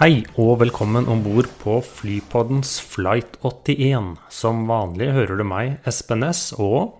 Hei 0.00 0.22
og 0.40 0.62
velkommen 0.62 1.04
om 1.12 1.18
bord 1.20 1.44
på 1.60 1.74
Flypoddens 1.84 2.78
Flight 2.80 3.34
81. 3.44 4.14
Som 4.32 4.62
vanlig 4.64 5.10
hører 5.12 5.36
du 5.36 5.44
meg, 5.44 5.74
Espen 5.84 6.22
Næss, 6.24 6.54
og 6.56 6.94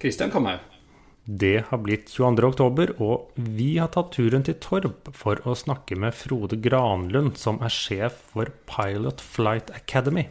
Kristian 0.00 0.30
Kamhaug. 0.32 0.62
det 1.26 1.66
har 1.68 1.82
blitt 1.84 2.08
22. 2.08 2.46
oktober, 2.48 2.94
og 2.96 3.28
vi 3.36 3.76
har 3.76 3.90
tatt 3.92 4.14
turen 4.16 4.46
til 4.46 4.56
Torp 4.56 5.10
for 5.12 5.36
å 5.44 5.52
snakke 5.52 5.98
med 6.00 6.16
Frode 6.16 6.56
Granlund, 6.56 7.36
som 7.36 7.60
er 7.60 7.68
sjef 7.68 8.16
for 8.32 8.48
Pilot 8.64 9.20
Flight 9.20 9.68
Academy. 9.76 10.24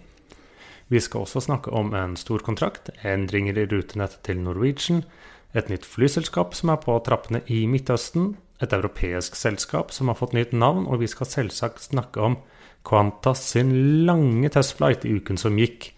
Vi 0.89 0.97
skal 0.97 1.27
også 1.27 1.45
snakke 1.45 1.69
om 1.69 1.93
en 1.93 2.17
stor 2.17 2.41
kontrakt, 2.41 2.89
endringer 3.05 3.53
i 3.53 3.67
rutenettet 3.69 4.25
til 4.25 4.41
Norwegian, 4.41 5.05
et 5.53 5.69
nytt 5.69 5.85
flyselskap 5.85 6.57
som 6.57 6.73
er 6.73 6.81
på 6.81 6.97
trappene 7.05 7.45
i 7.45 7.67
Midtøsten, 7.69 8.33
et 8.65 8.75
europeisk 8.75 9.37
selskap 9.37 9.93
som 9.95 10.09
har 10.11 10.17
fått 10.19 10.35
nytt 10.37 10.53
navn, 10.53 10.85
og 10.89 11.01
vi 11.01 11.09
skal 11.11 11.29
selvsagt 11.29 11.87
snakke 11.89 12.21
om 12.21 12.39
Qantas 12.85 13.41
sin 13.53 13.71
lange 14.05 14.49
testflight 14.53 15.05
i 15.05 15.15
uken 15.17 15.39
som 15.41 15.57
gikk, 15.59 15.91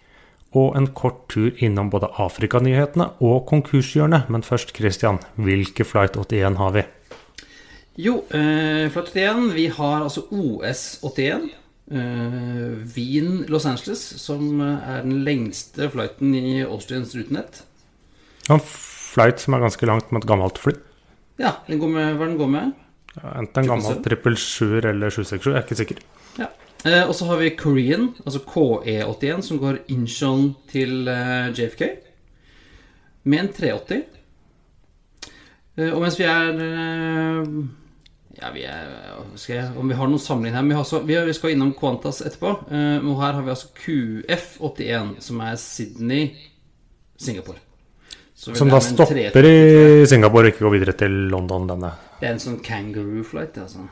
og 0.56 0.76
en 0.78 0.88
kort 0.96 1.26
tur 1.28 1.52
innom 1.60 1.90
både 1.92 2.08
Afrikanyhetene 2.22 3.10
og 3.20 3.42
konkurshjørnet. 3.50 4.30
Men 4.32 4.44
først, 4.46 4.72
Christian, 4.76 5.20
hvilke 5.36 5.84
Flight 5.84 6.16
81 6.16 6.56
har 6.56 6.72
vi? 6.76 6.84
Jo, 8.00 8.22
eh, 8.30 8.88
Flight 8.94 9.12
81, 9.12 9.52
vi 9.54 9.66
har 9.66 10.02
altså 10.06 10.24
OS 10.30 11.00
81. 11.02 11.50
Eh, 11.90 12.72
Wien 12.96 13.44
Los 13.48 13.66
Angeles, 13.66 14.00
som 14.00 14.60
er 14.60 15.02
den 15.02 15.24
lengste 15.24 15.90
flighten 15.90 16.34
i 16.34 16.60
Austrians 16.62 17.14
rutenett. 17.16 17.62
En 18.48 18.60
flight 18.60 19.40
som 19.40 19.54
er 19.56 19.64
ganske 19.64 19.86
langt 19.86 20.12
med 20.12 20.22
et 20.22 20.28
gammelt 20.28 20.60
fly. 20.60 20.72
Ja, 21.38 21.52
den 21.68 21.78
går 21.78 21.88
med, 21.94 22.16
hva 22.18 22.26
den 22.26 22.38
går 22.40 22.48
med? 22.50 22.72
Enten 23.18 23.62
en 23.64 23.68
gammel 23.72 23.98
777 24.02 24.84
eller 24.90 25.10
767, 25.14 25.46
jeg 25.48 25.56
er 25.58 25.64
ikke 25.66 25.78
sikker. 25.78 26.02
Ja. 26.38 26.48
Eh, 26.86 27.02
og 27.08 27.14
så 27.18 27.26
har 27.30 27.38
vi 27.40 27.52
Korean, 27.58 28.08
altså 28.24 28.40
KE81, 28.46 29.42
som 29.46 29.58
går 29.62 29.80
Incheon 29.94 30.52
til 30.70 31.08
eh, 31.10 31.48
JFK. 31.58 31.82
Med 33.28 33.38
en 33.44 33.52
380. 33.56 34.02
Eh, 35.78 35.90
og 35.94 36.00
mens 36.02 36.18
vi 36.18 36.26
er 36.26 36.62
eh, 36.64 37.50
Ja, 38.38 38.52
vi 38.54 38.62
er 38.70 38.90
skal 39.34 39.56
jeg, 39.56 39.70
Om 39.78 39.88
vi 39.90 39.96
har 39.98 40.06
noen 40.10 40.22
sammenligning 40.22 40.58
her 40.60 40.68
vi, 40.68 40.76
har 40.78 40.86
så, 40.86 41.00
vi, 41.06 41.16
har- 41.18 41.26
vi 41.26 41.34
skal 41.34 41.54
innom 41.56 41.72
Qantas 41.78 42.20
etterpå. 42.22 42.52
Eh, 42.70 42.98
men 43.02 43.16
her 43.18 43.32
har 43.38 43.42
vi 43.46 43.54
altså 43.54 43.72
QF81, 43.82 45.16
som 45.26 45.40
er 45.42 45.56
Sydney, 45.58 46.28
Singapore. 47.18 47.58
Som 48.38 48.70
da 48.70 48.78
stopper 48.78 49.46
i 49.48 50.06
Singapore 50.06 50.46
og 50.46 50.52
ikke 50.52 50.62
går 50.68 50.74
videre 50.76 50.92
til 51.00 51.14
London, 51.32 51.64
denne. 51.66 51.90
Det 52.20 52.28
er 52.28 52.36
en 52.36 52.42
sånn 52.42 52.60
kangaroo 52.62 53.24
flight, 53.26 53.56
altså. 53.58 53.82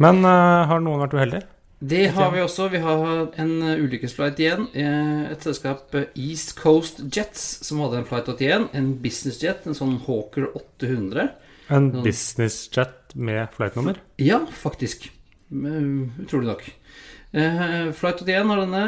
Men 0.00 0.24
uh, 0.24 0.64
har 0.68 0.80
noen 0.84 1.02
vært 1.04 1.16
uheldig? 1.16 1.42
Det 1.86 2.06
har 2.16 2.30
vi 2.32 2.40
også. 2.40 2.70
Vi 2.72 2.80
har 2.80 3.02
en 3.42 3.52
uh, 3.60 3.74
ulykkesflight 3.84 4.38
igjen. 4.40 4.66
Eh, 4.72 5.26
Et 5.34 5.44
selskap, 5.44 5.92
eh, 5.96 6.06
East 6.16 6.54
Coast 6.58 7.02
Jets, 7.12 7.42
som 7.66 7.80
hadde 7.84 8.00
en 8.00 8.08
flight 8.08 8.28
81. 8.32 8.70
En 8.76 8.90
businessjet, 9.04 9.66
en 9.68 9.76
sånn 9.76 9.98
Hawker 10.06 10.48
800. 10.56 11.28
En 11.68 11.90
Sånn. 11.92 12.04
businessjet 12.06 13.14
med 13.16 13.52
flightnummer? 13.56 14.00
Ja, 14.22 14.40
faktisk. 14.64 15.08
Eh, 15.52 15.92
Utrolig 16.24 16.48
nok. 16.48 16.64
Eh, 17.36 17.92
Flight 17.96 18.24
81 18.24 18.52
har 18.52 18.64
denne. 18.64 18.84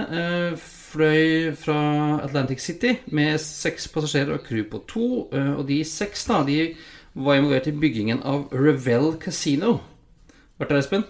Fløy 0.88 1.50
fra 1.58 1.78
Atlantic 2.24 2.62
City 2.64 2.94
med 3.12 3.36
seks 3.42 3.88
passasjerer 3.92 4.38
og 4.38 4.44
crew 4.46 4.64
på 4.70 4.80
to. 4.88 5.28
eh, 5.32 5.52
Og 5.58 5.66
de 5.68 5.82
seks 5.84 6.24
da, 6.30 6.42
de 6.46 6.74
var 7.14 7.36
involvert 7.36 7.68
i 7.68 7.74
byggingen 7.76 8.22
av 8.24 8.48
Revel 8.52 9.18
Casino. 9.20 9.80
Vært 10.58 10.72
der, 10.72 10.80
Espen? 10.82 11.04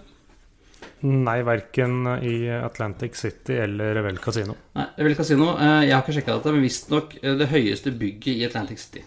Nei, 1.03 1.37
verken 1.47 2.09
i 2.27 2.49
Atlantic 2.51 3.15
City 3.17 3.55
eller 3.55 3.95
Revel 3.95 4.19
Casino. 4.19 4.57
Nei, 4.75 4.87
Revel 4.99 5.15
Casino, 5.15 5.53
eh, 5.55 5.85
jeg 5.87 5.95
har 5.95 6.03
ikke 6.03 6.17
sjekka 6.17 6.39
dette, 6.41 6.53
men 6.57 6.67
visstnok 6.67 7.15
eh, 7.23 7.37
det 7.39 7.49
høyeste 7.53 7.93
bygget 7.95 8.35
i 8.35 8.45
Atlantic 8.49 8.83
City. 8.83 9.05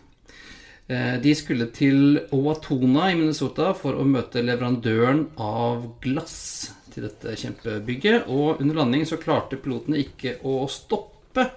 De 0.91 1.31
skulle 1.37 1.69
til 1.71 2.17
Owatona 2.35 3.05
i 3.11 3.15
Minnesota 3.15 3.69
for 3.77 3.95
å 3.95 4.03
møte 4.03 4.41
leverandøren 4.43 5.21
av 5.39 5.85
glass 6.03 6.73
til 6.93 7.07
dette 7.07 7.35
kjempebygget. 7.39 8.27
Og 8.27 8.61
under 8.61 8.81
landing 8.81 9.07
så 9.07 9.19
klarte 9.21 9.59
pilotene 9.61 10.01
ikke 10.03 10.37
å 10.47 10.65
stoppe. 10.71 11.47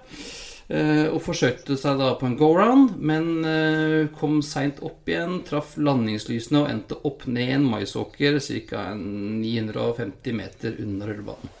eh, 0.67 1.05
Og 1.11 1.21
forsøkte 1.21 1.77
seg 1.77 1.99
da 1.99 2.13
på 2.17 2.25
en 2.25 2.37
go-round, 2.39 2.95
men 2.97 3.45
eh, 3.45 4.07
kom 4.17 4.41
seint 4.41 4.81
opp 4.81 5.07
igjen, 5.07 5.43
traff 5.45 5.75
landingslysene 5.77 6.63
og 6.63 6.71
endte 6.71 6.97
opp 7.05 7.27
ned 7.27 7.53
en 7.59 7.69
maisåker 7.69 8.39
ca. 8.69 8.87
950 8.95 10.33
meter 10.33 10.81
under 10.81 11.13
rullebanen. 11.13 11.53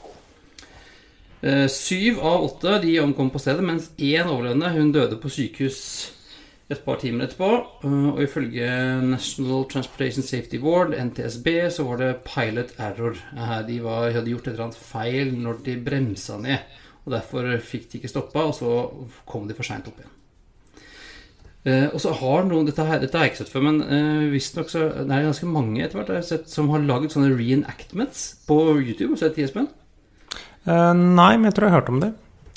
Eh, 1.45 1.67
Syv 1.69 2.19
av 2.25 2.43
åtte 2.47 2.79
de 2.81 2.99
omkom 3.03 3.29
på 3.29 3.39
stedet, 3.43 3.61
mens 3.61 3.91
én 3.97 4.25
overlevende 4.25 4.71
hun 4.73 4.91
døde 4.95 5.19
på 5.21 5.29
sykehus 5.29 6.14
et 6.71 6.81
par 6.85 6.97
timer 7.01 7.27
etterpå. 7.27 7.49
Eh, 7.85 8.07
Og 8.13 8.21
ifølge 8.23 8.69
National 9.05 9.65
Transportation 9.69 10.23
Safety 10.25 10.57
Board, 10.61 10.95
NTSB, 10.97 11.47
så 11.69 11.85
var 11.85 11.97
det 12.01 12.23
pilot 12.25 12.73
error. 12.79 13.15
Eh, 13.35 13.61
De 13.67 13.79
var, 13.83 14.11
hadde 14.11 14.31
gjort 14.33 14.47
et 14.47 14.53
eller 14.53 14.67
annet 14.69 14.81
feil 14.81 15.33
når 15.37 15.63
de 15.65 15.77
bremsa 15.85 16.37
ned. 16.41 16.59
Og 17.05 17.13
Derfor 17.13 17.51
fikk 17.61 17.91
de 17.91 17.99
ikke 17.99 18.09
stoppa, 18.09 18.47
og 18.49 18.55
så 18.57 18.71
kom 19.29 19.47
de 19.47 19.53
for 19.53 19.63
seint 19.63 19.87
opp 19.87 19.99
igjen. 19.99 20.11
Eh, 21.65 21.87
og 21.93 22.01
så 22.01 22.11
har 22.13 22.43
noen, 22.45 22.65
Dette, 22.65 22.83
har 22.85 22.99
jeg 22.99 23.09
ikke 23.11 23.43
sett 23.43 23.49
før, 23.53 23.61
men 23.71 24.31
visstnok 24.33 24.69
så 24.69 24.89
det 25.05 25.09
er 25.13 25.25
ganske 25.25 25.45
mange 25.49 25.81
etter 25.83 25.97
hvert 25.97 26.09
jeg 26.13 26.21
har 26.21 26.29
sett, 26.29 26.49
som 26.49 26.69
har 26.69 26.79
laget 26.85 27.13
sånne 27.13 27.33
reenactments 27.37 28.35
på 28.47 28.59
YouTube. 28.81 29.15
Har 29.17 29.29
du 29.31 29.45
sett? 29.45 29.73
Eh, 30.65 30.93
nei, 30.93 31.37
men 31.37 31.45
jeg 31.49 31.53
tror 31.57 31.67
jeg 31.67 31.73
har 31.73 31.81
hørt 31.81 31.93
om 31.93 31.99
det. 32.01 32.13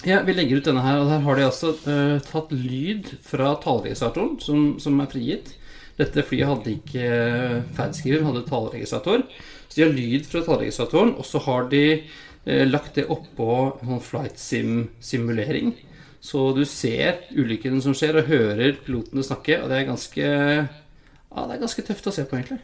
Ja, 0.07 0.23
Vi 0.23 0.35
legger 0.35 0.61
ut 0.61 0.69
denne 0.69 0.85
her, 0.85 1.01
og 1.03 1.11
her 1.11 1.25
har 1.25 1.39
de 1.39 1.47
altså 1.49 1.73
uh, 1.89 2.21
tatt 2.23 2.53
lyd 2.55 3.11
fra 3.27 3.57
taleregistratoren 3.65 4.37
som, 4.43 4.77
som 4.79 5.01
er 5.03 5.11
frigitt. 5.11 5.57
Dette 5.99 6.23
flyet 6.23 6.47
hadde 6.47 6.75
ikke 6.77 7.09
uh, 7.09 7.57
ferdskriver, 7.75 8.23
men 8.23 8.31
hadde 8.31 8.47
taleregistrator. 8.47 9.25
Så 9.67 9.75
de 9.75 9.85
har 9.85 9.97
lyd 9.97 10.29
fra 10.31 10.45
taleregistratoren, 10.47 11.17
og 11.19 11.27
så 11.27 11.43
har 11.49 11.67
de 11.73 11.83
uh, 11.99 12.65
lagt 12.69 12.95
det 13.01 13.09
oppå 13.11 13.51
sånn 13.83 14.05
flight 14.07 14.39
sim-simulering. 14.39 15.75
Så 16.23 16.53
du 16.55 16.63
ser 16.67 17.25
ulykken 17.35 17.83
som 17.83 17.95
skjer, 17.97 18.21
og 18.21 18.31
hører 18.31 18.79
pilotene 18.85 19.27
snakke, 19.27 19.59
og 19.65 19.71
det 19.73 19.81
er 19.81 19.91
ganske 19.91 20.25
Ja, 20.29 21.43
det 21.43 21.59
er 21.59 21.63
ganske 21.67 21.87
tøft 21.91 22.07
å 22.07 22.15
se 22.15 22.23
på, 22.23 22.39
egentlig. 22.39 22.63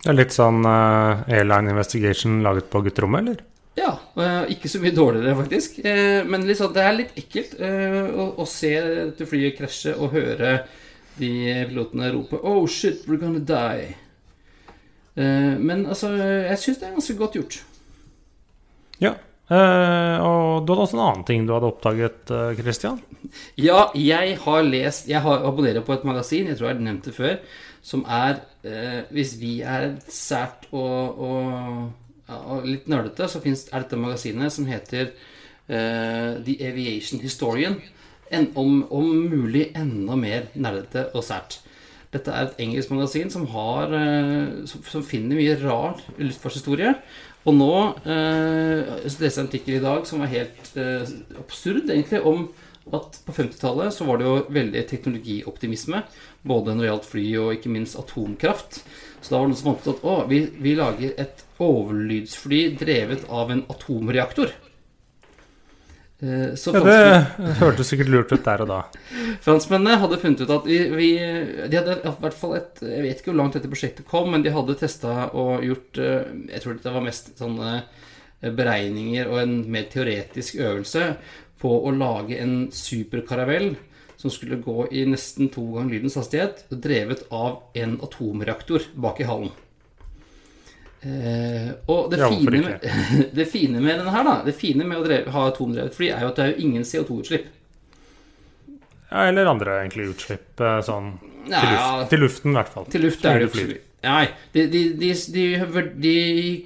Det 0.00 0.08
er 0.08 0.16
litt 0.16 0.32
sånn 0.32 0.64
uh, 0.64 1.20
Airline 1.28 1.76
Investigation 1.76 2.40
laget 2.48 2.72
på 2.72 2.80
gutterommet, 2.88 3.28
eller? 3.28 3.44
Ja, 3.78 3.92
eh, 4.18 4.50
ikke 4.56 4.68
så 4.70 4.80
mye 4.82 4.94
dårligere 4.94 5.36
faktisk. 5.38 5.78
Eh, 5.84 6.26
Men 6.26 6.46
sånn, 6.56 6.74
det 6.74 6.84
er 6.84 6.96
litt 6.96 7.16
ekkelt 7.18 7.56
eh, 7.62 8.02
å, 8.10 8.26
å 8.42 8.46
se 8.48 8.72
dette 8.74 9.28
flyet 9.28 9.58
krasje 9.58 9.94
og 9.96 10.14
høre 10.16 10.60
de 11.20 11.30
pilotene 11.68 12.10
rope 12.14 12.38
'Oh 12.40 12.66
shit, 12.66 13.06
we're 13.06 13.20
gonna 13.20 13.40
die'. 13.40 13.94
Men 15.20 15.82
altså, 15.90 16.14
jeg 16.16 16.58
syns 16.58 16.78
det 16.78 16.86
er 16.86 16.92
ganske 16.94 17.14
godt 17.18 17.34
gjort. 17.36 17.56
Ja. 19.02 19.10
Og 19.50 20.62
du 20.64 20.70
hadde 20.70 20.84
også 20.86 20.96
en 20.96 21.02
annen 21.02 21.24
ting 21.26 21.42
du 21.44 21.52
hadde 21.52 21.68
oppdaget, 21.68 22.30
Christian? 22.56 23.00
Ja, 23.68 23.90
jeg 23.94 24.38
har 24.40 24.62
lest 24.64 25.08
Jeg 25.10 25.20
har 25.20 25.44
abonnerer 25.44 25.84
på 25.84 25.92
et 25.92 26.06
magasin, 26.08 26.46
jeg 26.48 26.56
tror 26.56 26.70
jeg 26.70 26.78
har 26.78 26.86
nevnt 26.86 27.04
det 27.10 27.14
før, 27.18 27.36
som 27.82 28.06
er 28.06 28.40
Hvis 29.10 29.34
vi 29.42 29.60
er 29.60 29.98
sært 30.08 30.70
og, 30.72 31.20
og, 31.20 31.90
og 32.50 32.68
litt 32.68 32.90
nerdete, 32.90 33.28
så 33.28 33.42
finnes, 33.42 33.66
er 33.70 33.84
dette 33.84 33.98
magasinet 34.00 34.54
som 34.54 34.68
heter 34.70 35.10
uh, 35.70 36.38
The 36.44 36.56
Aviation 36.68 37.22
Historian. 37.24 37.80
En, 38.30 38.46
om, 38.58 38.84
om 38.94 39.08
mulig 39.26 39.72
enda 39.74 40.14
mer 40.18 40.46
nerdete 40.54 41.08
og 41.18 41.26
sært. 41.26 41.58
Dette 42.10 42.30
er 42.34 42.48
et 42.48 42.62
engelsk 42.62 42.90
magasin 42.94 43.30
som, 43.30 43.48
har, 43.50 43.90
uh, 43.90 44.62
som, 44.70 44.84
som 44.86 45.06
finner 45.06 45.38
mye 45.38 45.58
rar 45.62 45.98
luftfartshistorie. 46.18 46.94
Og 47.48 47.56
nå 47.56 47.74
eh, 48.04 48.88
leste 49.06 49.24
jeg 49.24 49.36
en 49.38 49.46
artikkel 49.48 49.78
i 49.78 49.84
dag 49.84 50.08
som 50.08 50.20
var 50.20 50.32
helt 50.32 50.74
eh, 50.76 51.12
absurd, 51.40 51.88
egentlig, 51.88 52.20
om, 52.26 52.50
at 52.96 53.20
på 53.24 53.34
50-tallet 53.36 53.94
så 53.94 54.06
var 54.08 54.20
det 54.20 54.26
jo 54.26 54.34
veldig 54.52 54.82
teknologioptimisme. 54.90 56.02
Både 56.44 56.74
når 56.74 56.84
det 56.84 56.90
gjaldt 56.90 57.08
fly 57.08 57.26
og 57.40 57.54
ikke 57.56 57.72
minst 57.72 57.98
atomkraft. 58.00 58.82
Så 59.20 59.32
da 59.32 59.38
var 59.38 59.48
det 59.48 59.54
noen 59.54 59.60
som 59.60 59.70
fant 59.70 59.86
ut 59.86 59.92
at 59.94 60.04
å, 60.04 60.16
vi, 60.28 60.42
vi 60.60 60.76
lager 60.76 61.14
et 61.20 61.44
overlydsfly 61.60 62.64
drevet 62.80 63.28
av 63.28 63.52
en 63.52 63.64
atomreaktor. 63.68 64.52
Eh, 66.20 66.54
Så 66.54 66.74
Ja, 66.74 66.82
det 66.84 67.56
hørtes 67.60 67.88
sikkert 67.88 68.10
lurt 68.12 68.32
ut 68.32 68.44
der 68.44 68.60
og 68.60 68.68
da. 68.68 68.80
franskmennene 69.46 70.00
hadde 70.02 70.18
funnet 70.20 70.42
ut 70.44 70.52
at 70.52 70.66
vi, 70.68 70.78
vi 70.92 71.10
De 71.16 71.78
hadde 71.78 71.96
i 71.96 72.12
hvert 72.20 72.36
fall 72.36 72.56
et 72.58 72.82
Jeg 72.84 73.04
vet 73.06 73.22
ikke 73.22 73.32
hvor 73.32 73.38
langt 73.40 73.56
dette 73.56 73.70
prosjektet 73.72 74.08
kom, 74.08 74.28
men 74.34 74.44
de 74.44 74.52
hadde 74.52 74.76
testa 74.76 75.30
og 75.32 75.64
gjort 75.64 76.00
eh, 76.00 76.28
Jeg 76.52 76.64
tror 76.64 76.80
det 76.82 76.96
var 76.96 77.06
mest 77.06 77.32
sånne 77.40 77.70
eh, 77.78 78.50
beregninger 78.52 79.30
og 79.32 79.40
en 79.40 79.54
mer 79.72 79.88
teoretisk 79.92 80.60
øvelse 80.60 81.14
på 81.60 81.72
å 81.88 81.92
lage 81.92 82.36
en 82.40 82.68
superkaravell 82.72 83.74
som 84.20 84.32
skulle 84.32 84.60
gå 84.60 84.86
i 84.92 85.06
nesten 85.08 85.48
to 85.52 85.62
ganger 85.74 85.94
lydens 85.94 86.16
hastighet, 86.16 86.66
drevet 86.68 87.24
av 87.32 87.62
en 87.76 87.96
atomreaktor 88.04 88.84
bak 89.00 89.20
i 89.20 89.28
hallen. 89.28 89.52
Eh, 91.00 91.70
og 91.88 92.10
det, 92.12 92.20
fine 92.28 92.60
med, 92.60 92.84
det 93.38 93.46
fine 93.48 93.80
med 93.80 93.96
denne 94.02 94.12
her, 94.12 94.26
da, 94.26 94.36
det 94.44 94.56
fine 94.58 94.84
med 94.84 95.00
å 95.00 95.06
dreve, 95.06 95.32
ha 95.32 95.46
atomdrevet 95.48 95.96
fly, 95.96 96.10
er 96.12 96.26
jo 96.26 96.32
at 96.32 96.40
det 96.40 96.44
er 96.46 96.52
jo 96.52 96.66
ingen 96.68 96.84
CO2-utslipp. 96.84 97.46
Ja, 99.10 99.24
eller 99.26 99.48
andre 99.50 99.80
egentlig 99.80 100.10
utslipp. 100.12 100.60
eh, 100.60 100.80
Sånn 100.86 101.14
til, 101.20 101.54
Ja, 101.54 101.70
luft, 101.72 102.10
til 102.12 102.20
luften, 102.26 102.52
i 102.52 102.58
hvert 102.60 102.74
fall. 102.74 102.90
Til 102.92 103.06
luft 103.08 103.24
er 103.26 103.40
det 103.42 103.48
Flyr. 103.54 103.78
Nei. 104.00 104.28
De, 104.54 104.62
de, 104.72 104.80
de, 104.96 105.08
de, 106.00 106.12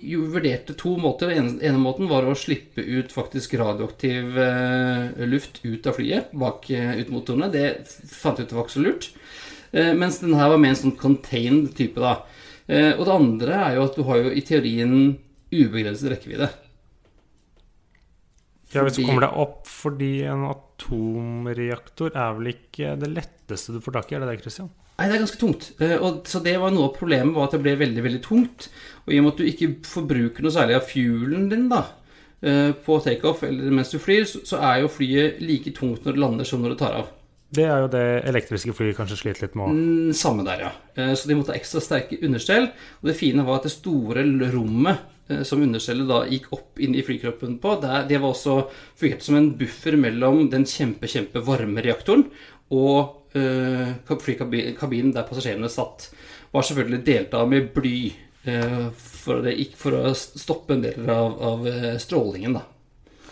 de 0.05 0.19
vurderte 0.31 0.77
to 0.79 0.93
måter. 1.03 1.33
Den 1.33 1.49
ene, 1.49 1.55
ene 1.67 1.81
måten 1.83 2.07
var 2.11 2.27
å 2.31 2.35
slippe 2.39 2.83
ut 2.85 3.11
faktisk 3.15 3.57
radioaktiv 3.59 4.39
eh, 4.39 5.25
luft 5.27 5.59
ut 5.65 5.89
av 5.91 5.99
flyet 5.99 6.31
bak 6.39 6.69
eh, 6.71 6.93
ut 7.01 7.11
motorene. 7.11 7.51
Det 7.51 7.65
fant 8.11 8.39
vi 8.39 8.47
ut 8.47 8.55
var 8.55 8.67
ikke 8.67 8.77
så 8.77 8.85
lurt. 8.85 9.09
Eh, 9.73 9.91
mens 9.99 10.21
den 10.23 10.37
her 10.39 10.53
var 10.53 10.63
mer 10.63 10.77
en 10.77 10.81
sånn 10.85 10.97
contained 11.01 11.73
type, 11.79 11.99
da. 11.99 12.21
Eh, 12.69 12.93
og 12.97 13.05
det 13.05 13.15
andre 13.15 13.57
er 13.67 13.79
jo 13.79 13.89
at 13.89 13.97
du 13.99 14.05
har 14.09 14.23
jo 14.23 14.31
i 14.33 14.45
teorien 14.47 14.95
ubegrenset 15.55 16.13
rekkevidde. 16.15 16.49
Ja, 18.75 18.83
hvis 18.83 18.97
du 18.99 19.05
kommer 19.07 19.29
deg 19.29 19.37
opp 19.39 19.69
fordi 19.71 20.25
en 20.27 20.47
atomreaktor 20.49 22.17
er 22.19 22.33
vel 22.39 22.55
ikke 22.55 22.95
det 22.99 23.11
letteste 23.13 23.75
du 23.77 23.83
får 23.85 24.01
tak 24.01 24.11
i, 24.11 24.17
er 24.17 24.25
det 24.25 24.33
det, 24.33 24.41
Christian? 24.43 24.71
Nei, 24.95 25.09
det 25.11 25.17
er 25.17 25.23
ganske 25.25 25.41
tungt. 25.41 25.69
Eh, 25.83 25.97
Og, 25.99 26.23
så 26.31 26.41
det 26.43 26.55
var 26.63 26.73
noe 26.75 26.89
av 26.89 26.97
problemet, 26.97 27.35
var 27.35 27.49
at 27.49 27.57
det 27.57 27.63
ble 27.65 27.75
veldig 27.79 28.05
veldig 28.07 28.23
tungt. 28.25 28.69
Og 29.05 29.13
i 29.13 29.21
og 29.21 29.27
med 29.27 29.35
at 29.35 29.43
du 29.43 29.51
ikke 29.51 29.71
forbruker 29.91 30.47
noe 30.47 30.55
særlig 30.55 30.79
av 30.79 30.89
fuelen 30.89 31.49
din 31.51 31.69
da, 31.71 31.83
eh, 32.43 32.71
på 32.87 32.99
takeoff 33.05 33.45
eller 33.47 33.75
mens 33.75 33.93
du 33.95 33.99
flyr, 34.03 34.27
så, 34.31 34.43
så 34.47 34.63
er 34.63 34.83
jo 34.83 34.93
flyet 34.97 35.43
like 35.45 35.75
tungt 35.77 36.07
når 36.07 36.17
det 36.17 36.25
lander 36.25 36.49
som 36.49 36.63
når 36.65 36.75
det 36.75 36.81
tar 36.83 36.99
av. 37.03 37.13
Det 37.55 37.65
er 37.69 37.83
jo 37.85 37.89
det 37.93 38.05
elektriske 38.27 38.73
fly 38.75 38.93
kanskje 38.97 39.19
sliter 39.21 39.45
litt 39.47 39.59
med. 39.59 39.75
Mm, 39.75 40.13
Samme 40.17 40.45
der, 40.47 40.65
ja. 40.65 40.71
Eh, 40.97 41.13
Så 41.15 41.29
de 41.29 41.37
måtte 41.39 41.53
ha 41.53 41.59
ekstra 41.59 41.83
sterke 41.85 42.19
understell. 42.25 42.71
Og 43.03 43.11
det 43.11 43.17
fine 43.19 43.45
var 43.47 43.61
at 43.61 43.69
det 43.69 43.75
store 43.77 44.25
rommet 44.55 44.99
eh, 45.29 45.43
som 45.47 45.63
understellet 45.63 46.09
da 46.09 46.25
gikk 46.27 46.49
opp 46.57 46.81
inn 46.83 46.97
i 46.97 47.05
flykroppen 47.07 47.59
på, 47.63 47.77
der, 47.83 48.09
det 48.09 48.19
var 48.23 48.35
også 48.35 48.65
fungerte 48.99 49.29
som 49.29 49.39
en 49.39 49.53
buffer 49.59 49.97
mellom 50.01 50.49
den 50.51 50.67
kjempe, 50.67 51.07
kjempe 51.11 51.45
varme 51.47 51.85
reaktoren 51.85 52.27
og 52.75 53.37
øh, 53.37 53.95
flykabinen 54.09 55.13
der 55.15 55.27
passasjerene 55.29 55.71
satt. 55.71 56.11
Var 56.55 56.63
selvfølgelig 56.67 57.05
delt 57.07 57.35
av 57.35 57.49
med 57.51 57.71
bly 57.75 57.97
øh, 58.49 58.87
for, 58.97 59.43
det, 59.45 59.57
for 59.79 59.95
å 60.01 60.15
stoppe 60.15 60.75
en 60.75 60.85
del 60.85 61.11
av, 61.11 61.37
av 61.43 61.67
eh, 61.69 61.93
strålingen, 62.03 62.59
da. 62.59 62.65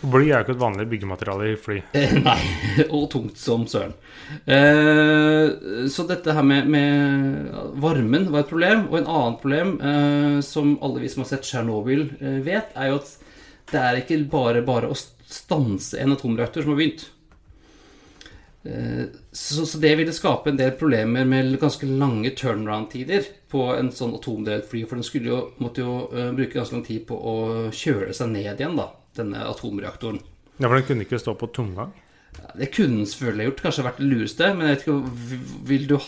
Bly 0.03 0.25
er 0.27 0.41
jo 0.41 0.43
ikke 0.43 0.55
et 0.57 0.61
vanlig 0.61 0.85
byggemateriale 0.91 1.49
i 1.53 1.57
fly. 1.59 1.77
Eh, 1.95 2.13
Nei, 2.19 2.39
og 2.95 3.05
tungt 3.13 3.39
som 3.39 3.63
søren. 3.71 3.95
Eh, 4.43 5.87
så 5.91 6.05
dette 6.09 6.35
her 6.35 6.43
med, 6.47 6.67
med 6.71 7.49
varmen 7.83 8.27
var 8.33 8.43
et 8.43 8.51
problem. 8.51 8.85
Og 8.91 8.99
en 8.99 9.09
annen 9.09 9.39
problem, 9.39 9.73
eh, 9.79 10.37
som 10.43 10.75
alle 10.83 11.03
vi 11.03 11.11
som 11.13 11.23
har 11.23 11.31
sett 11.31 11.47
Tsjernobyl 11.47 12.07
eh, 12.19 12.39
vet, 12.43 12.75
er 12.75 12.91
jo 12.91 12.99
at 12.99 13.13
det 13.71 13.79
er 13.81 14.01
ikke 14.01 14.19
bare 14.29 14.63
bare 14.67 14.91
å 14.91 14.97
stanse 14.97 15.97
en 16.01 16.13
atomreaktor 16.13 16.65
som 16.65 16.73
har 16.73 16.81
begynt. 16.81 17.05
Eh, 18.63 19.05
så, 19.31 19.65
så 19.65 19.77
det 19.77 19.95
ville 19.99 20.15
skape 20.15 20.51
en 20.51 20.59
del 20.59 20.71
problemer 20.79 21.25
med 21.25 21.55
ganske 21.61 21.87
lange 21.87 22.31
turnaround-tider 22.37 23.27
på 23.51 23.69
en 23.75 23.91
sånn 23.91 24.15
atomdrevet 24.19 24.67
fly. 24.69 24.83
For 24.89 24.99
den 24.99 25.31
jo, 25.31 25.39
måtte 25.63 25.83
jo 25.83 25.95
eh, 26.11 26.31
bruke 26.35 26.59
ganske 26.59 26.77
lang 26.77 26.85
tid 26.87 27.07
på 27.09 27.17
å 27.17 27.37
kjøle 27.71 28.13
seg 28.15 28.31
ned 28.35 28.51
igjen, 28.59 28.77
da, 28.79 28.89
denne 29.17 29.43
atomreaktoren. 29.47 30.21
Ja, 30.59 30.67
For 30.67 30.77
den 30.77 30.87
kunne 30.87 31.05
ikke 31.05 31.21
stå 31.21 31.33
på 31.37 31.49
tomgang. 31.53 31.93
Ja, 32.37 32.49
Det 32.57 32.71
kunne 32.73 32.97
den 33.01 33.09
selvfølgelig 33.09 33.45
gjort, 33.49 33.63
kanskje 33.67 33.85
vært 33.85 34.01
det 34.01 34.09
lureste, 34.09 34.53
men 34.53 34.67
jeg 34.67 34.75
vet 34.75 34.87
ikke 34.87 35.67
Vil 35.69 35.87
du 35.89 35.95
ha 35.97 36.07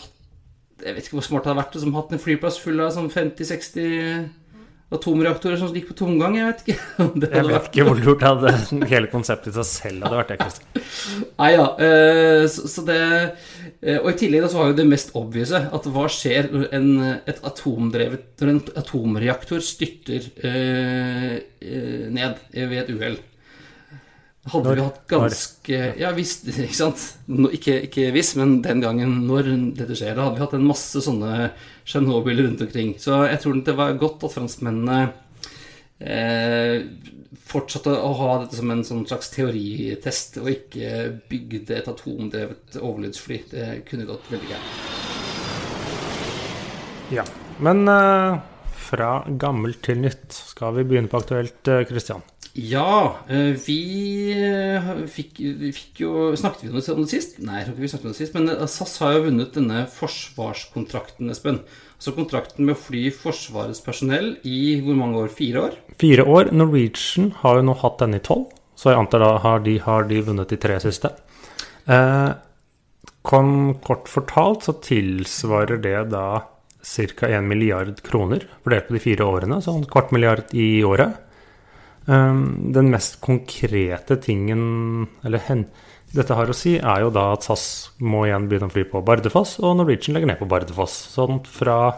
Jeg 0.82 0.94
vet 0.94 1.06
ikke 1.06 1.16
hvor 1.16 1.26
smart 1.26 1.44
det 1.44 1.52
hadde 1.52 1.62
vært 1.62 1.78
som 1.80 1.94
hatt 1.96 2.12
en 2.12 2.20
flyplass 2.20 2.58
full 2.60 2.82
av 2.84 2.90
sånn 2.92 3.06
50-60 3.08 4.26
atomreaktorer 4.94 5.58
som 5.58 5.72
gikk 5.74 5.88
på 5.90 5.96
tomgang. 5.98 6.36
Jeg 6.38 6.46
vet 6.46 6.62
ikke. 6.62 6.76
om 7.04 7.12
det 7.18 7.30
Jeg 7.32 7.48
vet 7.48 7.68
ikke 7.70 7.86
hvor 7.88 8.00
lurt 8.00 8.22
det 8.22 8.30
hadde 8.30 8.88
hele 8.92 9.10
konseptet 9.10 9.50
i 9.50 9.56
seg 9.58 9.68
selv 9.70 10.06
hadde 10.06 10.20
vært 10.20 10.32
det, 10.32 10.38
Christian. 10.44 10.86
Nei 11.40 11.50
ja, 11.56 11.66
eh, 11.82 12.42
så, 12.52 12.66
så 12.70 12.84
det 12.86 13.00
eh, 13.02 13.98
Og 13.98 14.10
i 14.12 14.16
tillegg 14.20 14.46
så 14.50 14.60
var 14.60 14.70
jo 14.70 14.78
det 14.78 14.88
mest 14.88 15.14
obvise 15.18 15.62
at 15.78 15.88
hva 15.92 16.06
skjer 16.12 16.50
når 16.52 16.68
en, 16.78 16.90
et 17.26 17.40
atomdrevet 17.50 18.28
Når 18.42 18.52
en 18.52 18.62
atomreaktor 18.82 19.64
styrter 19.64 20.30
eh, 20.46 21.40
ned 22.12 22.44
ved 22.54 22.78
et 22.84 22.92
uhell? 22.94 23.18
Hadde 24.46 24.68
Når? 24.68 24.76
vi 24.76 24.84
hatt 24.84 25.00
ganske 25.10 25.78
Ja 25.98 26.12
visst, 26.14 26.44
ikke 26.52 26.76
sant? 26.76 27.02
Ikke, 27.50 27.80
ikke 27.88 28.12
hvis, 28.14 28.36
men 28.38 28.60
den 28.62 28.82
gangen 28.84 29.26
når 29.26 29.50
dette 29.78 29.96
skjer, 29.98 30.14
da 30.14 30.28
hadde 30.28 30.38
vi 30.38 30.44
hatt 30.44 30.54
en 30.58 30.68
masse 30.68 31.02
sånne 31.02 31.50
Tsjernobyl 31.86 32.44
rundt 32.44 32.62
omkring. 32.66 32.94
Så 33.02 33.24
jeg 33.26 33.40
tror 33.42 33.58
det 33.66 33.74
var 33.78 33.98
godt 33.98 34.24
at 34.26 34.34
franskmennene 34.34 35.00
eh, 35.98 36.76
fortsatte 37.46 37.92
å 37.94 38.10
ha 38.20 38.30
dette 38.42 38.58
som 38.58 38.70
en 38.74 38.84
sånn 38.86 39.06
slags 39.06 39.30
teoritest, 39.34 40.38
og 40.42 40.50
ikke 40.50 40.88
bygde 41.30 41.78
et 41.78 41.90
atomdrevet 41.90 42.78
overlydsfly. 42.80 43.38
Det 43.52 43.68
kunne 43.90 44.08
gått 44.08 44.30
veldig 44.32 44.50
gærent. 44.50 44.72
Ja. 47.14 47.24
Men 47.62 47.86
eh, 47.88 48.38
fra 48.86 49.10
gammelt 49.40 49.82
til 49.86 50.02
nytt 50.02 50.34
skal 50.34 50.74
vi 50.76 50.84
begynne 50.90 51.10
på 51.10 51.20
aktuelt, 51.22 51.62
eh, 51.70 51.86
Christian. 51.88 52.22
Ja, 52.56 53.18
eh, 53.28 53.52
vi 53.66 54.32
eh, 54.32 54.86
fikk, 55.12 55.42
fikk 55.76 55.98
jo 56.00 56.12
Snakket 56.40 56.64
vi 56.64 56.70
om 56.72 57.02
det 57.02 57.10
sist? 57.10 57.34
Nei, 57.44 57.58
jeg 57.58 57.66
tror 57.66 57.74
ikke 57.74 57.84
vi 57.84 57.90
snakket 57.92 58.08
om 58.08 58.14
det 58.14 58.20
sist. 58.22 58.36
Men 58.36 58.48
eh, 58.48 58.62
SAS 58.70 58.94
har 59.02 59.16
jo 59.16 59.26
vunnet 59.26 59.58
denne 59.58 59.82
forsvarskontrakten, 59.92 61.28
Espen. 61.34 61.60
Altså 61.96 62.14
kontrakten 62.16 62.64
med 62.64 62.76
å 62.76 62.80
fly 62.80 63.10
Forsvarets 63.12 63.82
personell 63.84 64.34
i 64.48 64.78
hvor 64.84 64.96
mange 64.96 65.20
år? 65.20 65.28
Fire 65.36 65.66
år? 65.68 65.76
Fire 66.00 66.24
år. 66.24 66.50
Norwegian 66.56 67.34
har 67.42 67.60
jo 67.60 67.66
nå 67.68 67.76
hatt 67.82 68.00
denne 68.00 68.22
i 68.22 68.24
tolv, 68.24 68.48
så 68.76 68.92
jeg 68.92 69.02
antar 69.02 69.24
da 69.24 69.30
har 69.44 69.60
de, 69.64 69.76
har 69.84 70.08
de 70.08 70.22
vunnet 70.24 70.52
de 70.52 70.60
tre 70.60 70.80
siste. 70.84 71.12
Eh, 71.92 72.30
kom, 73.26 73.52
kort 73.84 74.08
fortalt 74.08 74.64
så 74.64 74.78
tilsvarer 74.80 75.80
det 75.84 75.98
da 76.14 76.26
ca. 76.86 77.28
1 77.28 77.48
milliard 77.48 78.00
kroner 78.06 78.48
fordelt 78.62 78.88
på 78.88 78.96
de 78.96 79.04
fire 79.10 79.28
årene, 79.28 79.60
sånn 79.64 79.84
kvart 79.90 80.12
milliard 80.16 80.56
i 80.56 80.80
året. 80.86 81.25
Um, 82.06 82.70
den 82.72 82.90
mest 82.92 83.20
konkrete 83.20 84.14
tingen 84.22 85.08
eller 85.26 85.42
hen, 85.48 85.64
dette 86.14 86.36
har 86.38 86.46
å 86.46 86.54
si, 86.54 86.76
er 86.78 87.00
jo 87.02 87.10
da 87.10 87.32
at 87.34 87.42
SAS 87.48 87.64
må 87.98 88.24
igjen 88.28 88.46
begynne 88.48 88.68
å 88.70 88.72
fly 88.72 88.84
på 88.88 89.02
Bardufoss, 89.04 89.56
og 89.58 89.74
Norwegian 89.80 90.14
legger 90.14 90.30
ned 90.30 90.38
på 90.38 90.46
Bardufoss. 90.48 90.94
Sånn 91.16 91.40
fra 91.50 91.96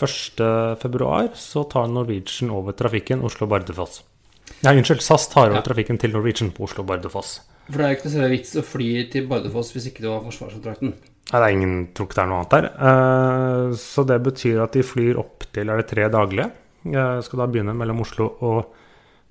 1.2 0.00 1.34
så 1.36 1.64
tar 1.70 1.86
Norwegian 1.92 2.50
over 2.54 2.72
trafikken 2.76 3.22
Oslo-Bardufoss. 3.26 4.02
Nei, 4.64 4.74
unnskyld, 4.80 5.02
SAS 5.04 5.28
tar 5.30 5.48
over 5.50 5.60
Ja. 5.60 5.62
trafikken 5.62 5.98
til 5.98 6.10
Norwegian 6.12 6.50
på 6.50 6.64
Oslo-Bardufoss. 6.66 7.40
For 7.70 7.78
det 7.78 7.86
er 7.86 7.94
jo 7.94 7.98
ikke 8.00 8.18
noe 8.18 8.30
vits 8.30 8.56
å 8.56 8.64
fly 8.64 9.10
til 9.12 9.26
Bardufoss 9.28 9.72
hvis 9.72 9.86
ikke 9.92 10.02
du 10.02 10.08
har 10.10 10.20
forsvarskontrakten. 10.26 10.92
Nei, 11.32 11.38
det 11.38 11.46
er 11.46 11.54
ingen 11.54 11.88
tror 11.94 12.08
ikke 12.08 12.16
det 12.18 12.24
er 12.24 12.26
noe 12.26 12.40
annet 12.40 12.50
der. 12.50 12.64
Eh, 12.90 13.76
så 13.76 14.04
det 14.06 14.22
betyr 14.22 14.62
at 14.64 14.72
de 14.72 14.82
flyr 14.82 15.16
opp 15.18 15.44
til 15.52 15.70
er 15.70 15.76
det 15.76 15.86
tre 15.86 16.08
daglige. 16.10 16.50
Jeg 16.84 17.22
skal 17.22 17.38
da 17.38 17.46
begynne 17.46 17.76
mellom 17.76 18.00
Oslo 18.00 18.34
og 18.40 18.66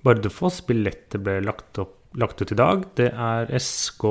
Bardufoss. 0.05 0.61
Billetter 0.67 1.21
ble 1.23 1.39
lagt, 1.45 1.73
opp, 1.81 1.97
lagt 2.19 2.41
ut 2.41 2.53
i 2.53 2.59
dag. 2.59 2.85
Det 2.99 3.09
er 3.11 3.51
SK 3.59 4.05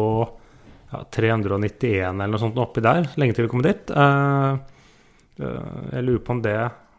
ja, 0.92 1.04
391 1.14 1.94
eller 2.08 2.32
noe 2.32 2.42
sånt 2.42 2.60
oppi 2.60 2.84
der. 2.84 3.08
Lenge 3.20 3.36
til 3.36 3.46
vi 3.46 3.52
kommer 3.52 3.70
dit. 3.70 3.90
Eh, 3.92 4.52
eh, 5.44 5.72
jeg 5.96 6.06
lurer 6.06 6.22
på 6.24 6.36
om 6.36 6.44
det 6.44 6.58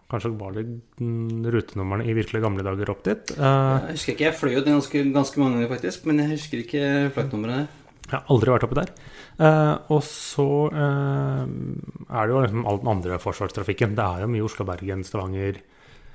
kanskje 0.09 0.31
var 0.39 0.55
det 0.55 0.63
mm, 0.65 1.43
rutenumrene 1.53 2.07
i 2.09 2.15
virkelig 2.17 2.41
gamle 2.41 2.65
dager 2.65 2.89
opp 2.95 3.03
dit. 3.05 3.33
Eh, 3.37 3.73
Jeg 3.89 3.97
husker 3.97 4.15
ikke, 4.15 4.25
jeg 4.25 4.37
fløy 4.39 4.53
jo 4.55 4.63
det 4.65 4.73
ganske, 4.73 5.03
ganske 5.13 5.41
mange 5.41 5.59
ganger 5.59 5.73
faktisk, 5.75 6.07
men 6.09 6.23
jeg 6.23 6.31
husker 6.33 6.63
ikke 6.63 6.85
flightnummeret. 7.13 7.75
Jeg 8.09 8.15
har 8.15 8.31
aldri 8.33 8.49
vært 8.55 8.65
oppi 8.65 8.77
der. 8.79 8.93
Eh, 9.37 9.75
og 9.93 9.99
så 10.05 10.47
eh, 10.73 11.43
er 11.45 12.23
det 12.25 12.33
jo 12.33 12.41
liksom 12.41 12.65
all 12.65 12.79
den 12.81 12.89
andre 12.95 13.19
forsvarstrafikken. 13.21 13.93
Det 13.99 14.05
er 14.05 14.23
jo 14.25 14.31
mye 14.33 14.47
Oslo, 14.47 14.65
Bergen, 14.65 15.05
Stavanger, 15.05 15.61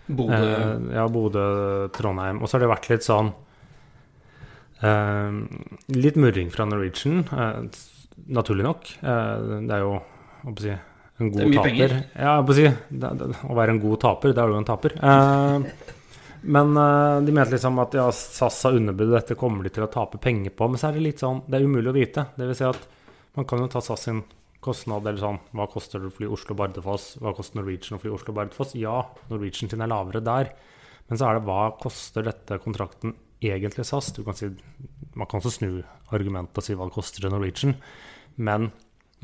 Bodø 0.07 0.37
eh, 0.37 0.95
ja, 0.95 1.07
Bodø, 1.09 1.45
Trondheim. 1.97 2.43
Og 2.43 2.49
så 2.49 2.59
har 2.59 2.65
det 2.67 2.73
vært 2.75 2.91
litt 2.93 3.07
sånn 3.07 3.33
Eh, 4.85 5.33
litt 5.97 6.17
murring 6.21 6.51
fra 6.53 6.67
Norwegian, 6.69 7.23
eh, 7.33 7.63
naturlig 8.27 8.65
nok. 8.67 8.91
Eh, 9.01 9.45
det 9.65 9.73
er 9.73 9.85
jo 9.85 9.95
hva 9.95 10.53
skal 10.53 10.67
jeg 10.69 10.75
si, 10.75 10.81
en 11.21 11.31
Det 11.31 11.41
er 11.41 11.45
god 11.45 11.51
mye 11.51 11.57
taper. 11.57 11.71
penger. 11.71 11.95
Ja, 12.19 12.33
jeg 12.43 12.57
si, 12.59 12.99
det, 13.01 13.13
det, 13.21 13.29
å 13.49 13.55
være 13.57 13.71
en 13.71 13.81
god 13.81 14.01
taper, 14.03 14.35
det 14.35 14.43
er 14.43 14.53
jo 14.53 14.59
en 14.59 14.69
taper. 14.69 14.97
Eh, 15.01 15.95
men 16.43 16.77
eh, 16.77 17.21
de 17.25 17.33
mente 17.33 17.55
liksom 17.55 17.81
at 17.81 17.95
ja, 17.97 18.11
SAS 18.13 18.63
har 18.67 18.77
underbudet, 18.77 19.23
dette 19.23 19.39
kommer 19.41 19.65
de 19.65 19.73
til 19.73 19.87
å 19.87 19.93
tape 19.95 20.19
penger 20.21 20.53
på. 20.53 20.69
Men 20.69 20.83
så 20.83 20.91
er 20.91 20.99
det 20.99 21.07
litt 21.07 21.23
sånn, 21.23 21.41
det 21.49 21.61
er 21.61 21.65
umulig 21.65 21.89
å 21.95 21.97
vite. 21.97 22.27
Det 22.37 22.51
vil 22.51 22.59
si 22.59 22.67
at 22.69 22.89
man 23.39 23.49
kan 23.49 23.65
jo 23.65 23.71
ta 23.73 23.81
SAS 23.81 24.05
sin 24.11 24.21
kostnad, 24.65 25.07
eller 25.07 25.21
sånn, 25.21 25.41
hva 25.57 25.67
koster 25.71 26.01
det 26.03 26.11
å 26.11 26.15
fly 26.15 26.29
Oslo-Bardufoss? 26.35 27.11
Hva 27.23 27.35
koster 27.37 27.61
Norwegian 27.61 27.99
å 27.99 28.03
fly 28.03 28.13
Oslo-Bardufoss? 28.15 28.75
Ja, 28.81 29.03
Norwegian 29.31 29.71
sin 29.71 29.85
er 29.85 29.93
lavere 29.93 30.25
der. 30.25 30.51
Men 31.11 31.21
så 31.21 31.29
er 31.29 31.39
det 31.39 31.47
hva 31.49 31.69
koster 31.81 32.25
dette 32.27 32.59
kontrakten 32.65 33.15
egentlig 33.45 33.87
SAS? 33.87 34.11
Du 34.17 34.23
kan 34.27 34.37
si, 34.39 34.49
man 35.15 35.29
kan 35.29 35.43
også 35.43 35.53
snu 35.59 35.71
argumentet 36.15 36.63
og 36.63 36.67
si 36.67 36.77
hva 36.77 36.89
det 36.89 36.97
koster 36.97 37.25
til 37.25 37.35
Norwegian. 37.35 37.77
Men 38.41 38.71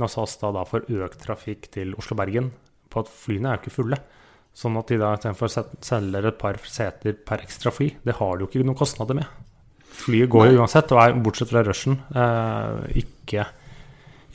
når 0.01 0.13
SAS 0.15 0.37
da, 0.41 0.53
da 0.55 0.65
får 0.69 0.89
økt 0.93 1.23
trafikk 1.25 1.71
til 1.75 1.97
Oslo-Bergen, 1.99 2.53
på 2.91 3.05
at 3.05 3.13
flyene 3.13 3.51
er 3.51 3.59
jo 3.59 3.65
ikke 3.65 3.77
fulle, 3.77 4.01
sånn 4.57 4.79
at 4.81 4.91
de 4.91 4.99
da 4.99 5.13
istedenfor 5.15 5.53
selger 5.87 6.27
et 6.27 6.41
par 6.41 6.59
seter 6.67 7.15
per 7.27 7.45
ekstra 7.45 7.73
fly, 7.75 7.93
det 8.07 8.17
har 8.19 8.37
de 8.37 8.45
jo 8.45 8.51
ikke 8.51 8.65
noen 8.65 8.79
kostnader 8.79 9.19
med. 9.19 9.29
Flyet 10.01 10.31
går 10.33 10.51
jo 10.51 10.61
uansett, 10.63 10.93
og 10.95 11.03
er 11.03 11.19
bortsett 11.23 11.51
fra 11.51 11.63
rushen 11.67 11.99
eh, 12.15 13.01
ikke, 13.03 13.47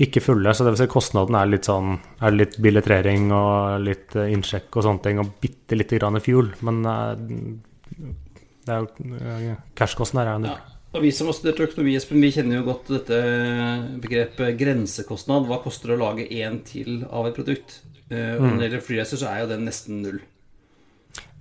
ikke 0.01 0.23
fulle. 0.23 0.53
Så 0.53 0.65
det 0.65 0.73
vil 0.73 0.83
si 0.83 0.91
kostnaden 0.91 1.37
er 1.39 1.49
litt 1.49 1.69
sånn 1.69 1.97
Er 2.23 2.35
litt 2.35 2.57
billettering 2.61 3.29
og 3.35 3.81
litt 3.85 4.15
eh, 4.19 4.31
innsjekk 4.35 4.75
og 4.75 4.87
sånne 4.87 5.03
ting, 5.05 5.21
og 5.21 5.33
bitte 5.41 5.77
lite 5.77 5.99
grann 5.99 6.21
fuel. 6.23 6.51
Men 6.67 6.81
eh, 6.91 7.11
det 8.65 8.75
er 8.75 8.83
jo 8.83 9.19
eh, 9.19 9.51
Cashkosten 9.77 10.21
her 10.21 10.31
er 10.31 10.37
jo 10.37 10.45
null. 10.45 10.55
Ja. 10.55 10.71
Og 10.95 11.03
vi 11.03 11.09
som 11.11 11.27
har 11.27 11.35
studert 11.35 11.59
økonomi, 11.59 11.97
Espen, 11.99 12.21
vi 12.23 12.31
kjenner 12.31 12.61
jo 12.61 12.69
godt 12.69 12.93
dette 12.93 13.17
begrepet 13.99 14.55
grensekostnad. 14.55 15.43
Hva 15.49 15.57
koster 15.63 15.91
det 15.91 15.97
å 15.97 16.03
lage 16.05 16.27
én 16.31 16.61
til 16.63 17.01
av 17.09 17.27
et 17.27 17.35
produkt? 17.35 17.81
Og 18.05 18.45
når 18.45 18.53
det 18.61 18.67
gjelder 18.69 18.83
flyreiser, 18.85 19.19
så 19.19 19.27
er 19.27 19.41
jo 19.41 19.49
den 19.49 19.65
nesten 19.67 19.99
null. 20.05 20.21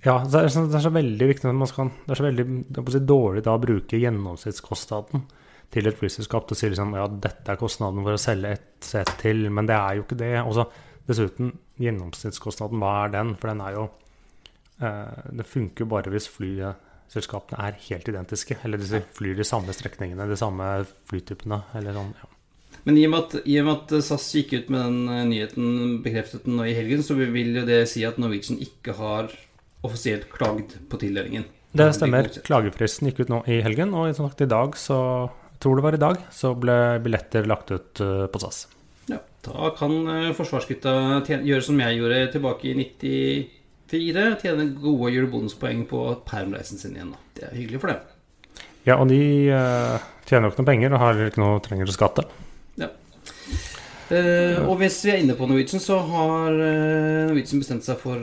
Ja, 0.03 0.17
det 0.27 0.41
er 0.41 0.51
så, 0.51 0.65
det 0.67 0.75
er 0.75 0.83
så 0.83 0.91
veldig 0.91 1.29
viktig 1.31 1.47
at 1.47 1.55
man 1.55 1.71
skal, 1.71 1.93
Det 2.03 2.11
er 2.13 2.19
så 2.19 2.27
veldig 2.27 2.45
det 2.67 2.83
er 2.83 3.07
dårlig 3.07 3.45
da 3.45 3.55
å 3.55 3.61
bruke 3.63 4.01
gjennomsnittskostnaden 4.01 5.23
til 5.73 5.89
et 5.89 5.97
flyselskap 5.99 6.47
til 6.47 6.55
å 6.55 6.59
si 6.59 6.69
liksom, 6.71 6.95
ja, 6.97 7.05
dette 7.09 7.51
er 7.51 7.59
kostnaden 7.59 8.05
for 8.05 8.15
å 8.15 8.21
selge 8.21 8.55
et 8.55 8.85
sett 8.85 9.11
til, 9.21 9.47
men 9.53 9.69
det 9.69 9.77
er 9.77 9.97
jo 9.97 10.05
ikke 10.05 10.19
det. 10.19 10.33
Og 10.43 10.55
så 10.57 10.67
dessuten, 11.09 11.53
gjennomsnittskostnaden, 11.81 12.81
hva 12.81 12.93
er 13.03 13.15
den? 13.17 13.33
For 13.39 13.51
den 13.51 13.63
er 13.65 13.75
jo 13.75 13.85
eh, 14.79 15.31
Det 15.39 15.47
funker 15.49 15.85
jo 15.85 15.91
bare 15.91 16.13
hvis 16.13 16.29
flyselskapene 16.31 17.59
er 17.67 17.81
helt 17.89 18.07
identiske. 18.11 18.59
Eller 18.63 18.81
de 18.81 19.03
flyr 19.17 19.35
de 19.37 19.47
samme 19.47 19.75
strekningene, 19.75 20.29
de 20.29 20.39
samme 20.39 20.69
flytypene. 21.09 21.61
Eller 21.79 21.97
sånn, 21.97 22.15
ja. 22.21 22.31
Men 22.85 22.99
i 23.01 23.05
og, 23.07 23.11
med 23.15 23.23
at, 23.23 23.35
i 23.49 23.57
og 23.57 23.65
med 23.65 23.75
at 23.79 24.05
SAS 24.05 24.27
gikk 24.37 24.53
ut 24.53 24.71
med 24.73 24.83
den 24.85 25.09
eh, 25.09 25.27
nyheten, 25.31 25.99
bekreftet 26.05 26.45
den 26.45 26.59
nå 26.59 26.67
i 26.69 26.77
helgen, 26.77 27.03
så 27.05 27.17
vil 27.17 27.55
jo 27.61 27.65
det 27.67 27.83
si 27.89 28.05
at 28.05 28.19
Norwegian 28.21 28.61
ikke 28.61 28.93
har 28.99 29.33
offisielt 29.85 30.27
klagd 30.33 30.77
på 30.89 30.99
tildelingen. 31.01 31.47
Det 31.75 31.89
stemmer. 31.97 32.29
Klagefristen 32.45 33.09
gikk 33.09 33.25
ut 33.25 33.31
nå 33.33 33.41
i 33.51 33.59
helgen, 33.65 33.91
og 33.97 34.07
i 34.07 34.47
dag, 34.47 34.77
så 34.79 34.99
tror 35.65 35.79
det 35.79 35.85
var 35.87 35.97
i 35.97 36.01
dag, 36.01 36.17
så 36.31 36.53
ble 36.53 36.77
billetter 37.01 37.47
lagt 37.49 37.71
ut 37.73 38.01
eh, 38.03 38.25
på 38.29 38.41
SAS. 38.43 38.67
Ja, 39.09 39.17
da 39.47 39.71
kan 39.77 39.95
eh, 40.13 40.33
forsvarsgutta 40.37 40.93
tjene, 41.25 41.45
gjøre 41.49 41.65
som 41.65 41.81
jeg 41.81 41.97
gjorde 41.97 42.19
tilbake 42.35 42.69
i 42.69 42.75
94. 43.89 44.27
Tjene 44.43 44.67
gode 44.77 45.13
julebonuspoeng 45.15 45.87
på 45.89 46.03
permreisen 46.29 46.81
sin 46.81 46.93
igjen. 46.97 47.15
da. 47.15 47.23
Det 47.33 47.47
er 47.49 47.57
hyggelig 47.57 47.81
for 47.81 47.95
dem. 47.95 48.11
Ja, 48.85 48.99
og 48.99 49.09
de 49.09 49.19
uh, 49.49 49.97
tjener 50.29 50.45
jo 50.45 50.53
ikke 50.53 50.61
noe 50.61 50.69
penger 50.69 50.93
og 50.93 51.01
har 51.01 51.21
ikke 51.25 51.41
noe 51.41 51.61
trenger 51.65 51.89
å 51.89 51.95
skatte. 51.95 52.27
Eh, 54.13 54.59
og 54.61 54.75
hvis 54.77 54.99
vi 55.01 55.09
er 55.09 55.23
inne 55.23 55.33
på 55.33 55.47
Norwegian, 55.49 55.81
så 55.81 55.95
har 56.05 56.53
uh, 56.53 57.23
Norwegian 57.25 57.63
bestemt 57.63 57.87
seg 57.87 57.97
for 57.97 58.21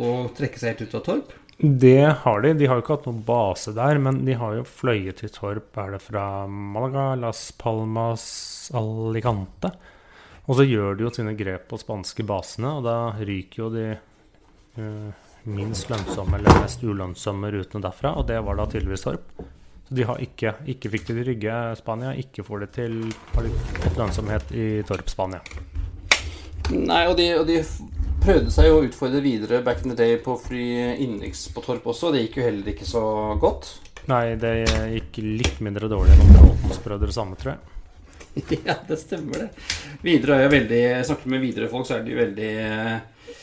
å 0.00 0.12
trekke 0.32 0.56
seg 0.56 0.72
helt 0.72 0.86
ut 0.86 0.96
av 0.96 1.02
Torp. 1.04 1.34
Det 1.58 2.14
har 2.24 2.40
de. 2.40 2.52
De 2.58 2.66
har 2.66 2.78
jo 2.78 2.82
ikke 2.82 2.96
hatt 2.96 3.08
noen 3.08 3.22
base 3.26 3.74
der, 3.76 3.98
men 4.02 4.24
de 4.26 4.34
har 4.38 4.56
jo 4.58 4.66
fløyet 4.66 5.20
til 5.22 5.30
Torp. 5.32 5.76
Er 5.78 5.94
det 5.94 6.02
fra 6.02 6.46
Malaga, 6.50 7.12
Las 7.18 7.46
Palmas, 7.58 8.24
Alicante? 8.74 9.70
Og 10.44 10.58
så 10.58 10.66
gjør 10.66 10.98
de 10.98 11.06
jo 11.06 11.12
sine 11.14 11.36
grep 11.38 11.68
på 11.70 11.78
spanske 11.80 12.26
basene, 12.26 12.74
og 12.78 12.84
da 12.84 12.96
ryker 13.16 13.62
jo 13.62 13.70
de 13.72 13.86
uh, 14.76 15.30
minst 15.48 15.88
lønnsomme 15.92 16.40
eller 16.40 16.60
mest 16.60 16.84
ulønnsomme 16.84 17.52
rutene 17.54 17.84
derfra, 17.86 18.16
og 18.18 18.26
det 18.28 18.42
var 18.44 18.58
da 18.58 18.66
tydeligvis 18.68 19.06
Torp. 19.06 19.30
Så 19.84 19.96
de 19.96 20.04
har 20.08 20.20
ikke, 20.24 20.56
ikke 20.74 20.90
fikk 20.92 21.06
det 21.06 21.16
til 21.16 21.26
Rygge, 21.30 21.56
Spania, 21.80 22.12
ikke 22.20 22.44
får 22.44 22.64
det 22.64 22.70
til 22.76 23.00
lønnsomhet 23.96 24.52
i 24.52 24.68
Torp, 24.88 25.08
Spania. 25.12 25.40
Nei, 26.72 27.02
og 27.08 27.16
de, 27.20 27.28
og 27.38 27.48
de 27.48 27.60
prøvde 28.24 28.52
seg 28.52 28.70
jo 28.70 28.76
å 28.78 28.84
utfordre 28.86 29.20
videre 29.20 29.60
back 29.64 29.82
in 29.84 29.92
the 29.92 29.98
day 29.98 30.14
på 30.22 30.32
å 30.32 30.40
fly 30.40 30.64
innenriks 30.96 31.42
på 31.52 31.60
Torp 31.64 31.84
også. 31.92 32.12
Det 32.14 32.22
gikk 32.22 32.38
jo 32.40 32.46
heller 32.46 32.70
ikke 32.72 32.86
så 32.88 33.02
godt. 33.40 33.68
Nei, 34.08 34.36
det 34.40 34.52
gikk 34.94 35.18
litt 35.42 35.60
mindre 35.64 35.90
dårlig 35.92 36.16
enn 36.16 36.32
Bråtens 36.32 36.80
brødre 36.84 37.12
samme, 37.12 37.36
tror 37.40 37.54
jeg. 37.54 38.60
ja, 38.68 38.78
det 38.88 38.98
stemmer 39.02 39.44
det. 39.44 39.48
Videre 40.02 40.38
er 40.38 40.46
jo 40.46 40.54
veldig 40.56 40.80
Jeg 40.80 41.08
snakker 41.10 41.30
med 41.34 41.44
Widerøe-folk, 41.44 41.86
så 41.86 41.98
er 41.98 42.06
de 42.06 42.14
jo 42.14 42.22
veldig 42.22 42.50
eh, 42.64 43.36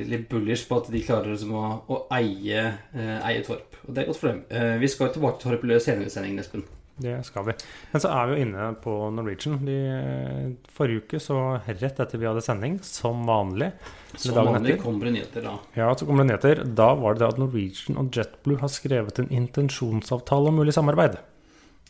litt, 0.00 0.28
bullish 0.30 0.68
på 0.68 0.78
at 0.78 0.92
de 0.94 1.02
klarer 1.04 1.34
liksom 1.34 1.56
å, 1.58 1.66
å 1.90 2.02
eie, 2.20 2.66
eh, 2.94 3.16
eie 3.18 3.42
Torp. 3.46 3.80
Og 3.82 3.96
det 3.96 4.04
er 4.04 4.12
godt 4.12 4.22
for 4.22 4.30
dem. 4.30 4.44
Eh, 4.46 4.76
vi 4.82 4.92
skal 4.94 5.10
tilbake 5.14 5.42
til 5.42 5.50
Torp 5.50 5.66
senere 5.82 6.06
i 6.06 6.14
sendingen, 6.14 6.44
Espen. 6.44 6.66
Det 7.00 7.14
skal 7.24 7.46
vi. 7.46 7.54
Men 7.92 8.02
så 8.02 8.10
er 8.12 8.28
vi 8.28 8.34
jo 8.36 8.44
inne 8.44 8.66
på 8.82 8.94
Norwegian. 9.14 9.56
De, 9.64 9.76
forrige 10.76 11.04
uke, 11.04 11.20
så 11.22 11.38
rett 11.64 12.02
etter 12.02 12.20
vi 12.20 12.28
hadde 12.28 12.42
sending, 12.44 12.76
som 12.84 13.22
vanlig 13.28 13.70
Som 14.16 14.36
vanlig 14.36 14.74
etter. 14.76 15.00
det 15.00 15.14
nyheter 15.16 15.46
da. 15.46 15.56
Ja, 15.78 15.88
så 15.96 16.08
kommer 16.08 16.26
det 16.26 16.34
nyheter. 16.34 16.62
Da 16.76 16.92
var 16.98 17.16
det 17.16 17.24
det 17.24 17.32
at 17.32 17.40
Norwegian 17.40 18.00
og 18.00 18.12
JetBlue 18.16 18.60
har 18.60 18.72
skrevet 18.72 19.22
en 19.22 19.30
intensjonsavtale 19.32 20.52
om 20.52 20.60
mulig 20.60 20.74
samarbeid. 20.76 21.16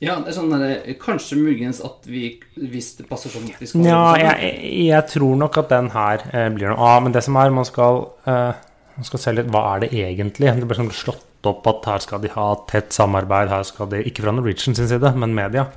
Ja, 0.01 0.15
det 0.25 0.31
er 0.33 0.37
sånn 0.39 0.53
der, 0.55 0.79
Kanskje 1.01 1.37
muligens 1.43 1.83
at 1.85 2.07
vi, 2.09 2.39
hvis 2.57 2.95
det 2.97 3.05
passer 3.11 3.33
sånn 3.35 3.51
at 3.51 3.59
vi 3.61 3.69
skal 3.69 3.85
Ja, 3.85 4.05
jeg, 4.17 4.61
jeg 4.87 5.09
tror 5.13 5.35
nok 5.43 5.59
at 5.61 5.75
den 5.75 5.91
her 5.93 6.23
eh, 6.33 6.47
blir 6.55 6.73
noe 6.73 6.93
av. 6.95 7.03
Men 7.05 7.17
det 7.17 7.25
som 7.27 7.37
er, 7.37 7.53
man 7.53 7.69
skal, 7.69 8.07
eh, 8.25 8.63
man 8.97 9.09
skal 9.11 9.21
se 9.27 9.35
litt 9.37 9.51
hva 9.53 9.67
er 9.75 9.85
det 9.85 9.91
egentlig. 9.93 10.55
Det 10.57 10.71
blir 10.71 10.81
sånn 10.81 10.95
slått 11.03 11.27
opp 11.47 11.67
at 11.71 11.87
her 11.89 12.03
skal 12.05 12.21
de 12.21 12.29
ha 12.35 12.49
tett 12.71 12.93
samarbeid. 12.93 13.49
Her 13.49 13.63
skal 13.69 13.89
de, 13.93 14.03
Ikke 14.05 14.23
fra 14.25 14.35
Norwegian 14.37 14.75
sin 14.75 14.89
side, 14.89 15.15
men 15.17 15.35
media. 15.35 15.69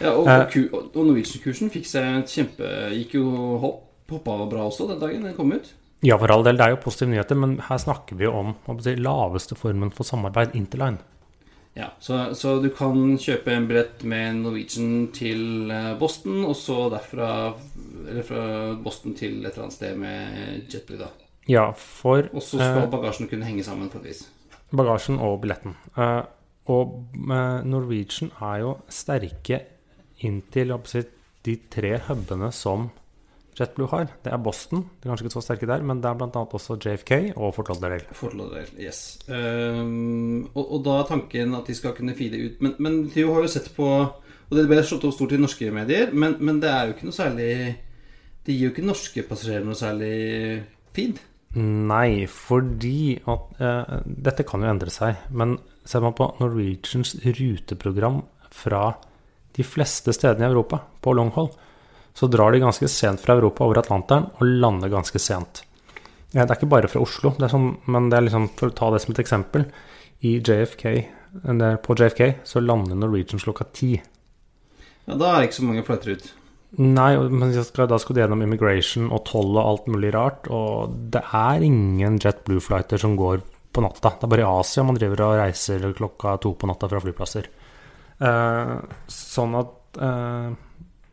Ja, 0.00 0.14
og, 0.16 0.26
Eh. 0.26 0.56
og, 0.72 0.94
og 0.96 1.06
Norwegian-kursen 1.10 1.70
fikk 1.70 1.86
seg 1.86 2.22
et 2.22 2.32
kjempe 2.32 2.68
Gikk 2.94 3.18
jo 3.18 3.58
hopp, 3.60 3.82
hoppa 4.10 4.38
bra 4.48 4.64
også 4.70 4.88
den 4.88 5.00
dagen 5.02 5.26
den 5.28 5.36
kom 5.36 5.52
ut. 5.52 5.74
Ja, 6.02 6.16
for 6.16 6.32
all 6.32 6.42
del, 6.46 6.56
det 6.56 6.64
er 6.64 6.72
jo 6.72 6.80
positive 6.80 7.10
nyheter, 7.12 7.36
men 7.36 7.58
her 7.66 7.76
snakker 7.78 8.16
vi 8.16 8.24
jo 8.24 8.32
om 8.32 8.80
si, 8.80 8.94
laveste 8.96 9.54
formen 9.58 9.92
for 9.92 10.08
samarbeid, 10.08 10.54
Interline. 10.56 11.02
Ja, 11.76 11.92
så, 12.00 12.32
så 12.34 12.56
du 12.62 12.70
kan 12.74 13.18
kjøpe 13.20 13.52
en 13.54 13.68
billett 13.68 14.02
med 14.08 14.40
Norwegian 14.40 15.10
til 15.14 15.70
eh, 15.70 15.92
Boston, 16.00 16.42
og 16.48 16.56
så 16.58 16.88
derfra 16.90 17.28
Eller 18.08 18.24
fra 18.26 18.42
Boston 18.82 19.14
til 19.14 19.36
et 19.44 19.52
eller 19.52 19.68
annet 19.68 19.76
sted 19.76 20.00
med 20.00 20.72
JetBlue, 20.72 20.98
da. 21.04 21.12
Ja, 21.46 21.68
for 21.76 22.26
Og 22.32 22.42
så 22.42 22.58
skal 22.58 22.86
eh, 22.86 22.90
bagasjen 22.90 23.28
kunne 23.30 23.46
henge 23.46 23.62
sammen 23.66 23.92
på 23.92 24.00
et 24.00 24.10
vis. 24.10 24.24
Bagasjen 24.76 25.18
og 25.22 25.40
billetten. 25.42 25.74
Eh, 25.96 26.22
og 26.70 26.96
eh, 27.16 27.60
Norwegian 27.66 28.32
er 28.38 28.62
jo 28.64 28.76
sterke 28.92 29.64
inntil 30.26 30.74
de 31.46 31.56
tre 31.72 31.96
hubene 32.06 32.50
som 32.52 32.90
JetBlue 33.58 33.90
har. 33.90 34.08
Det 34.24 34.32
er 34.32 34.40
Boston, 34.40 34.84
de 35.00 35.06
er 35.06 35.10
kanskje 35.10 35.26
ikke 35.26 35.34
så 35.34 35.42
sterke 35.44 35.68
der, 35.68 35.82
men 35.84 36.00
det 36.00 36.08
er 36.08 36.16
bl.a. 36.16 36.42
også 36.44 36.76
JFK 36.80 37.12
og 37.34 37.54
Fort 37.56 37.72
Lauderdale. 37.72 38.16
Fort 38.16 38.36
Lauderdale, 38.38 38.72
yes. 38.80 39.18
Um, 39.28 40.46
og, 40.54 40.64
og 40.64 40.84
da 40.86 40.98
er 41.00 41.08
tanken 41.10 41.56
at 41.58 41.68
de 41.68 41.76
skal 41.76 41.96
kunne 41.96 42.16
feede 42.16 42.40
ut 42.40 42.62
Men, 42.64 42.76
men 42.78 43.00
du 43.10 43.20
har 43.26 43.42
jo 43.42 43.50
sett 43.50 43.70
på 43.76 43.86
Og 43.90 44.56
det 44.56 44.66
ble 44.70 44.80
slått 44.86 45.04
opp 45.06 45.14
stort 45.14 45.34
i 45.36 45.40
norske 45.40 45.68
medier, 45.74 46.14
men, 46.14 46.38
men 46.40 46.60
det 46.62 46.70
er 46.70 46.88
jo 46.88 46.96
ikke 46.96 47.08
noe 47.08 47.16
særlig 47.16 47.50
Det 48.46 48.54
gir 48.54 48.68
jo 48.68 48.72
ikke 48.72 48.86
norske 48.86 49.26
passasjerer 49.28 49.66
noe 49.66 49.78
særlig 49.78 50.14
feed. 50.96 51.20
Nei, 51.58 52.28
fordi 52.30 53.16
at 53.26 53.56
eh, 53.58 53.94
Dette 54.06 54.44
kan 54.46 54.62
jo 54.62 54.70
endre 54.70 54.92
seg, 54.94 55.24
men 55.34 55.56
ser 55.88 56.04
man 56.04 56.14
på 56.14 56.28
Norwegians 56.38 57.16
ruteprogram 57.24 58.20
fra 58.54 58.92
de 59.56 59.66
fleste 59.66 60.14
stedene 60.14 60.46
i 60.46 60.52
Europa 60.52 60.78
på 61.02 61.14
longhold, 61.18 61.50
så 62.14 62.28
drar 62.30 62.54
de 62.54 62.62
ganske 62.62 62.86
sent 62.90 63.22
fra 63.22 63.34
Europa 63.38 63.66
over 63.66 63.80
Atlanteren 63.80 64.28
og 64.38 64.46
lander 64.62 64.92
ganske 64.92 65.18
sent. 65.22 65.64
Ja, 66.30 66.44
det 66.44 66.52
er 66.52 66.58
ikke 66.60 66.70
bare 66.70 66.90
fra 66.90 67.02
Oslo, 67.02 67.32
det 67.38 67.50
sånn, 67.50 67.72
men 67.90 68.10
det 68.10 68.18
er 68.18 68.28
liksom, 68.28 68.46
for 68.58 68.70
å 68.70 68.76
ta 68.76 68.90
det 68.94 69.00
som 69.02 69.14
et 69.14 69.22
eksempel 69.24 69.66
i 70.26 70.38
JFK, 70.38 70.84
På 71.82 71.94
JFK 71.94 72.42
så 72.42 72.58
lander 72.58 72.96
Norwegian 72.98 73.38
klokka 73.38 73.64
ti. 73.72 73.92
Ja, 75.06 75.14
Da 75.14 75.28
er 75.30 75.40
det 75.40 75.50
ikke 75.50 75.60
så 75.60 75.66
mange 75.66 75.84
fløyter 75.86 76.16
ut. 76.16 76.32
Nei, 76.78 77.16
men 77.18 77.50
skal, 77.66 77.88
da 77.90 77.98
skal 77.98 78.14
du 78.14 78.20
gjennom 78.22 78.44
immigration 78.44 79.08
og 79.10 79.24
toll 79.26 79.56
og 79.56 79.64
alt 79.64 79.88
mulig 79.90 80.12
rart. 80.14 80.46
Og 80.54 80.92
det 81.14 81.22
er 81.34 81.64
ingen 81.66 82.18
JetBlue-flighter 82.22 83.00
som 83.02 83.16
går 83.18 83.42
på 83.74 83.82
natta. 83.82 84.14
Det 84.14 84.26
er 84.26 84.32
bare 84.34 84.44
i 84.44 84.50
Asia 84.50 84.84
man 84.86 84.98
driver 84.98 85.24
og 85.26 85.38
reiser 85.40 85.88
klokka 85.98 86.36
to 86.42 86.54
på 86.58 86.70
natta 86.70 86.90
fra 86.90 87.02
flyplasser. 87.02 87.50
Eh, 88.20 88.74
sånn 89.10 89.56
at 89.56 89.98
eh, 90.04 90.50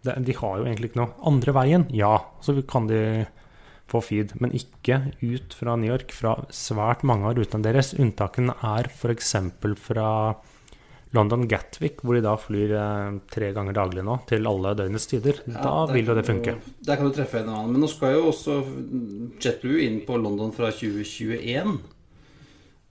det, 0.05 0.15
De 0.27 0.35
har 0.37 0.59
jo 0.59 0.67
egentlig 0.67 0.91
ikke 0.91 1.01
noe 1.01 1.29
andre 1.31 1.55
veien. 1.57 1.87
Ja, 1.95 2.13
så 2.45 2.57
kan 2.69 2.89
de 2.91 3.01
få 3.87 4.01
feed, 4.03 4.33
men 4.43 4.53
ikke 4.55 4.99
ut 5.23 5.55
fra 5.55 5.77
New 5.79 5.89
York 5.89 6.11
fra 6.13 6.35
svært 6.53 7.05
mange 7.07 7.29
av 7.29 7.37
rutene 7.37 7.65
deres. 7.65 7.93
Unntakene 7.95 8.57
er 8.67 8.91
f.eks. 8.91 9.33
fra 9.79 10.09
London 11.15 11.47
Gatwick, 11.47 12.01
hvor 12.03 12.15
de 12.17 12.21
da 12.21 12.33
flyr 12.35 12.71
eh, 12.75 13.19
tre 13.31 13.53
ganger 13.55 13.73
daglig 13.73 14.03
nå 14.03 14.17
til 14.27 14.45
alle 14.49 14.73
døgnets 14.75 15.07
tider. 15.07 15.39
Ja, 15.47 15.61
da 15.63 15.93
vil 15.93 16.05
jo 16.05 16.13
det 16.17 16.25
funke. 16.27 16.55
du- 16.59 16.73
Der 16.83 16.95
kan 16.97 17.05
du 17.09 17.13
treffe 17.15 17.39
en 17.39 17.47
annen. 17.49 17.71
Men 17.71 17.81
nå 17.81 17.87
skal 17.89 18.13
jo 18.17 18.25
også 18.31 18.57
JetBlue 19.39 19.85
inn 19.87 20.01
på 20.05 20.17
London 20.21 20.51
fra 20.51 20.69
2021. 20.71 21.79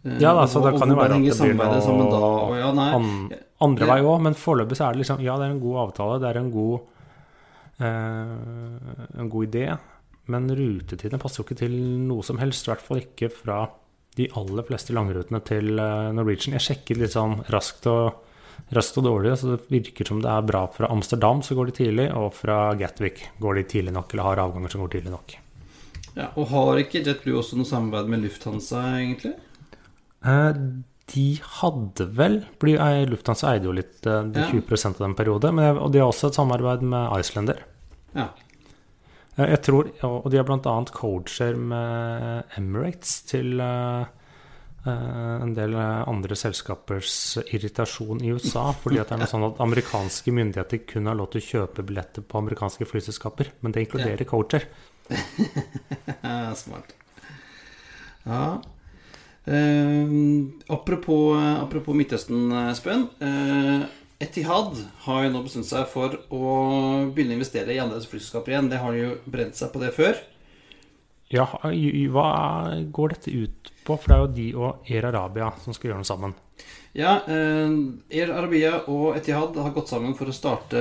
Eh, 0.06 0.18
Ja, 0.20 0.32
da, 0.34 0.46
så 0.46 0.60
og- 0.62 0.70
det 0.72 0.78
kan 0.80 0.88
jo 0.88 0.94
være 0.96 1.12
at 1.16 1.22
det 1.22 1.38
blir 1.40 1.54
noe 1.54 2.10
da? 2.10 2.58
ja, 2.58 2.72
nei, 2.72 2.90
an, 2.94 3.32
andre 3.60 3.84
det- 3.84 3.88
vei 3.88 4.00
òg, 4.02 4.20
men 4.22 4.34
foreløpig 4.34 4.76
så 4.76 4.88
er 4.88 4.92
det 4.94 5.00
liksom 5.04 5.20
Ja, 5.22 5.36
det 5.36 5.46
er 5.48 5.50
en 5.50 5.60
god 5.60 5.76
avtale, 5.92 6.20
det 6.20 6.36
er 6.36 6.38
en 6.40 6.50
god 6.52 6.80
eh, 7.80 9.20
En 9.20 9.28
god 9.28 9.46
idé, 9.52 9.78
men 10.28 10.48
rutetidene 10.48 11.18
passer 11.20 11.42
jo 11.42 11.44
ikke 11.44 11.58
til 11.58 11.70
noe 12.06 12.22
som 12.22 12.38
helst. 12.38 12.66
I 12.66 12.72
hvert 12.72 12.80
fall 12.80 12.98
ikke 13.02 13.30
fra 13.30 13.68
de 14.16 14.28
aller 14.38 14.64
fleste 14.66 14.94
langrutene 14.96 15.40
til 15.46 15.76
eh, 15.78 16.12
Norwegian. 16.16 16.56
Jeg 16.56 16.66
sjekket 16.66 17.00
litt 17.02 17.14
sånn 17.14 17.38
raskt 17.52 17.88
og, 17.92 18.22
raskt 18.76 19.00
og 19.00 19.06
dårlig, 19.06 19.34
så 19.38 19.54
det 19.54 19.70
virker 19.72 20.08
som 20.08 20.22
det 20.24 20.32
er 20.32 20.46
bra. 20.48 20.64
Fra 20.72 20.90
Amsterdam 20.92 21.42
så 21.44 21.56
går 21.58 21.70
de 21.70 21.76
tidlig, 21.80 22.08
og 22.16 22.32
fra 22.36 22.60
Gatwick 22.78 23.22
går 23.42 23.60
de 23.60 23.66
tidlig 23.74 23.94
nok, 23.96 24.14
eller 24.14 24.30
har 24.30 24.44
avganger 24.46 24.72
som 24.72 24.84
går 24.84 24.94
tidlig 24.96 25.14
nok. 25.14 25.36
ja, 26.16 26.30
Og 26.34 26.48
har 26.54 26.82
ikke 26.82 27.04
JetBlue 27.04 27.42
også 27.42 27.60
noe 27.60 27.68
samarbeid 27.68 28.12
med 28.14 28.24
Lufthansa, 28.24 28.82
egentlig? 29.02 29.36
Eh, 30.26 30.52
de 31.12 31.26
hadde 31.60 32.08
vel 32.18 32.40
eh, 32.42 33.04
Lufthansa 33.06 33.52
eide 33.52 33.68
jo 33.68 33.76
litt 33.76 34.06
eh, 34.08 34.24
de 34.32 34.48
20% 34.50 34.96
av 34.96 35.04
den 35.04 35.14
periode, 35.18 35.52
men, 35.54 35.78
og 35.78 35.92
de 35.94 36.02
har 36.02 36.10
også 36.10 36.32
et 36.32 36.38
samarbeid 36.40 36.82
med 36.82 37.12
Islander. 37.20 37.62
Ja. 38.16 38.30
Eh, 39.38 39.50
Jeg 39.50 39.62
tror, 39.66 39.90
Og 40.02 40.30
de 40.32 40.38
har 40.40 40.44
bl.a. 40.48 40.76
coacher 40.92 41.56
med 41.56 42.44
Emirates 42.56 43.22
til 43.28 43.60
eh, 43.60 44.04
eh, 44.86 45.42
en 45.42 45.54
del 45.56 45.74
andre 45.76 46.36
selskapers 46.38 47.38
irritasjon 47.52 48.22
i 48.24 48.32
USA. 48.32 48.70
Fordi 48.72 49.00
at 49.02 49.08
det 49.10 49.16
er 49.18 49.22
noe 49.24 49.32
sånn 49.34 49.48
at 49.50 49.60
amerikanske 49.64 50.32
myndigheter 50.34 50.84
kun 50.88 51.06
har 51.10 51.18
lov 51.18 51.30
til 51.34 51.42
å 51.42 51.48
kjøpe 51.50 51.84
billetter 51.86 52.22
på 52.26 52.38
amerikanske 52.40 52.88
flyselskaper. 52.88 53.52
Men 53.60 53.72
det 53.76 53.86
inkluderer 53.86 54.24
coacher. 54.28 54.66
Smart. 56.62 56.94
Ja. 58.26 58.60
Eh, 59.46 60.16
apropos, 60.74 61.36
apropos 61.60 61.94
Midtøsten, 61.94 62.48
Espen. 62.70 63.06
Eh, 63.22 63.84
Etihad 64.22 64.78
har 65.04 65.26
jo 65.26 65.32
nå 65.34 65.42
bestemt 65.44 65.68
seg 65.68 65.84
for 65.92 66.14
å 66.32 66.46
begynne 67.12 67.34
å 67.34 67.38
investere 67.40 67.74
i 67.74 67.82
andre 67.82 68.00
flyselskaper 68.00 68.54
igjen. 68.54 68.70
Det 68.72 68.80
har 68.80 68.94
de 68.94 69.02
jo 69.02 69.12
brent 69.28 69.58
seg 69.58 69.74
på 69.74 69.82
det 69.82 69.92
før. 69.96 70.16
Ja, 71.32 71.44
hva 71.60 72.30
går 72.94 73.16
dette 73.16 73.34
ut 73.34 73.72
på? 73.84 73.96
For 73.98 74.08
det 74.08 74.16
er 74.16 74.22
jo 74.22 74.34
de 74.36 74.48
og 74.56 74.88
Air 74.88 75.08
Arabia 75.10 75.50
som 75.62 75.74
skal 75.74 75.90
gjøre 75.90 76.00
noe 76.00 76.08
sammen. 76.08 76.36
Ja, 76.96 77.18
eh, 77.28 77.74
Air 78.16 78.32
Arabia 78.32 78.78
og 78.88 79.18
Etihad 79.18 79.58
har 79.60 79.74
gått 79.74 79.90
sammen 79.92 80.14
for 80.16 80.32
å 80.32 80.36
starte 80.36 80.80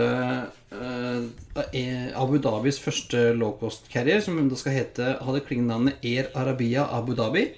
eh, 0.71 2.13
Abu 2.15 2.37
Dhabis 2.39 2.79
første 2.79 3.33
low-cost 3.35 3.89
carrier, 3.91 4.23
som 4.23 4.39
da 4.47 4.59
skal 4.59 4.77
hete, 4.77 5.17
hadde 5.19 5.43
klingende 5.43 5.73
navnet 5.73 6.05
Air 6.07 6.31
Arabia 6.39 6.87
Abu 6.87 7.11
Dhabi, 7.19 7.49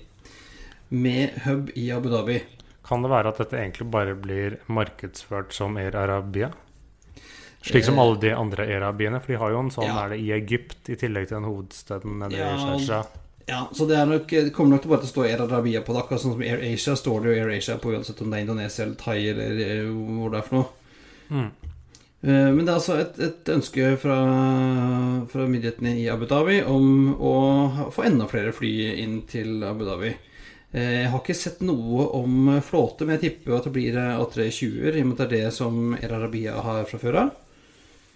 med 0.90 1.38
hub 1.46 1.70
i 1.78 1.92
Abu 1.94 2.10
Dhabi. 2.10 2.40
Kan 2.88 3.04
det 3.04 3.12
være 3.12 3.34
at 3.34 3.42
dette 3.44 3.60
egentlig 3.60 3.90
bare 3.92 4.16
blir 4.16 4.58
markedsført 4.72 5.54
som 5.56 5.76
Air 5.78 5.96
Arabia? 6.00 6.52
Slik 7.62 7.86
som 7.86 7.98
Eh, 7.98 8.02
alle 8.02 8.20
de 8.22 8.32
andre 8.32 8.64
Air 8.64 8.82
Arabiene, 8.82 9.20
for 9.20 9.34
de 9.34 9.40
har 9.42 9.52
jo 9.52 9.60
en 9.60 9.72
sånn 9.74 9.90
ja. 9.90 10.04
er 10.06 10.14
det 10.16 10.20
i 10.24 10.32
Egypt, 10.32 10.90
i 10.90 10.96
tillegg 10.96 11.28
til 11.28 11.40
den 11.40 11.50
hovedstaden 11.50 12.20
nede 12.22 12.38
Ja, 12.40 12.54
i 12.56 12.84
Sharjah. 12.86 13.08
Ja, 13.48 13.62
så 13.72 13.86
det, 13.88 13.96
er 13.96 14.06
nok, 14.06 14.28
det 14.28 14.52
kommer 14.56 14.76
nok 14.76 14.84
til 14.84 14.92
bare 14.92 15.04
til 15.04 15.08
å 15.08 15.14
stå 15.14 15.24
Air 15.24 15.42
Arabia 15.46 15.82
på 15.82 15.94
det. 15.96 16.02
Akkurat 16.04 16.24
sånn 16.24 16.36
som 16.36 16.44
Air 16.44 16.64
Asia 16.68 16.96
står 17.00 17.24
det 17.24 17.30
jo 17.32 17.44
Air 17.44 17.54
Asia 17.56 17.78
på, 17.80 17.94
uansett 17.96 18.22
om 18.22 18.32
det 18.32 18.40
er 18.40 18.44
Indonesia 18.44 18.84
eller 18.84 18.98
Thai 19.00 19.18
eller 19.32 19.62
eh, 19.64 19.88
hvor 19.88 20.34
det 20.34 20.42
er 20.42 20.48
for 20.48 20.60
noe. 20.60 20.68
Mm. 21.32 21.50
Eh, 22.28 22.50
Men 22.52 22.66
det 22.66 22.72
er 22.72 22.76
altså 22.76 22.98
et, 23.00 23.20
et 23.24 23.52
ønske 23.56 23.94
fra, 24.02 24.18
fra 25.32 25.48
myndighetene 25.48 25.96
i 26.02 26.08
Abu 26.12 26.28
Dhabi 26.28 26.60
om 26.68 27.14
å 27.16 27.36
få 27.96 28.08
enda 28.10 28.28
flere 28.32 28.52
fly 28.56 28.74
inn 29.04 29.22
til 29.32 29.64
Abu 29.64 29.86
Dhabi. 29.88 30.12
Eh, 30.74 31.02
Jeg 31.04 31.10
har 31.14 31.22
ikke 31.22 31.36
sett 31.38 31.62
noe 31.66 32.08
om 32.18 32.50
flåte, 32.66 33.06
men 33.08 33.16
jeg 33.18 33.24
tipper 33.32 33.58
at 33.58 33.68
det 33.70 33.74
blir 33.78 33.96
eh, 33.98 34.20
A320-er, 34.20 34.98
i 35.00 35.04
og 35.06 35.10
med 35.12 35.20
at 35.22 35.30
det 35.32 35.40
er 35.42 35.48
det 35.48 35.54
som 35.56 35.94
Air 35.96 36.14
Arabia 36.20 36.58
har 36.66 36.84
fra 36.90 37.00
før 37.02 37.20
av. 37.24 37.34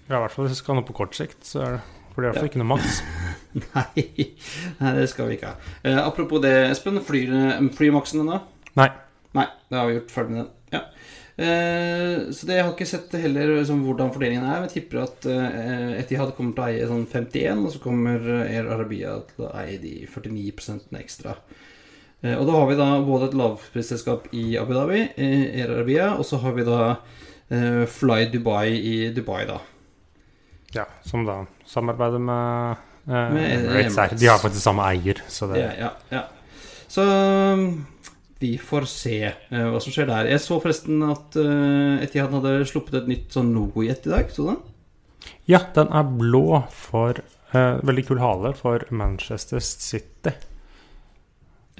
Ja, 0.10 0.18
i 0.18 0.22
hvert 0.26 0.34
fall 0.36 0.48
hvis 0.50 0.58
vi 0.58 0.62
skal 0.64 0.76
ha 0.76 0.82
noe 0.82 0.88
på 0.90 0.98
kort 0.98 1.16
sikt, 1.16 1.44
så 1.48 1.62
er 1.64 1.78
det 1.78 1.82
for 2.12 2.20
det 2.20 2.28
er 2.28 2.34
hvert 2.34 2.42
fall 2.42 2.50
Ja. 2.50 2.52
ikke 2.52 2.60
noe 2.60 2.72
maks. 2.74 2.98
Nei, 3.76 4.04
nei, 4.82 4.92
det 4.98 5.06
skal 5.12 5.30
vi 5.30 5.38
ikke 5.38 5.54
ha. 5.54 5.70
Eh, 5.88 6.00
apropos 6.02 6.42
det, 6.44 6.52
Espen. 6.74 7.00
Flyr, 7.08 7.32
flyr 7.78 7.94
maksen 7.96 8.26
ennå? 8.26 8.42
Nei. 8.80 8.90
Nei, 9.36 9.46
det 9.72 9.78
har 9.80 9.88
vi 9.88 9.96
gjort 9.96 10.12
ferdig 10.12 10.36
med 10.36 10.42
den. 10.42 10.52
Ja. 10.76 10.82
Eh, 11.42 12.18
så 12.36 12.48
det 12.50 12.58
jeg 12.58 12.66
har 12.68 12.74
ikke 12.76 12.88
sett 12.90 13.16
heller 13.16 13.54
liksom, 13.62 13.86
hvordan 13.88 14.12
fordelingen 14.12 14.44
er. 14.44 14.66
Jeg 14.68 14.74
tipper 14.76 15.06
at 15.06 15.28
eh, 15.32 15.94
Etihad 16.02 16.34
kommer 16.36 16.52
til 16.58 16.66
å 16.66 16.68
eie 16.68 16.90
sånn 16.92 17.08
51, 17.08 17.64
og 17.64 17.72
så 17.78 17.82
kommer 17.88 18.28
Air 18.44 18.68
Arabia 18.76 19.16
til 19.32 19.48
å 19.48 19.54
eie 19.64 19.80
de 19.80 19.94
49% 20.12 20.92
ekstra. 21.00 21.38
Eh, 22.22 22.36
og 22.38 22.46
da 22.48 22.56
har 22.58 22.70
vi 22.70 22.78
da 22.80 22.88
både 23.06 23.30
et 23.30 23.38
lavprisselskap 23.40 24.30
i 24.38 24.56
Abu 24.62 24.74
Dhabi, 24.78 25.02
i 25.18 25.32
Air 25.62 25.76
Arabia, 25.78 26.12
og 26.18 26.26
så 26.28 26.40
har 26.44 26.54
vi 26.58 26.66
da 26.68 26.80
eh, 27.50 27.84
Fly 27.90 28.26
Dubai 28.34 28.68
i 28.78 28.96
Dubai, 29.16 29.44
da. 29.50 29.60
Ja, 30.76 30.86
som 31.04 31.26
da 31.28 31.42
samarbeider 31.68 32.22
med, 32.22 32.84
eh, 33.08 33.32
Med 33.34 33.48
Emirates. 33.56 33.96
her. 33.98 34.06
Emirates. 34.06 34.20
De 34.20 34.30
har 34.32 34.38
faktisk 34.44 34.64
samme 34.64 34.86
eier, 34.92 35.24
så 35.28 35.50
det 35.52 35.64
Ja, 35.64 35.72
ja, 35.80 35.92
ja. 36.14 36.28
Så 36.92 37.04
um, 37.08 37.86
vi 38.42 38.58
får 38.58 38.86
se 38.90 39.18
eh, 39.24 39.66
hva 39.72 39.80
som 39.80 39.94
skjer 39.94 40.10
der. 40.10 40.28
Jeg 40.32 40.42
så 40.44 40.58
forresten 40.60 41.04
at 41.08 41.38
uh, 41.40 42.02
Etihad 42.04 42.34
hadde 42.36 42.66
sluppet 42.68 42.98
et 43.00 43.08
nytt 43.08 43.36
sånn 43.36 43.54
logojet 43.56 44.08
i 44.10 44.12
dag. 44.12 44.32
Så 44.34 44.48
den? 44.50 44.58
Ja, 45.48 45.62
den 45.76 45.92
er 45.94 46.08
blå 46.18 46.64
for 46.74 47.20
eh, 47.54 47.76
Veldig 47.86 48.06
kul 48.08 48.20
hale 48.24 48.54
for 48.58 48.84
Manchester 48.90 49.62
City. 49.64 50.34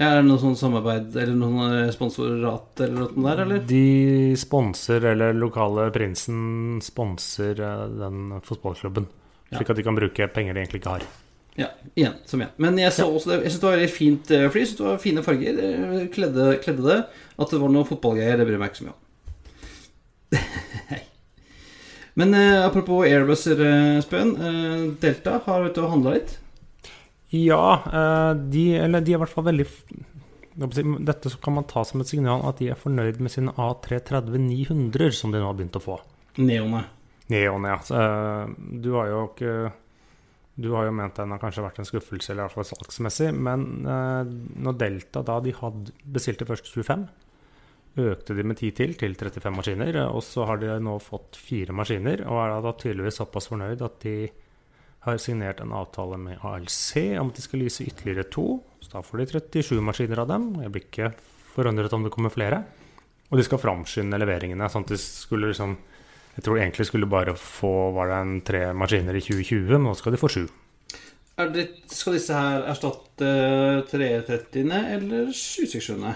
Er 0.00 0.18
det 0.18 0.24
noe 0.24 0.40
sånn 0.40 0.56
samarbeid 0.56 1.16
eller 1.20 1.34
noen 1.36 1.74
eh, 1.82 1.90
sponsorat 1.92 2.80
eller 2.80 3.10
noe 3.12 3.26
der, 3.26 3.42
eller? 3.44 3.64
De 3.68 4.36
sponser, 4.40 5.04
eller 5.12 5.36
lokale 5.36 5.90
prinsen 5.94 6.78
sponser 6.84 7.60
eh, 7.60 7.82
den 8.00 8.38
fotballklubben. 8.46 9.10
Slik 9.52 9.68
at 9.68 9.76
de 9.76 9.84
kan 9.84 9.98
bruke 9.98 10.30
penger 10.32 10.56
de 10.56 10.64
egentlig 10.64 10.80
ikke 10.80 10.96
har. 10.96 11.04
Ja, 11.60 11.68
igjen, 11.92 12.16
som 12.24 12.40
igjen. 12.40 12.54
Men 12.64 12.80
jeg 12.80 12.94
så 12.96 13.10
også 13.12 13.34
det, 13.34 13.42
jeg 13.44 13.52
synes 13.52 13.60
det 13.60 13.68
var 13.68 13.76
veldig 13.76 13.92
fint 13.92 14.32
eh, 14.32 14.48
fly. 14.48 14.64
Synes 14.64 14.80
det 14.80 14.88
var 14.88 15.02
fine 15.04 15.24
farger. 15.26 15.62
Kledde, 16.14 16.50
kledde 16.64 16.88
det. 16.88 17.00
At 17.36 17.52
det 17.52 17.60
var 17.60 17.74
noe 17.74 17.88
fotballgreier, 17.88 18.40
det 18.40 18.48
bryr 18.48 18.56
jeg 18.56 18.64
meg 18.64 18.72
ikke 18.72 18.80
så 18.80 18.88
mye 18.88 18.96
om. 18.96 19.00
Men 22.14 22.34
eh, 22.34 22.64
apropos 22.66 23.04
Airbuser, 23.06 23.60
eh, 23.60 24.00
Spøen. 24.04 24.32
Eh, 24.36 24.86
Delta 25.00 25.38
har 25.46 25.68
ute 25.68 25.84
og 25.84 25.92
handla 25.94 26.16
litt. 26.18 26.38
Ja, 27.32 27.82
eh, 27.88 28.32
de, 28.52 28.64
eller 28.76 29.00
de 29.00 29.14
er 29.14 29.16
i 29.16 29.22
hvert 29.22 29.32
fall 29.32 29.46
veldig 29.48 29.64
Dette 30.52 31.30
kan 31.40 31.54
man 31.56 31.64
ta 31.64 31.80
som 31.88 32.02
et 32.02 32.10
signal 32.10 32.42
at 32.44 32.58
de 32.60 32.68
er 32.68 32.76
fornøyd 32.76 33.22
med 33.24 33.32
sine 33.32 33.54
A330-900, 33.56 35.14
som 35.16 35.32
de 35.32 35.40
nå 35.40 35.46
har 35.48 35.56
begynt 35.56 35.78
å 35.78 35.80
få. 35.80 35.96
Neone. 36.44 36.82
Neone, 37.32 37.72
ja. 37.72 37.78
Eh, 37.96 38.52
du 38.84 38.90
har 38.98 39.08
jo 39.08 39.22
ikke 39.30 39.54
Du 40.60 40.68
har 40.74 40.84
jo 40.84 40.92
ment 40.92 41.16
den 41.16 41.32
har 41.32 41.40
kanskje 41.40 41.64
vært 41.64 41.80
en 41.80 41.88
skuffelse, 41.88 42.34
eller 42.34 42.44
i 42.44 42.50
hvert 42.50 42.58
fall 42.58 42.68
salgsmessig. 42.68 43.30
Men 43.32 43.66
eh, 43.88 44.32
når 44.66 44.78
Delta 44.84 45.24
da 45.24 45.38
de 45.40 45.56
hadde 45.56 45.96
bestilte 46.04 46.44
først 46.44 46.68
25, 46.68 47.08
økte 48.02 48.36
de 48.36 48.44
med 48.44 48.60
10 48.60 48.76
til, 48.76 48.92
til 49.00 49.16
35 49.16 49.56
maskiner. 49.56 50.02
Og 50.10 50.20
så 50.26 50.44
har 50.48 50.60
de 50.60 50.76
nå 50.84 50.98
fått 51.00 51.40
fire 51.40 51.72
maskiner, 51.76 52.26
og 52.28 52.44
er 52.44 52.58
da 52.60 52.76
tydeligvis 52.76 53.22
såpass 53.22 53.48
fornøyd 53.48 53.88
at 53.88 54.00
de 54.04 54.16
har 55.02 55.18
signert 55.18 55.60
en 55.60 55.74
avtale 55.74 56.18
med 56.20 56.42
ALC 56.46 56.96
om 57.20 57.32
at 57.32 57.38
de 57.38 57.42
skal 57.42 57.64
lyse 57.64 57.84
ytterligere 57.84 58.28
to. 58.30 58.60
Så 58.82 58.92
da 58.94 59.02
får 59.02 59.22
de 59.22 59.40
37 59.40 59.80
maskiner 59.82 60.22
av 60.22 60.30
dem. 60.30 60.52
Jeg 60.62 60.72
blir 60.74 60.86
ikke 60.86 61.10
forundret 61.54 61.94
om 61.96 62.06
det 62.06 62.12
kommer 62.14 62.32
flere. 62.34 62.62
Og 63.32 63.40
de 63.40 63.46
skal 63.46 63.60
framskynde 63.62 64.20
leveringene. 64.20 64.68
sånn 64.70 64.86
at 64.86 64.94
de 64.94 65.00
skulle 65.00 65.50
liksom 65.52 65.78
Jeg 66.32 66.44
tror 66.44 66.56
egentlig 66.56 66.86
skulle 66.88 67.04
bare 67.04 67.34
få 67.36 67.92
var 67.92 68.08
det 68.08 68.16
en 68.16 68.40
tre 68.40 68.60
maskiner 68.72 69.12
i 69.12 69.20
2020, 69.20 69.68
men 69.68 69.82
nå 69.84 69.92
skal 69.94 70.14
de 70.14 70.20
få 70.20 70.30
sju. 70.32 70.46
Det, 71.36 71.64
skal 71.92 72.16
disse 72.16 72.32
her 72.32 72.64
erstatte 72.72 73.28
330-ene 73.90 74.78
eller 74.94 75.28
767-ene? 75.28 76.14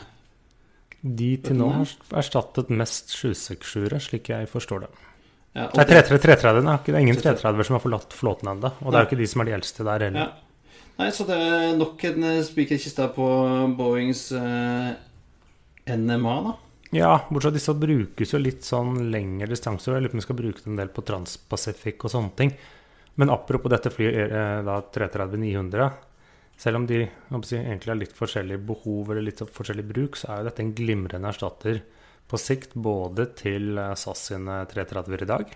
De 1.03 1.29
til 1.45 1.59
nå 1.61 1.69
har 1.69 1.93
erstattet 2.17 2.73
mest 2.73 3.13
767-ere, 3.13 4.01
slik 4.01 4.33
jeg 4.33 4.49
forstår 4.49 4.87
det. 4.87 4.91
Ja, 5.57 5.67
det- 5.73 5.87
330 5.89 6.69
er 6.69 6.79
ikke 6.79 6.93
det 6.93 6.99
er 6.99 7.05
ingen 7.05 7.17
330-er 7.17 7.65
som 7.65 7.79
har 7.79 7.85
forlatt 7.85 8.13
flåten 8.13 8.51
ennå. 8.53 8.73
Og 8.85 8.93
det 8.93 8.99
er 8.99 9.07
jo 9.07 9.09
ikke 9.09 9.23
de 9.23 9.29
som 9.31 9.41
er 9.41 9.49
de 9.49 9.57
eldste 9.57 9.87
der 9.87 10.05
heller. 10.05 10.27
Ja. 10.27 10.83
Nei, 10.99 11.11
så 11.13 11.27
det 11.29 11.37
er 11.37 11.75
nok 11.77 12.05
en 12.09 12.25
eh, 12.25 12.43
spiker 12.45 12.77
i 12.77 12.81
kista 12.81 13.09
på 13.13 13.25
Boeings 13.77 14.31
eh, 14.33 14.95
NMA, 15.97 16.37
da. 16.47 16.55
Ja, 16.95 17.11
bortsett 17.29 17.51
fra 17.51 17.57
disse 17.57 17.75
brukes 17.77 18.33
jo 18.33 18.39
litt 18.41 18.65
sånn 18.65 19.11
lengre 19.13 19.49
distanser. 19.51 19.97
Jeg 19.97 20.05
lurer 20.07 20.13
på 20.13 20.17
om 20.17 20.23
vi 20.23 20.27
skal 20.27 20.39
bruke 20.39 20.63
det 20.63 20.71
en 20.71 20.81
del 20.81 20.93
på 20.95 21.05
Transpacific 21.05 22.05
og 22.07 22.13
sånne 22.13 22.37
ting. 22.39 22.53
Men 23.17 23.33
apropos 23.33 23.73
dette 23.73 23.91
flyet, 23.93 24.15
eh, 24.31 24.63
da 24.65 24.81
330-900 24.93 25.93
Selv 26.57 26.77
om 26.77 26.87
de 26.87 27.03
si, 27.45 27.57
egentlig 27.59 27.91
har 27.93 27.99
litt 28.01 28.15
forskjellige 28.17 28.65
behov 28.65 29.11
eller 29.11 29.27
litt 29.27 29.43
forskjellig 29.53 29.85
bruk, 29.85 30.17
så 30.17 30.31
er 30.31 30.39
jo 30.39 30.47
dette 30.49 30.63
en 30.65 30.73
glimrende 30.73 31.29
erstatter 31.29 31.83
på 32.31 32.41
sikt 32.41 32.75
både 32.75 33.29
til 33.39 33.79
eh, 33.79 33.95
SAS 33.99 34.27
sine 34.31 34.63
330-er 34.71 35.25
i 35.27 35.31
dag, 35.31 35.55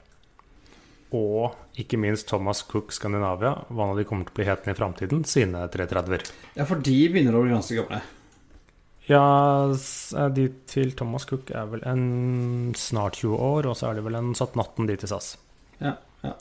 og 1.17 1.81
ikke 1.81 1.99
minst 1.99 2.29
Thomas 2.31 2.63
Cook 2.71 2.95
Skandinavia, 2.95 3.57
hva 3.69 3.89
nå 3.89 3.97
de 3.99 4.07
kommer 4.07 4.29
til 4.29 4.37
å 4.37 4.39
bli 4.39 4.47
hetende 4.47 4.77
i 4.77 4.79
framtiden, 4.79 5.27
sine 5.27 5.67
330-er. 5.73 6.27
Ja, 6.61 6.67
for 6.69 6.83
de 6.87 6.97
begynner 7.11 7.37
å 7.37 7.43
bli 7.45 7.55
ganske 7.57 7.81
gamle. 7.81 8.01
Ja, 9.11 9.27
eh, 9.67 10.31
de 10.37 10.47
til 10.71 10.95
Thomas 10.99 11.27
Cook 11.27 11.51
er 11.51 11.67
vel 11.73 11.83
en 11.89 12.73
snart 12.79 13.19
20 13.25 13.35
år, 13.35 13.71
og 13.71 13.79
så 13.79 13.91
er 13.91 13.99
det 13.99 14.07
vel 14.07 14.21
en 14.21 14.33
17-18 14.37 14.91
de 14.91 14.99
til 15.03 15.11
SAS. 15.11 15.35
Ja, 15.81 15.97
ja. 16.23 16.37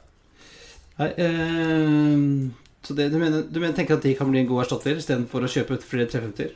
Nei, 0.99 1.11
eh, 1.25 2.57
så 2.85 2.95
det, 2.95 3.09
du, 3.09 3.17
mener, 3.21 3.47
du 3.49 3.59
mener, 3.59 3.75
tenker 3.77 3.97
at 3.97 4.05
de 4.05 4.13
kan 4.17 4.29
bli 4.29 4.43
en 4.43 4.49
god 4.49 4.67
erstatter 4.67 4.99
istedenfor 4.99 5.45
å 5.45 5.51
kjøpe 5.51 5.79
ut 5.79 5.85
flere 5.87 6.11
350-er? 6.11 6.53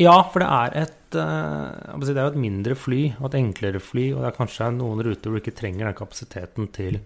Ja, 0.00 0.14
for 0.32 0.40
det 0.40 0.48
er 0.48 0.76
et 0.86 1.16
eh, 1.20 1.96
Det 2.00 2.14
er 2.14 2.22
jo 2.22 2.30
et 2.32 2.44
mindre 2.44 2.76
fly 2.78 3.00
og 3.18 3.26
et 3.28 3.40
enklere 3.42 3.82
fly, 3.82 4.06
og 4.14 4.22
det 4.22 4.30
er 4.30 4.38
kanskje 4.38 4.70
noen 4.76 5.02
ruter 5.04 5.28
hvor 5.28 5.36
du 5.36 5.42
ikke 5.42 5.58
trenger 5.58 5.88
den 5.88 5.98
kapasiteten 5.98 6.70
til 6.72 7.02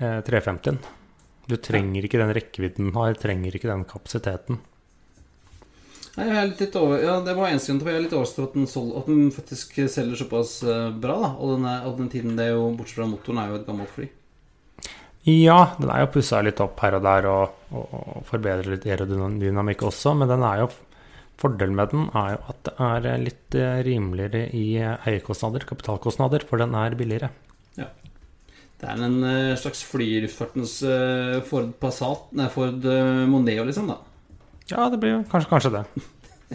eh, 0.00 0.22
350-en. 0.24 0.80
Du 1.46 1.58
trenger 1.62 2.06
ikke 2.06 2.22
den 2.22 2.32
rekkevidden 2.34 2.88
den 2.88 2.96
har, 2.96 3.14
trenger 3.20 3.54
ikke 3.54 3.70
den 3.70 3.84
kapasiteten. 3.86 4.62
Nei, 6.16 6.30
jeg 6.30 6.36
er 6.40 6.48
litt, 6.48 6.76
over, 6.80 7.02
ja, 7.04 7.18
det 7.20 7.34
var 7.36 7.50
eneste 7.52 7.70
grunn 7.70 7.82
til 7.82 7.88
at 7.88 7.92
jeg 7.92 8.00
er 8.00 8.04
litt 8.06 8.14
overrasket 8.16 8.40
over 8.40 8.48
at 8.48 8.54
den, 8.56 8.92
at 8.96 9.10
den 9.10 9.26
faktisk 9.34 9.74
selger 9.92 10.20
såpass 10.22 10.54
eh, 10.64 10.86
bra. 10.96 11.18
da 11.20 11.32
Og 11.36 11.58
den, 11.58 11.66
er, 11.68 11.90
den 11.98 12.12
tiden 12.12 12.38
det 12.38 12.48
er 12.48 12.56
jo, 12.56 12.70
bortsett 12.78 13.02
fra 13.02 13.10
motoren, 13.10 13.42
er 13.42 13.52
jo 13.52 13.60
et 13.60 13.68
gammelt 13.68 13.92
fly. 13.92 14.08
Ja, 15.26 15.58
den 15.76 15.90
er 15.90 16.04
jo 16.04 16.10
pussa 16.14 16.40
litt 16.46 16.62
opp 16.62 16.80
her 16.80 16.96
og 16.96 17.04
der 17.04 17.28
og, 17.28 17.62
og, 17.74 17.94
og 17.98 18.26
forbedrer 18.28 18.76
litt 18.76 18.86
aerodynamikk 18.88 19.84
også, 19.90 20.14
men 20.16 20.30
den 20.30 20.44
er 20.46 20.62
jo 20.62 20.70
Fordelen 21.36 21.76
med 21.76 21.90
den 21.92 22.06
er 22.16 22.36
jo 22.36 22.38
at 22.48 22.60
det 22.64 22.74
er 22.80 23.20
litt 23.20 23.56
eh, 23.60 23.80
rimeligere 23.84 24.46
i 24.56 24.64
eh, 24.80 24.94
eierkostnader, 25.10 25.66
kapitalkostnader, 25.68 26.46
for 26.48 26.62
den 26.62 26.72
er 26.78 26.96
billigere. 26.96 27.28
Ja. 27.76 27.90
Det 28.80 28.88
er 28.88 29.02
en 29.04 29.18
eh, 29.24 29.52
slags 29.60 29.82
flyluftfartens 29.88 30.78
eh, 30.84 31.38
Ford 31.48 31.74
Passat 31.80 32.30
Nei, 32.36 32.48
Ford 32.52 32.84
eh, 32.88 33.22
Mondeo, 33.28 33.64
liksom. 33.68 33.88
da 33.92 33.98
Ja, 34.72 34.88
det 34.92 35.00
blir 35.00 35.22
kanskje, 35.32 35.50
kanskje 35.52 35.74
det. 35.78 35.86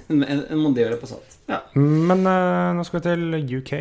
En, 0.07 0.21
en, 0.23 0.57
Mondeo 0.61 0.85
eller 0.87 0.97
Passat. 1.01 1.33
Ja, 1.51 1.57
Men 1.75 2.21
eh, 2.25 2.69
nå 2.77 2.85
skal 2.87 3.01
vi 3.01 3.05
til 3.09 3.57
UK. 3.59 3.71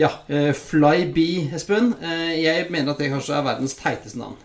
ja 0.00 0.08
eh, 0.32 0.50
Flybe, 0.56 1.26
Espen. 1.54 1.92
Eh, 2.00 2.38
jeg 2.40 2.70
mener 2.72 2.94
at 2.94 3.02
det 3.02 3.10
kanskje 3.12 3.36
er 3.36 3.44
verdens 3.46 3.76
teiteste 3.76 4.18
navn. 4.18 4.38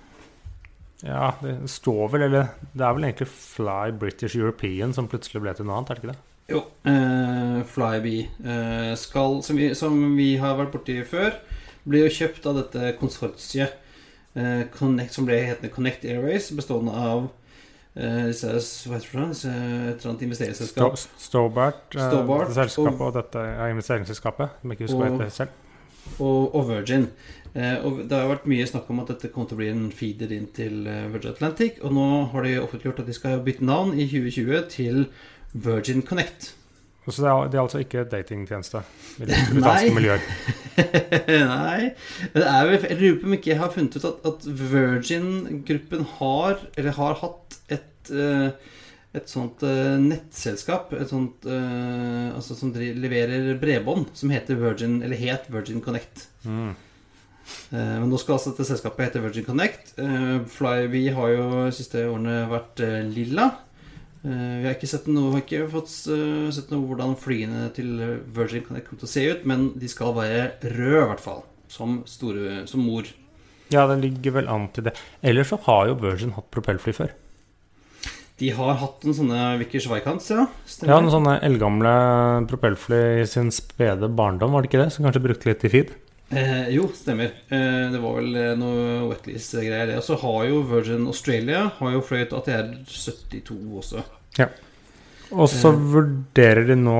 Ja, 1.03 1.33
det 1.41 1.57
står 1.69 2.09
vel, 2.13 2.21
eller 2.29 2.47
Det 2.73 2.85
er 2.87 2.93
vel 2.95 3.03
egentlig 3.09 3.27
Fly 3.27 3.91
British 3.99 4.37
European 4.39 4.93
som 4.95 5.07
plutselig 5.11 5.41
ble 5.43 5.53
til 5.57 5.65
noe 5.67 5.77
annet, 5.81 5.89
er 5.91 5.99
det 5.99 6.03
ikke 6.03 6.13
det? 6.13 6.21
Jo. 6.53 6.61
Eh, 6.87 7.59
Flybe 7.73 8.13
eh, 8.45 8.95
skal, 8.99 9.41
som 9.43 9.57
vi, 9.59 9.69
som 9.75 9.97
vi 10.17 10.29
har 10.39 10.55
vært 10.59 10.71
borti 10.75 10.97
før, 11.07 11.35
ble 11.87 12.05
jo 12.05 12.11
kjøpt 12.15 12.45
av 12.47 12.55
dette 12.61 12.93
konsortiet 12.99 13.73
eh, 14.35 14.63
Connect, 14.75 15.13
som 15.15 15.27
ble 15.27 15.41
hetende 15.43 15.71
Connect 15.75 16.05
Airways, 16.07 16.47
bestående 16.55 16.95
av 16.95 17.27
eh, 17.95 18.29
disse, 18.31 18.53
hva 18.87 18.99
heter 18.99 19.19
det, 19.19 19.27
disse 19.35 19.51
et 19.51 19.97
eller 19.99 20.11
annet 20.13 20.25
investeringsselskap. 20.29 20.97
Sto- 21.03 21.19
Stobart, 21.27 21.83
eh, 21.95 22.07
Stobart, 22.09 22.47
dette 22.47 22.59
selskapet 22.61 23.01
og- 23.01 23.07
og 23.11 23.17
dette 23.19 23.43
ja, 23.49 23.67
investeringsselskapet, 23.75 24.59
som 24.61 24.71
ikke 24.75 24.87
husker 24.87 25.03
hva 25.03 25.11
heter 25.11 25.35
selv. 25.41 25.59
og, 26.19 26.55
og 26.55 26.67
Virgin. 26.71 27.09
Eh, 27.53 27.83
og 27.85 28.01
det 28.09 28.17
har 28.17 28.31
vært 28.31 28.49
mye 28.49 28.65
snakk 28.65 28.89
om 28.89 29.03
at 29.03 29.11
dette 29.13 29.29
kommer 29.33 29.49
til 29.49 29.59
å 29.59 29.61
bli 29.61 29.69
en 29.69 29.85
feeder 29.93 30.33
inn 30.33 30.49
til 30.57 30.87
eh, 30.89 31.05
Virgin 31.13 31.35
Atlantic. 31.35 31.77
Og 31.85 31.93
nå 31.93 32.07
har 32.33 32.47
de 32.47 32.57
offentliggjort 32.63 33.03
at 33.03 33.11
de 33.11 33.15
skal 33.17 33.43
bytte 33.45 33.67
navn 33.67 33.93
i 33.93 34.07
2020 34.09 34.67
til 34.73 35.05
Virgin 35.53 36.01
Connect. 36.05 36.53
Så 37.03 37.19
det 37.19 37.29
er, 37.29 37.49
det 37.51 37.57
er 37.57 37.65
altså 37.65 37.81
ikke 37.83 38.05
datingtjeneste 38.07 38.79
i 39.19 39.25
det 39.25 39.33
danske 39.35 39.55
britanske 39.57 39.95
miljøet. 39.97 40.27
Nei 41.51 41.89
det 42.33 42.45
er 42.47 42.69
vel, 42.69 42.77
Jeg 42.87 42.99
lurer 43.01 43.17
på 43.19 43.27
om 43.27 43.35
ikke 43.35 43.51
jeg 43.51 43.59
har 43.59 43.73
funnet 43.73 43.97
ut 43.97 44.05
at, 44.07 44.21
at 44.29 44.45
Virgin-gruppen 44.61 46.05
har, 46.13 46.63
eller 46.79 46.95
har 46.95 47.19
hatt, 47.19 47.57
et, 47.75 48.13
uh, 48.15 48.79
et 49.19 49.27
sånt 49.27 49.65
uh, 49.67 49.97
nettselskap 49.99 50.95
et 50.95 51.11
sånt, 51.11 51.43
uh, 51.43 52.31
altså 52.37 52.55
som 52.55 52.71
leverer 52.71 53.51
bredbånd, 53.59 54.13
som 54.15 54.31
heter 54.31 54.63
Virgin, 54.63 55.01
eller 55.03 55.19
het 55.19 55.51
Virgin 55.51 55.83
Connect. 55.83 56.29
Mm. 56.47 56.71
Eh, 57.73 57.99
Men 57.99 58.09
nå 58.09 58.19
skal 58.21 58.37
altså 58.37 58.53
dette 58.53 58.65
selskapet 58.69 59.09
hete 59.09 59.21
Virgin 59.23 59.45
Connect. 59.47 59.93
Flyby 60.53 61.03
har 61.15 61.29
jo 61.33 61.45
de 61.65 61.71
siste 61.75 62.03
årene 62.07 62.43
vært 62.51 62.83
eh, 62.85 62.99
lilla. 63.09 63.49
Eh, 64.23 64.59
Vi 64.61 64.67
har 64.69 64.77
ikke 64.77 64.87
sett 64.93 65.07
noe, 65.11 65.33
har 65.35 65.43
ikke 65.43 65.65
fått 65.71 65.91
eh, 66.13 66.51
sett 66.55 66.71
noe 66.71 66.85
hvordan 66.87 67.17
flyene 67.19 67.65
til 67.75 67.91
Virgin 68.35 68.63
Connect 68.67 68.87
kommer 68.89 69.03
til 69.03 69.09
å 69.09 69.15
se 69.15 69.25
ut, 69.33 69.43
men 69.49 69.71
de 69.79 69.89
skal 69.91 70.15
være 70.15 70.45
røde, 70.63 71.01
i 71.03 71.09
hvert 71.11 71.23
fall. 71.25 71.43
Som, 71.73 72.03
store, 72.05 72.63
som 72.69 72.83
mor. 72.85 73.07
Ja, 73.73 73.87
den 73.89 74.03
ligger 74.03 74.35
vel 74.35 74.47
an 74.51 74.67
til 74.75 74.85
det. 74.85 74.91
Ellers 75.25 75.49
så 75.49 75.57
har 75.65 75.87
jo 75.89 75.95
Virgin 76.03 76.35
hatt 76.35 76.51
propellfly 76.53 76.93
før. 76.93 77.13
De 78.37 78.49
har 78.53 78.75
hatt 78.81 79.03
en 79.07 79.13
sånne 79.15 79.39
Vickers 79.61 79.85
Vikants, 79.89 80.27
ja. 80.33 80.43
Ja, 80.85 80.99
noen 80.99 81.11
sånne 81.13 81.35
eldgamle 81.45 81.93
propellfly 82.49 83.01
i 83.21 83.27
sin 83.29 83.49
spede 83.53 84.09
barndom, 84.09 84.53
var 84.53 84.61
det 84.65 84.69
ikke 84.71 84.81
det? 84.83 84.89
Som 84.93 85.05
kanskje 85.07 85.21
brukte 85.25 85.49
litt 85.49 85.65
i 85.65 85.71
feed? 85.73 85.93
Eh, 86.31 86.69
jo, 86.73 86.87
stemmer. 86.95 87.33
Eh, 87.49 87.91
det 87.93 87.99
var 88.01 88.15
vel 88.17 88.35
eh, 88.39 88.53
noe 88.57 89.09
wetlease-greier, 89.11 89.87
det. 89.91 89.97
Og 89.99 90.05
så 90.07 90.17
har 90.21 90.45
jo 90.49 90.61
Virgin 90.69 91.05
Australia 91.07 91.67
har 91.79 91.91
jo 91.93 92.01
fløyet 92.01 92.33
ATR 92.33 92.71
72 92.89 93.57
også. 93.81 94.05
Og 95.33 95.49
så 95.49 95.69
Eh. 95.73 95.83
vurderer 95.93 96.67
de 96.67 96.75
nå 96.75 96.97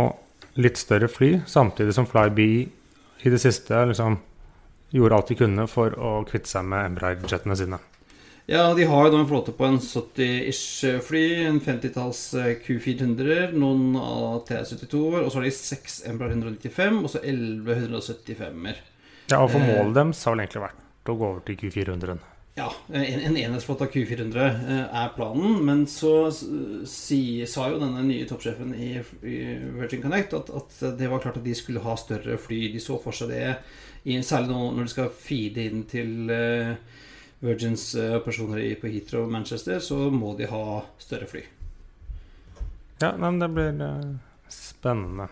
litt 0.57 0.77
større 0.77 1.07
fly, 1.09 1.41
samtidig 1.49 1.93
som 1.93 2.05
Flybe 2.05 2.67
i 3.23 3.29
det 3.29 3.39
siste 3.41 3.73
liksom 3.89 4.19
gjorde 4.93 5.15
alt 5.17 5.27
de 5.31 5.35
kunne 5.35 5.67
for 5.67 5.89
å 5.97 6.23
kvitte 6.29 6.47
seg 6.51 6.65
med 6.69 6.91
Embraer-jetene 6.91 7.57
sine. 7.57 7.79
Ja, 8.45 8.73
de 8.75 8.83
har 8.85 9.05
jo 9.05 9.11
da 9.13 9.19
en 9.21 9.29
flåte 9.29 9.53
på 9.55 9.65
en 9.65 9.79
70-ish 9.79 10.99
fly, 11.01 11.45
en 11.47 11.61
50-talls 11.63 12.35
Q400-er, 12.65 13.53
noen 13.55 13.95
AT72-er, 13.95 15.23
og 15.23 15.31
så 15.31 15.39
har 15.39 15.45
de 15.47 15.51
seks 15.55 16.01
Embraer 16.05 16.35
195 16.35 16.99
og 17.03 17.09
så 17.09 17.21
11 17.23 17.87
175-er. 17.87 18.81
Ja, 19.31 19.39
og 19.39 19.49
for 19.51 19.59
Eh. 19.59 19.67
målet 19.69 19.95
deres 19.95 20.23
har 20.25 20.35
vel 20.35 20.43
egentlig 20.45 20.63
vært 20.67 21.09
å 21.09 21.17
gå 21.19 21.27
over 21.29 21.43
til 21.47 21.57
Q400-en. 21.61 22.21
Ja, 22.55 22.67
en, 22.93 23.03
en 23.03 23.37
enhetsflåte 23.37 23.87
av 23.87 23.93
Q400 23.95 24.43
eh, 24.45 24.81
er 25.01 25.13
planen, 25.15 25.55
men 25.65 25.87
så 25.89 26.29
si, 26.29 27.45
sa 27.49 27.69
jo 27.71 27.79
denne 27.81 28.03
nye 28.05 28.27
toppsjefen 28.29 28.75
i, 28.77 28.91
i 29.25 29.37
Virgin 29.79 30.03
Connect 30.03 30.35
at, 30.37 30.51
at 30.53 30.99
det 30.99 31.09
var 31.09 31.23
klart 31.23 31.39
at 31.39 31.47
de 31.47 31.55
skulle 31.57 31.81
ha 31.81 31.95
større 31.97 32.37
fly. 32.37 32.67
De 32.75 32.81
så 32.83 32.99
for 33.01 33.15
seg 33.17 33.33
det, 33.33 33.55
i, 34.05 34.19
særlig 34.21 34.51
nå 34.53 34.67
når 34.75 34.85
de 34.85 34.93
skal 34.93 35.09
feede 35.17 35.65
inn 35.65 35.81
til 35.89 36.29
eh, 36.29 36.75
Virgins 37.43 37.89
personer 38.23 38.61
på 38.79 38.87
Heathrow 38.87 39.25
og 39.25 39.33
Manchester, 39.33 39.81
så 39.83 39.97
må 40.13 40.35
de 40.37 40.45
ha 40.47 40.83
større 41.01 41.25
fly. 41.27 41.41
Ja, 43.01 43.15
men 43.17 43.41
det 43.41 43.49
blir 43.51 43.81
spennende. 44.47 45.27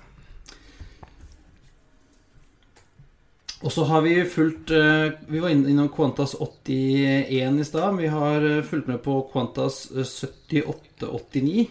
Og 3.62 3.70
så 3.72 3.84
har 3.86 4.02
vi 4.02 4.16
fulgt 4.26 4.72
eh, 4.74 5.12
Vi 5.30 5.40
var 5.44 5.52
inn- 5.54 5.68
innom 5.70 5.90
Qantas 5.94 6.34
81 6.40 7.60
i 7.62 7.66
stad. 7.68 7.98
Vi 8.00 8.08
har 8.10 8.42
eh, 8.42 8.64
fulgt 8.66 8.88
med 8.90 9.02
på 9.06 9.20
Qantas 9.34 9.84
eh, 9.94 10.02
7889. 10.08 11.68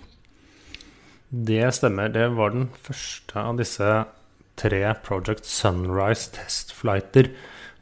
Det 1.30 1.64
stemmer. 1.74 2.08
Det 2.14 2.28
var 2.36 2.50
den 2.54 2.68
første 2.82 3.38
av 3.42 3.58
disse 3.58 3.90
tre 4.60 4.82
Project 5.06 5.46
Sunrise 5.48 6.30
testflighter, 6.34 7.30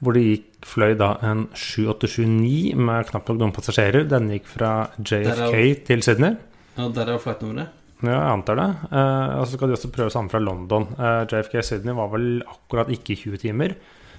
hvor 0.01 0.15
det 0.15 0.25
gikk 0.27 0.45
fløy 0.69 0.93
da 1.01 1.13
en 1.27 1.47
7879 1.57 2.75
med 2.77 3.09
knapt 3.09 3.29
nok 3.33 3.41
noen 3.41 3.55
passasjerer. 3.57 4.05
Den 4.11 4.29
gikk 4.33 4.47
fra 4.57 4.73
JFK 4.99 5.33
Derav- 5.33 5.85
til 5.89 6.05
Sydney. 6.07 6.37
Ja, 6.79 6.89
der 6.95 7.13
er 7.15 7.19
flightnummeret. 7.23 7.75
Ja, 7.99 8.13
jeg 8.15 8.31
antar 8.31 8.59
det. 8.61 8.69
Eh, 8.95 9.31
og 9.41 9.47
så 9.47 9.57
skal 9.57 9.71
de 9.71 9.75
også 9.75 9.91
prøve 9.95 10.13
samme 10.15 10.31
fra 10.31 10.41
London. 10.43 10.87
Eh, 10.95 11.25
JFK 11.27 11.59
Sydney 11.67 11.97
var 11.99 12.13
vel 12.13 12.29
akkurat 12.47 12.93
ikke 12.95 13.17
20 13.19 13.43
timer. 13.43 13.75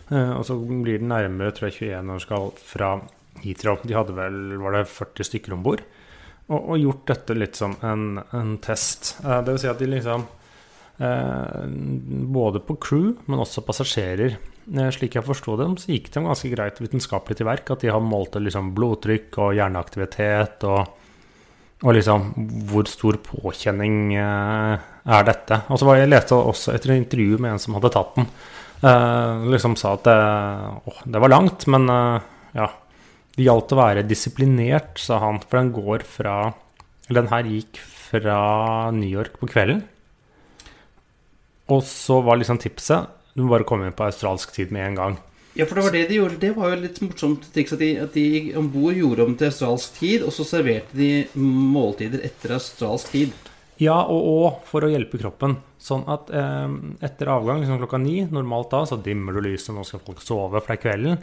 Eh, 0.09 0.33
og 0.35 0.43
så 0.47 0.57
blir 0.59 0.99
den 0.99 1.11
nærmere 1.13 1.53
tror 1.55 1.69
jeg 1.69 1.93
21 1.93 2.03
når 2.03 2.17
den 2.17 2.25
skal 2.25 2.51
fra 2.65 2.91
Heathrow. 3.43 3.79
De 3.85 3.95
hadde 3.95 4.17
vel 4.17 4.57
var 4.59 4.75
det 4.75 4.89
40 4.91 5.29
stykker 5.29 5.55
om 5.55 5.63
bord. 5.63 5.85
Og, 6.49 6.59
og 6.59 6.81
gjort 6.81 7.07
dette 7.11 7.37
litt 7.37 7.59
som 7.59 7.77
en, 7.85 8.19
en 8.35 8.53
test. 8.63 9.15
Eh, 9.23 9.39
det 9.45 9.55
vil 9.55 9.63
si 9.63 9.71
at 9.71 9.81
de 9.81 9.89
liksom 9.93 10.27
eh, 10.99 11.65
Både 12.35 12.61
på 12.65 12.75
crew, 12.83 13.11
men 13.29 13.43
også 13.45 13.63
passasjerer. 13.67 14.39
Eh, 14.69 14.89
slik 14.93 15.15
jeg 15.17 15.25
forsto 15.25 15.55
dem, 15.59 15.77
så 15.79 15.93
gikk 15.93 16.11
de 16.13 16.25
ganske 16.25 16.51
greit 16.51 16.81
vitenskapelig 16.81 17.39
til 17.39 17.47
verk. 17.47 17.69
At 17.71 17.85
de 17.85 17.93
har 17.93 18.03
målt 18.03 18.37
liksom 18.41 18.73
blodtrykk 18.77 19.39
og 19.45 19.55
hjerneaktivitet 19.59 20.65
og 20.69 20.97
Og 21.79 21.95
liksom, 21.95 22.25
hvor 22.67 22.87
stor 22.91 23.15
påkjenning 23.23 24.15
eh, 24.19 24.87
er 25.15 25.27
dette? 25.27 25.61
Og 25.71 25.79
så 25.79 25.87
var 25.87 26.01
jeg 26.01 26.11
leste 26.11 26.35
også 26.35 26.73
etter 26.75 26.91
et 26.91 27.03
intervju 27.05 27.37
med 27.39 27.53
en 27.53 27.61
som 27.63 27.77
hadde 27.77 27.91
tatt 27.93 28.17
den. 28.17 28.27
Eh, 28.79 29.45
liksom 29.53 29.77
sa 29.79 29.93
at 29.95 30.03
det, 30.07 30.17
å, 30.83 30.95
det 31.07 31.21
var 31.23 31.31
langt, 31.31 31.67
men 31.71 31.87
eh, 31.93 32.27
ja. 32.59 32.67
Det 33.39 33.45
gjaldt 33.45 33.71
å 33.71 33.77
være 33.79 34.03
disiplinert, 34.03 34.97
sa 34.99 35.21
han. 35.23 35.37
For 35.45 35.61
den 35.61 35.69
går 35.71 36.03
fra 36.03 36.33
Eller 37.07 37.21
den 37.21 37.31
her 37.31 37.47
gikk 37.47 37.79
fra 37.79 38.39
New 38.91 39.07
York 39.07 39.37
på 39.39 39.47
kvelden. 39.47 39.85
Og 41.71 41.85
så 41.85 42.19
var 42.25 42.41
liksom 42.41 42.59
tipset 42.59 43.07
Du 43.37 43.45
må 43.45 43.53
bare 43.53 43.67
komme 43.69 43.87
inn 43.87 43.95
på 43.95 44.07
australsk 44.09 44.51
tid 44.55 44.73
med 44.75 44.89
en 44.89 44.99
gang. 44.99 45.17
Ja, 45.57 45.65
for 45.65 45.79
det 45.79 45.85
var 45.85 45.95
det 45.95 46.05
de 46.09 46.17
gjorde. 46.19 46.39
Det 46.41 46.51
var 46.55 46.73
jo 46.73 46.81
litt 46.83 46.99
morsomt 47.03 47.47
triks 47.53 47.73
at 47.75 47.81
de, 47.81 47.93
at 48.03 48.13
de 48.15 48.25
om 48.59 48.67
bord 48.71 48.97
gjorde 48.97 49.25
om 49.25 49.37
til 49.37 49.49
australsk 49.49 49.97
tid, 49.99 50.25
og 50.25 50.33
så 50.35 50.45
serverte 50.47 50.97
de 50.97 51.11
måltider 51.39 52.21
etter 52.27 52.53
australsk 52.59 53.09
tid. 53.15 53.33
Ja, 53.79 53.95
og, 54.11 54.21
og 54.29 54.67
for 54.67 54.83
å 54.83 54.91
hjelpe 54.91 55.19
kroppen. 55.21 55.55
Sånn 55.79 56.03
at 56.11 56.29
eh, 56.35 56.67
etter 57.07 57.31
avgang 57.31 57.61
liksom 57.63 57.79
klokka 57.81 57.99
ni, 58.01 58.21
normalt 58.27 58.73
da, 58.75 58.83
så 58.89 58.99
dimmer 58.99 59.35
du 59.35 59.43
lyset, 59.47 59.71
nå 59.75 59.85
skal 59.87 60.03
folk 60.03 60.21
sove, 60.23 60.59
for 60.59 60.67
det 60.73 60.77
er 60.77 60.83
kvelden. 60.83 61.21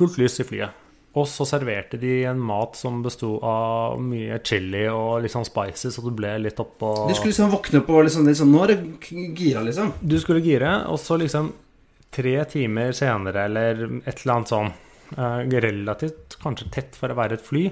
Fullt 0.00 0.18
lys 0.20 0.40
i 0.42 0.46
flyet. 0.48 0.86
Og 1.18 1.26
så 1.26 1.42
serverte 1.48 1.98
de 1.98 2.20
en 2.30 2.38
mat 2.38 2.76
som 2.78 3.00
besto 3.02 3.32
av 3.42 3.96
mye 4.02 4.36
chili 4.46 4.84
og 4.92 5.26
sånn 5.30 5.46
spicy, 5.48 5.90
så 5.90 6.04
du 6.04 6.12
ble 6.14 6.36
litt 6.44 6.60
oppå 6.62 6.92
Du 7.08 7.16
skulle 7.16 7.32
liksom 7.32 7.50
våkne 7.50 7.80
opp 7.80 7.90
og 7.90 8.04
liksom, 8.06 8.28
liksom 8.30 8.52
Nå 8.54 8.60
er 8.62 8.72
det 8.76 9.10
gira, 9.34 9.64
liksom. 9.66 9.90
Du 9.98 10.14
skulle 10.22 10.44
gire, 10.44 10.76
og 10.86 11.00
så 11.02 11.18
liksom 11.18 11.50
tre 12.10 12.36
timer 12.50 12.92
senere 12.96 13.44
eller 13.46 13.84
et 14.04 14.22
eller 14.24 14.34
annet 14.34 14.50
sånn 14.52 14.70
eh, 15.16 15.60
relativt 15.62 16.36
kanskje 16.42 16.70
tett 16.74 16.96
for 16.98 17.12
å 17.12 17.18
være 17.18 17.38
et 17.38 17.44
fly, 17.46 17.66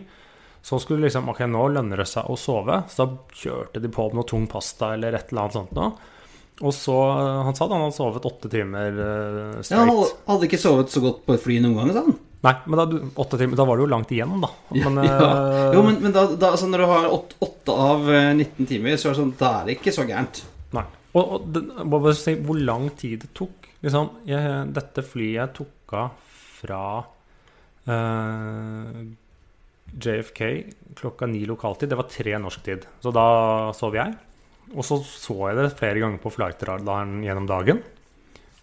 så 0.63 0.79
skulle 0.83 1.07
liksom 1.07 1.29
Ok, 1.31 1.41
nå 1.49 1.65
lønner 1.75 2.03
det 2.03 2.09
seg 2.11 2.27
å 2.31 2.37
sove, 2.39 2.83
så 2.91 3.05
da 3.07 3.37
kjørte 3.39 3.83
de 3.83 3.91
på 3.95 4.09
med 4.11 4.19
noe 4.21 4.29
tung 4.29 4.47
pasta 4.51 4.93
eller 4.97 5.15
et 5.19 5.31
eller 5.33 5.45
annet 5.47 5.59
sånt 5.59 5.75
noe. 5.79 5.93
Og 6.59 6.73
så 6.75 6.95
Han 7.47 7.55
sa 7.55 7.69
da 7.71 7.77
han 7.77 7.85
hadde 7.87 7.95
sovet 7.95 8.25
åtte 8.27 8.49
timer 8.51 8.97
eh, 8.99 9.61
Ja, 9.71 9.85
han 9.85 9.93
hadde- 9.95 10.49
ikke 10.49 10.59
sovet 10.59 10.91
så 10.91 11.03
godt 11.05 11.21
på 11.27 11.37
et 11.37 11.45
fly 11.45 11.61
noen 11.63 11.77
gang, 11.79 11.93
sa 11.95 12.03
han. 12.07 12.17
Nei, 12.47 12.53
men 12.71 12.79
da, 12.79 12.85
åtte 13.19 13.39
timer, 13.39 13.59
da 13.59 13.65
var 13.67 13.79
det 13.79 13.83
jo 13.83 13.91
langt 13.91 14.11
igjennom, 14.15 14.43
da. 14.45 14.51
Men, 14.75 14.99
ja. 15.07 15.15
eh, 15.19 15.73
Jo, 15.75 15.83
men, 15.87 15.97
men 16.03 16.13
da, 16.15 16.23
da, 16.39 16.53
altså 16.55 16.69
når 16.71 16.83
du 16.85 16.87
har 16.91 17.09
åtte, 17.15 17.39
åtte 17.47 17.75
av 17.91 18.11
eh, 18.15 18.29
19 18.35 18.69
timer, 18.71 18.95
så 18.99 19.09
er 19.11 19.15
det 19.17 19.21
sånn 19.23 19.33
Da 19.41 19.49
er 19.61 19.67
det 19.71 19.75
ikke 19.79 19.95
så 19.97 20.05
gærent. 20.07 20.43
Nei. 20.79 20.85
Og, 21.19 21.23
og 21.39 21.49
det, 21.55 21.63
hvor 22.47 22.61
lang 22.63 22.91
tid 23.01 23.25
det 23.25 23.31
tok. 23.39 23.58
Liksom, 23.85 24.11
jeg, 24.27 24.69
dette 24.75 25.05
flyet 25.07 25.55
tok 25.55 25.95
av 25.95 26.33
fra 26.59 26.83
eh, 27.87 29.03
JFK 29.95 30.41
klokka 30.99 31.29
ni 31.31 31.45
lokaltid. 31.47 31.91
Det 31.93 31.99
var 31.99 32.11
tre 32.11 32.35
norsk 32.43 32.65
tid. 32.67 32.89
Så 33.03 33.13
da 33.15 33.29
sov 33.77 33.95
jeg. 33.99 34.17
Og 34.75 34.85
så 34.85 34.99
så 35.01 35.37
jeg 35.49 35.61
det 35.61 35.77
flere 35.79 36.03
ganger 36.03 36.21
på 36.23 36.33
flightradaren 36.35 37.23
gjennom 37.25 37.47
dagen. 37.49 37.81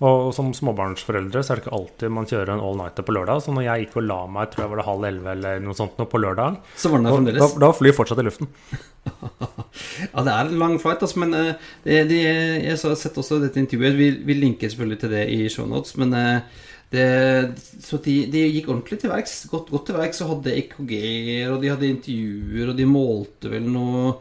Og 0.04 0.34
som 0.36 0.50
småbarnsforeldre 0.52 1.40
så 1.40 1.54
er 1.54 1.60
det 1.60 1.64
ikke 1.64 1.78
alltid 1.78 2.12
man 2.12 2.28
kjører 2.28 2.52
en 2.52 2.64
all-nighter 2.68 3.06
på 3.08 3.14
lørdag. 3.16 3.40
Så 3.46 3.54
når 3.56 3.64
jeg 3.64 3.86
gikk 3.86 3.96
og 4.02 4.08
la 4.10 4.18
meg, 4.28 4.50
tror 4.52 4.66
jeg 4.66 4.72
var 4.74 4.82
det 4.82 4.88
halv 4.90 5.08
elleve 5.08 5.36
eller 5.38 5.64
noe 5.64 5.78
sånt 5.78 6.02
på 6.12 6.20
lørdag, 6.20 6.58
Så 6.76 6.92
var 6.92 7.00
den 7.00 7.30
der 7.30 7.38
da, 7.40 7.46
da, 7.46 7.48
da 7.64 7.70
var 7.72 7.78
flyet 7.80 7.96
fortsatt 7.96 8.20
i 8.24 8.28
luften. 8.28 8.52
Ja, 10.16 10.24
det 10.24 10.32
er 10.32 10.48
en 10.48 10.60
lang 10.60 10.78
flight, 10.80 11.02
altså, 11.04 11.20
men 11.20 11.34
eh, 11.36 11.66
det, 11.84 11.98
det, 12.08 12.20
jeg 12.24 12.78
har 12.80 12.96
sett 13.00 13.18
også 13.20 13.42
dette 13.42 13.60
intervjuet. 13.60 13.98
Vi, 14.00 14.08
vi 14.24 14.38
linker 14.38 14.72
selvfølgelig 14.72 15.00
til 15.02 15.12
det 15.12 15.24
i 15.34 15.40
shownotes, 15.52 15.98
men 16.00 16.14
eh, 16.16 16.62
det, 16.94 17.08
så 17.84 18.00
de, 18.06 18.16
de 18.32 18.46
gikk 18.54 18.70
ordentlig 18.72 19.02
til 19.02 19.12
verks. 19.12 19.36
Godt, 19.52 19.72
godt 19.74 19.90
til 19.90 19.98
verks 20.00 20.24
og 20.24 20.32
hadde 20.32 20.56
EKG-er, 20.62 21.52
og 21.52 21.60
de 21.64 21.74
hadde 21.74 21.92
intervjuer, 21.92 22.72
og 22.72 22.80
de 22.80 22.88
målte 22.88 23.52
vel 23.52 23.68
noe, 23.72 24.16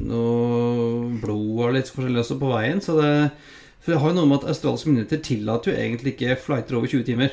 noe 0.00 1.06
blod 1.22 1.64
og 1.68 1.78
litt 1.78 1.94
forskjellig 1.94 2.24
også 2.24 2.38
på 2.42 2.50
veien. 2.50 2.82
Så 2.84 2.98
det, 2.98 3.14
for 3.80 3.92
det 3.94 4.00
har 4.00 4.10
jo 4.12 4.16
noe 4.20 4.28
med 4.28 4.42
at 4.42 4.50
australske 4.52 4.90
myndigheter 4.90 5.22
tillater 5.24 5.72
jo 5.72 5.78
egentlig 5.80 6.12
ikke 6.16 6.36
flighter 6.36 6.76
over 6.76 6.86
20 6.92 7.04
timer. 7.08 7.30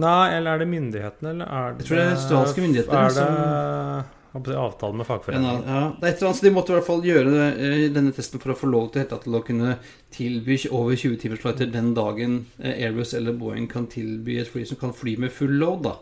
Nei, 0.00 0.30
eller 0.36 0.54
er 0.54 0.62
det 0.62 0.68
myndighetene, 0.70 1.34
eller 1.34 1.46
er 1.50 1.74
det 1.76 1.84
Jeg 1.84 1.88
tror 1.90 1.96
det 2.00 2.06
er 2.06 2.14
australske 2.16 2.62
myndigheter 2.64 2.96
Er 2.96 3.08
det 3.08 3.14
som- 3.14 4.56
avtale 4.56 4.92
med 4.94 5.00
En 5.00 5.06
fagforeningen? 5.06 5.64
ja, 5.66 5.92
det 6.00 6.06
er 6.06 6.12
et 6.12 6.16
eller 6.16 6.28
annet, 6.28 6.36
så 6.36 6.42
De 6.42 6.50
måtte 6.50 6.70
i 6.70 6.74
hvert 6.78 6.86
fall 6.86 7.02
gjøre 7.02 7.58
eh, 7.58 7.88
denne 7.90 8.12
testen 8.12 8.40
for 8.40 8.52
å 8.52 8.56
få 8.56 8.70
lov 8.70 8.92
til, 8.92 9.04
til 9.04 9.32
å 9.34 9.44
kunne 9.44 9.76
tilby 10.12 10.56
over 10.70 10.94
20 10.96 11.16
timers 11.18 11.40
flighter 11.40 11.66
den 11.70 11.92
dagen 11.94 12.46
eh, 12.62 12.86
Airbus 12.86 13.12
eller 13.14 13.32
Boeing 13.32 13.68
kan 13.68 13.86
tilby 13.86 14.38
et 14.40 14.48
fly 14.48 14.64
som 14.64 14.76
kan 14.76 14.92
fly 14.92 15.16
med 15.18 15.32
full 15.32 15.50
load. 15.58 15.82
da. 15.82 15.96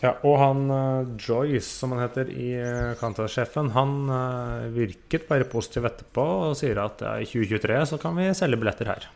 Ja, 0.00 0.14
og 0.24 0.38
han 0.40 0.62
eh, 0.72 1.10
Joyce, 1.20 1.68
som 1.68 1.92
han 1.92 2.00
heter 2.06 2.30
i 2.32 2.48
uh, 2.56 2.94
Qantas-sjefen, 3.00 3.70
han 3.74 3.92
eh, 4.08 4.66
virket 4.72 5.26
bare 5.28 5.44
positiv 5.52 5.84
etterpå 5.88 6.24
og 6.50 6.56
sier 6.56 6.78
at 6.80 7.02
ja, 7.04 7.14
i 7.20 7.26
2023 7.28 7.80
så 7.92 7.98
kan 8.00 8.16
vi 8.16 8.30
selge 8.36 8.56
billetter 8.62 8.88
her. 8.88 9.06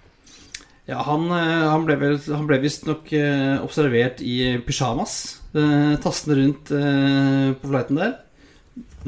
Ja, 0.91 1.01
Han, 1.07 1.29
eh, 1.33 1.65
han 1.71 1.85
ble, 1.87 1.97
vel- 2.01 2.21
han 2.35 2.47
ble 2.49 2.59
visstnok 2.61 3.13
eh, 3.17 3.57
observert 3.65 4.21
i 4.27 4.37
pysjamas, 4.67 5.17
eh, 5.55 5.95
tassende 6.03 6.37
rundt 6.41 6.73
eh, 6.77 7.53
på 7.61 7.71
flighten 7.73 8.01
der. 8.01 8.17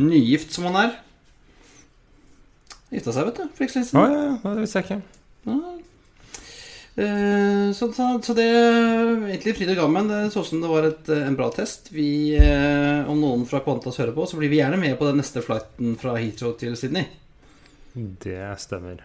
Nygift 0.01 0.55
som 0.57 0.69
han 0.71 0.79
er. 0.87 0.95
Gifta 2.93 3.12
seg, 3.17 3.29
vet 3.29 3.41
du, 3.41 3.49
for 3.57 3.65
ikke 3.67 3.73
så 3.73 3.81
lenge 3.81 3.88
Å 3.88 3.93
siden. 3.93 4.12
ja, 4.12 4.25
ja, 4.45 4.55
det 4.57 4.65
visste 4.67 4.81
jeg 4.81 4.88
ikke. 4.88 5.01
Ja. 5.49 5.59
Eh, 6.96 7.72
Så, 7.72 7.92
så, 8.22 8.35
det 8.37 8.44
egentlig 8.44 9.57
fryd 9.57 9.72
og 9.72 9.81
gammen. 9.81 10.11
Det 10.11 10.33
så 10.33 10.42
ut 10.44 10.50
som 10.50 10.61
det 10.61 10.70
var 10.70 10.88
et, 10.88 11.09
eh, 11.09 11.26
en 11.26 11.37
bra 11.37 11.48
test. 11.50 11.88
Vi, 11.92 12.37
eh, 12.37 13.09
om 13.09 13.20
noen 13.20 13.46
fra 13.48 13.62
Kvantas 13.64 13.96
hører 13.96 14.12
på, 14.12 14.26
så 14.28 14.37
blir 14.37 14.52
vi 14.52 14.61
gjerne 14.61 14.81
med 14.81 14.98
på 14.98 15.09
den 15.09 15.20
neste 15.22 15.42
flighten 15.42 15.96
fra 15.96 16.16
Heathrow 16.18 16.52
til 16.59 16.76
Sydney. 16.76 17.09
Det 17.94 18.59
stemmer. 18.61 19.00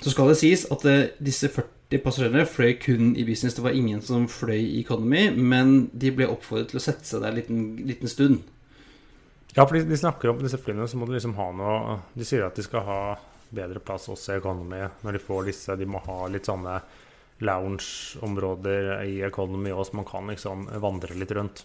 Så 0.00 0.10
skal 0.12 0.28
det 0.28 0.36
sies 0.40 0.66
at 0.70 0.84
disse 1.24 1.48
40 1.48 2.02
passasjerene 2.02 2.44
fløy 2.48 2.74
kun 2.80 3.14
i 3.16 3.24
business. 3.24 3.54
Det 3.54 3.64
var 3.64 3.76
ingen 3.76 4.02
som 4.02 4.26
fløy 4.28 4.58
i 4.58 4.80
economy, 4.80 5.30
men 5.30 5.90
de 5.92 6.10
ble 6.12 6.28
oppfordret 6.28 6.68
til 6.68 6.80
å 6.80 6.84
sette 6.84 7.04
seg 7.08 7.22
der 7.22 7.32
en 7.32 7.38
liten, 7.40 7.62
liten 7.86 8.08
stund. 8.08 8.42
Ja, 9.56 9.64
for 9.64 9.72
de, 9.76 9.86
de 9.88 9.96
snakker 9.96 10.28
om 10.28 10.42
disse 10.42 10.60
flyene, 10.60 10.88
så 10.88 10.98
må 11.00 11.06
du 11.08 11.14
liksom 11.14 11.36
ha 11.38 11.46
noe 11.56 12.00
De 12.12 12.26
sier 12.28 12.44
at 12.44 12.58
de 12.58 12.64
skal 12.66 12.84
ha 12.84 13.00
bedre 13.56 13.82
plass 13.82 14.08
også 14.12 14.34
i 14.34 14.40
Economy 14.40 14.82
når 15.02 15.16
de 15.16 15.22
får 15.22 15.48
disse. 15.50 15.78
De 15.78 15.88
må 15.88 16.02
ha 16.06 16.18
litt 16.32 16.48
sånne 16.48 16.80
lounge-områder 17.44 18.92
i 19.04 19.18
Economy 19.26 19.72
òg, 19.74 19.86
så 19.88 19.98
man 19.98 20.08
kan 20.08 20.30
liksom 20.32 20.68
vandre 20.80 21.16
litt 21.18 21.34
rundt. 21.36 21.64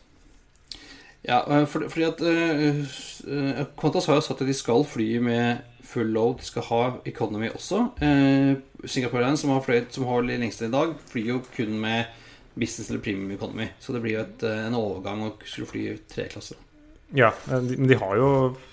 Ja, 1.21 1.43
fordi 1.69 1.89
for, 1.93 2.04
at 2.08 2.21
eh, 2.25 2.80
eh, 3.30 3.60
Qantas 3.77 4.08
har 4.10 4.17
jo 4.17 4.23
sagt 4.25 4.41
at 4.41 4.49
de 4.49 4.56
skal 4.58 4.82
fly 4.89 5.19
med 5.21 5.67
full 5.86 6.10
load. 6.15 6.39
De 6.39 6.47
skal 6.47 6.65
ha 6.69 6.82
economy 7.06 7.51
også. 7.51 7.84
Uh, 8.01 8.58
Singapore 8.86 9.21
Airlines, 9.21 9.43
som 9.43 9.54
har 9.54 9.62
fløyet 9.65 9.93
som 9.93 10.08
har 10.10 10.25
lengst 10.25 10.63
i 10.65 10.71
dag, 10.71 10.95
flyr 11.12 11.36
jo 11.36 11.39
kun 11.54 11.77
med 11.84 12.10
business 12.54 12.89
eller 12.89 13.04
premium 13.04 13.32
economy. 13.36 13.69
Så 13.80 13.93
det 13.93 14.01
blir 14.04 14.17
jo 14.17 14.25
et, 14.25 14.43
eh, 14.43 14.65
en 14.67 14.75
overgang 14.75 15.23
å 15.27 15.34
skulle 15.45 15.69
fly 15.69 15.86
tre 16.10 16.27
klasser. 16.32 16.58
Ja, 17.13 17.34
de- 17.45 17.76
men 17.78 17.88
de 17.91 17.95
har 18.00 18.15
jo 18.15 18.28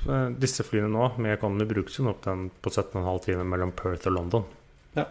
eh, 0.08 0.28
disse 0.38 0.62
flyene 0.62 0.90
nå 0.92 1.08
med 1.18 1.34
Economy 1.38 1.64
brukes 1.66 1.96
jo 1.98 2.06
opp 2.12 2.20
den 2.24 2.48
på 2.62 2.70
17,5 2.70 3.24
timer 3.24 3.44
mellom 3.50 3.72
Perth 3.74 4.06
og 4.06 4.14
London. 4.14 4.44
Ja. 4.94 5.04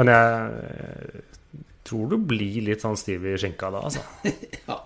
Men 0.00 0.08
jeg 0.12 0.62
eh, 0.62 1.20
tror 1.88 2.08
du 2.12 2.16
blir 2.30 2.62
litt 2.70 2.80
sånn 2.84 2.96
stiv 3.00 3.26
i 3.28 3.36
skinka 3.40 3.70
da, 3.74 3.84
altså. 3.90 4.04
Ja, 4.68 4.78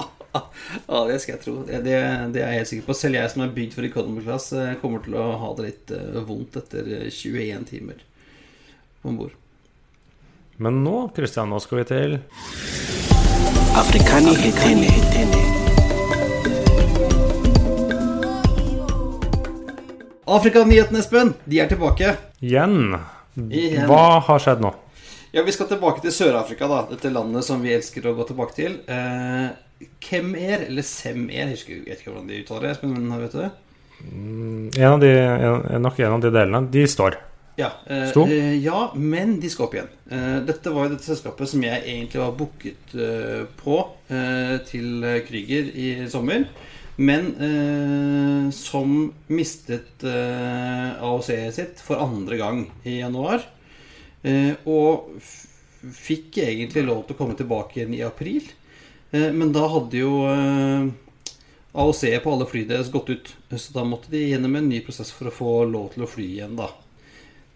ja, 0.88 0.98
det 1.10 1.18
skal 1.20 1.34
jeg 1.34 1.42
tro. 1.44 1.54
Det, 1.68 1.82
det, 1.84 1.96
det 2.32 2.40
er 2.40 2.54
jeg 2.54 2.62
helt 2.62 2.70
sikker 2.70 2.86
på. 2.88 2.94
Selv 2.96 3.18
jeg 3.18 3.30
som 3.34 3.42
er 3.44 3.50
bygd 3.52 3.74
for 3.76 3.84
economy 3.84 4.22
class, 4.24 4.46
eh, 4.56 4.74
kommer 4.80 5.02
til 5.04 5.18
å 5.20 5.26
ha 5.42 5.50
det 5.58 5.66
litt 5.68 5.92
vondt 6.26 6.56
etter 6.62 6.88
eh, 7.02 7.08
21 7.12 7.66
timer 7.68 8.00
om 9.04 9.18
bord. 9.20 9.34
Men 10.62 10.82
nå, 10.84 10.96
Christian, 11.16 11.50
nå 11.52 11.58
skal 11.62 11.82
vi 11.82 11.88
til 11.90 12.18
Afrikani 13.76 14.34
hetene. 14.40 15.61
Afrika-nyhetene, 20.26 21.00
Espen! 21.02 21.32
De 21.44 21.58
er 21.58 21.66
tilbake. 21.66 22.12
igjen. 22.40 22.94
Igjen. 23.50 23.86
Hva 23.90 24.20
har 24.22 24.38
skjedd 24.42 24.60
nå? 24.62 24.70
Ja, 25.32 25.42
Vi 25.42 25.52
skal 25.52 25.66
tilbake 25.66 26.02
til 26.04 26.12
Sør-Afrika, 26.14 26.68
da. 26.70 26.84
Dette 26.90 27.10
landet 27.10 27.42
som 27.44 27.62
vi 27.64 27.72
elsker 27.74 28.06
å 28.06 28.14
gå 28.14 28.26
tilbake 28.28 28.54
til. 28.54 28.76
Eh, 28.86 29.88
Kemer, 30.04 30.68
eller 30.68 30.86
Semer, 30.86 31.32
jeg 31.34 31.50
husker 31.56 31.74
jeg 31.74 31.84
vet 31.88 32.00
ikke 32.04 32.12
hvordan 32.12 32.28
de 32.30 32.38
uttaler 32.44 32.68
det. 32.68 32.70
Espen, 32.76 32.94
men 32.94 33.20
vet 33.24 33.34
du 33.34 33.40
det? 33.40 33.50
En 34.78 34.92
av 34.92 35.00
de, 35.02 35.10
en, 35.10 35.82
nok 35.82 35.98
en 35.98 36.14
av 36.18 36.22
de 36.22 36.30
delene, 36.34 36.62
de 36.70 36.86
står. 36.86 37.18
Ja, 37.58 37.72
eh, 37.90 38.10
eh, 38.14 38.54
ja, 38.62 38.92
men 38.94 39.40
de 39.42 39.50
skal 39.50 39.66
opp 39.66 39.74
igjen. 39.74 39.90
Eh, 40.10 40.38
dette 40.46 40.70
var 40.72 40.86
jo 40.86 40.94
dette 40.94 41.08
selskapet 41.08 41.50
som 41.50 41.66
jeg 41.66 41.82
egentlig 41.82 42.22
var 42.22 42.36
booket 42.38 42.94
eh, 42.94 43.42
på 43.58 43.80
eh, 44.08 44.54
til 44.70 45.02
Krüger 45.26 45.72
i 45.74 45.88
sommer. 46.12 46.46
Men 46.96 47.30
eh, 47.40 48.50
som 48.52 49.12
mistet 49.32 50.04
eh, 50.04 50.90
AOC-et 51.00 51.56
sitt 51.56 51.80
for 51.80 52.02
andre 52.02 52.36
gang 52.40 52.66
i 52.84 52.98
januar. 52.98 53.46
Eh, 54.22 54.52
og 54.68 55.16
fikk 55.82 56.38
egentlig 56.44 56.84
lov 56.86 57.06
til 57.06 57.16
å 57.16 57.18
komme 57.22 57.38
tilbake 57.38 57.80
igjen 57.80 57.96
i 57.96 58.04
april. 58.06 58.44
Eh, 59.10 59.30
men 59.32 59.52
da 59.54 59.64
hadde 59.72 59.98
jo 59.98 60.12
eh, 60.28 60.86
AOC 61.72 62.04
på 62.22 62.36
alle 62.36 62.48
flyene 62.50 62.74
deres 62.74 62.92
gått 62.92 63.10
ut. 63.12 63.34
Så 63.56 63.74
da 63.74 63.84
måtte 63.88 64.12
de 64.12 64.22
gjennom 64.28 64.56
en 64.58 64.70
ny 64.70 64.82
prosess 64.84 65.12
for 65.14 65.30
å 65.30 65.34
få 65.34 65.58
lov 65.72 65.92
til 65.94 66.06
å 66.06 66.10
fly 66.10 66.28
igjen, 66.36 66.56
da. 66.60 66.70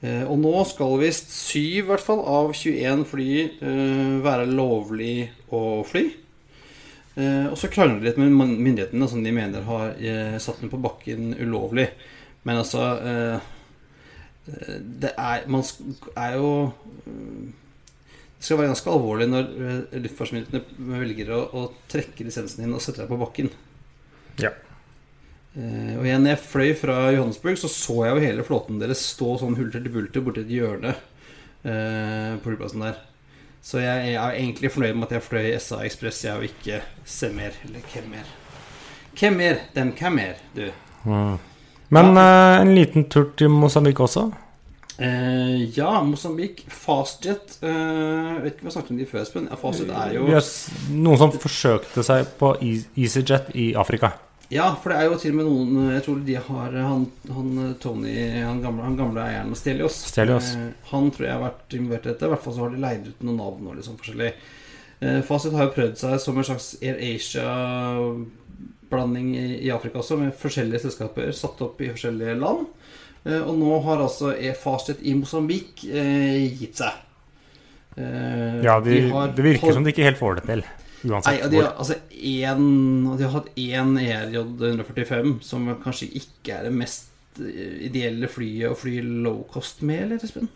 Eh, 0.04 0.24
og 0.24 0.40
nå 0.42 0.52
skal 0.68 0.98
visst 1.00 1.30
syv 1.32 1.92
hvert 1.92 2.04
fall, 2.04 2.24
av 2.24 2.52
21 2.56 3.06
fly 3.08 3.30
være 4.24 4.48
lovlig 4.50 5.28
å 5.52 5.82
fly. 5.88 6.08
Eh, 7.16 7.46
og 7.48 7.56
så 7.56 7.70
krangler 7.72 8.02
de 8.02 8.10
litt 8.10 8.18
med 8.20 8.34
myndighetene, 8.36 9.08
som 9.08 9.22
de 9.24 9.32
mener 9.32 9.64
har 9.64 9.94
satt 10.42 10.60
den 10.60 10.72
på 10.72 10.80
bakken 10.82 11.32
ulovlig. 11.40 11.88
Men 12.46 12.60
altså 12.60 12.82
Det 14.46 15.10
er 15.18 15.48
Man 15.50 15.64
er 16.14 16.36
jo 16.36 16.50
Det 18.36 18.44
skal 18.44 18.60
være 18.60 18.68
ganske 18.70 18.92
alvorlig 18.92 19.26
når 19.32 19.48
luftfartsmyndighetene 20.04 21.00
velger 21.00 21.32
å, 21.34 21.40
å 21.50 21.62
trekke 21.90 22.28
lisensen 22.28 22.62
din 22.62 22.76
og 22.76 22.84
sette 22.84 23.02
deg 23.02 23.10
på 23.10 23.18
bakken. 23.18 23.50
Ja. 24.38 24.52
Og 25.56 26.04
igjen, 26.04 26.28
jeg 26.28 26.42
fløy 26.44 26.70
fra 26.78 26.98
Johannesburg, 27.16 27.58
så 27.58 27.72
så 27.72 27.96
jeg 28.04 28.14
jo 28.14 28.24
hele 28.28 28.46
flåten 28.46 28.78
deres 28.78 29.02
stå 29.16 29.38
sånn 29.40 29.56
hulter 29.58 29.82
til 29.82 29.94
bulter 29.96 30.22
borti 30.22 30.44
et 30.44 30.52
hjørne 30.52 30.94
på 31.64 32.44
flyplassen 32.44 32.84
der. 32.86 33.00
Så 33.66 33.80
jeg, 33.82 34.14
er 34.14 34.36
egentlig 34.38 34.70
fornøyd 34.70 34.94
med 34.94 35.08
at 35.08 35.16
jeg 35.16 35.26
fløy 35.26 35.46
SA 35.58 35.80
Ekspress, 35.82 36.22
jeg, 36.24 36.38
og 36.38 36.44
ikke 36.46 36.80
Semer 37.02 37.56
eller 37.66 37.82
Kemmer. 37.90 38.28
Kemmer, 39.18 39.62
dem 39.74 39.90
Kemmer, 39.98 40.38
du. 40.54 40.68
Mm. 41.02 41.38
Men 41.90 42.12
ja. 42.14 42.26
uh, 42.26 42.60
en 42.62 42.74
liten 42.76 43.08
tur 43.10 43.32
til 43.38 43.50
Mosambik 43.50 44.00
også? 44.00 44.28
ja, 45.76 46.02
Mosambik. 46.02 46.62
Fastjet. 46.72 47.58
eh, 47.62 48.38
vet 48.42 48.54
ikke 48.54 48.62
om 48.62 48.70
jeg 48.70 48.72
snakket 48.72 48.90
om 48.90 49.00
de 49.00 49.06
før, 49.10 49.22
Espen. 49.22 49.48
Fastjet 49.60 49.90
er 49.90 50.14
jo 50.14 50.28
yes, 50.30 50.52
Noen 50.90 51.20
som 51.20 51.34
forsøkte 51.34 52.06
seg 52.06 52.30
på 52.38 52.54
EasyJet 52.62 53.50
i 53.54 53.66
Afrika. 53.76 54.14
Ja, 54.48 54.76
for 54.78 54.92
det 54.92 54.96
er 55.00 55.04
jo 55.08 55.16
til 55.18 55.32
og 55.34 55.38
med 55.40 55.46
noen 55.48 55.88
Jeg 55.90 56.02
tror 56.06 56.18
de 56.26 56.34
har 56.48 56.70
Han, 56.78 57.06
han 57.34 57.74
Tony, 57.82 58.14
han 58.38 58.62
gamle, 58.62 58.84
han 58.86 58.98
gamle 58.98 59.20
eieren 59.24 59.50
av 59.50 59.56
Stelios, 59.58 59.96
Stelios. 60.12 60.46
Eh, 60.54 60.68
han 60.92 61.04
tror 61.14 61.24
jeg 61.26 61.34
har 61.34 61.42
vært 61.42 61.74
involvert 61.78 62.06
i 62.06 62.10
dette. 62.12 62.26
I 62.28 62.32
hvert 62.34 62.44
fall 62.44 62.54
så 62.54 62.62
har 62.62 62.70
de 62.74 62.84
leid 62.84 63.02
ut 63.08 63.20
noen 63.26 63.40
navn 63.42 63.62
og 63.66 63.76
liksom 63.80 63.96
forskjellig. 63.98 64.30
Eh, 65.00 65.20
Fasit 65.26 65.56
har 65.56 65.64
jo 65.66 65.74
prøvd 65.74 65.96
seg 66.02 66.12
som 66.22 66.34
en 66.38 66.46
slags 66.46 66.68
Air 66.78 66.98
Asia-blanding 67.08 69.28
i, 69.34 69.70
Afrika 69.74 69.94
også, 70.00 70.14
med 70.20 70.38
forskjellige 70.38 70.82
selskaper 70.86 71.24
satt 71.36 71.58
opp 71.66 71.76
i 71.82 71.90
forskjellige 71.90 72.34
land. 72.38 72.60
Eh, 73.26 73.42
og 73.42 73.54
nå 73.58 73.72
har 73.88 73.98
altså 74.06 74.26
Fasit 74.62 74.98
i 75.02 75.18
Mosambik 75.18 75.72
gitt 75.82 76.76
seg. 76.84 76.94
Ja, 77.96 78.74
de, 78.84 79.08
de 79.08 79.32
det 79.32 79.42
virker 79.42 79.72
som 79.72 79.82
de 79.82 79.90
ikke 79.90 80.06
helt 80.06 80.20
får 80.20 80.32
det 80.38 80.44
til. 80.52 80.62
Uansett 81.06 81.30
Nei, 81.30 81.50
de 81.52 81.62
har, 81.62 81.72
altså 81.78 81.96
en, 82.10 82.68
de 83.14 83.24
har 83.24 83.34
hatt 83.36 83.50
én 83.60 83.96
ERJ 84.00 84.38
145 84.42 85.36
som 85.46 85.68
kanskje 85.82 86.10
ikke 86.18 86.56
er 86.56 86.66
det 86.66 86.74
mest 86.74 87.40
eh, 87.40 87.86
ideelle 87.86 88.30
flyet 88.32 88.72
å 88.72 88.78
fly 88.78 89.00
low 89.04 89.44
cost 89.52 89.84
med, 89.86 90.06
eller, 90.06 90.22
Espen? 90.24 90.50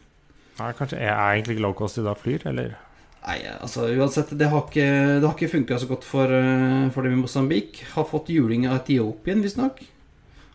Nei, 0.58 0.70
kanskje 0.76 0.98
er 0.98 1.12
egentlig 1.14 1.58
ikke 1.58 1.66
low 1.68 1.76
cost 1.78 2.00
de 2.00 2.06
da 2.08 2.16
flyr, 2.18 2.46
eller? 2.50 2.74
Nei, 3.20 3.38
altså 3.52 3.84
uansett, 3.92 4.32
det 4.40 4.48
har 4.48 4.64
ikke, 4.64 4.88
det 5.20 5.26
har 5.26 5.36
ikke 5.36 5.52
funka 5.52 5.78
så 5.80 5.88
godt 5.90 6.06
for, 6.08 6.32
eh, 6.32 6.88
for 6.94 7.04
dem 7.04 7.18
i 7.18 7.20
Mosambik. 7.20 7.82
Har 7.92 8.08
fått 8.08 8.32
juling 8.32 8.66
av 8.68 8.78
Etiopien, 8.80 9.42
visstnok. 9.44 9.82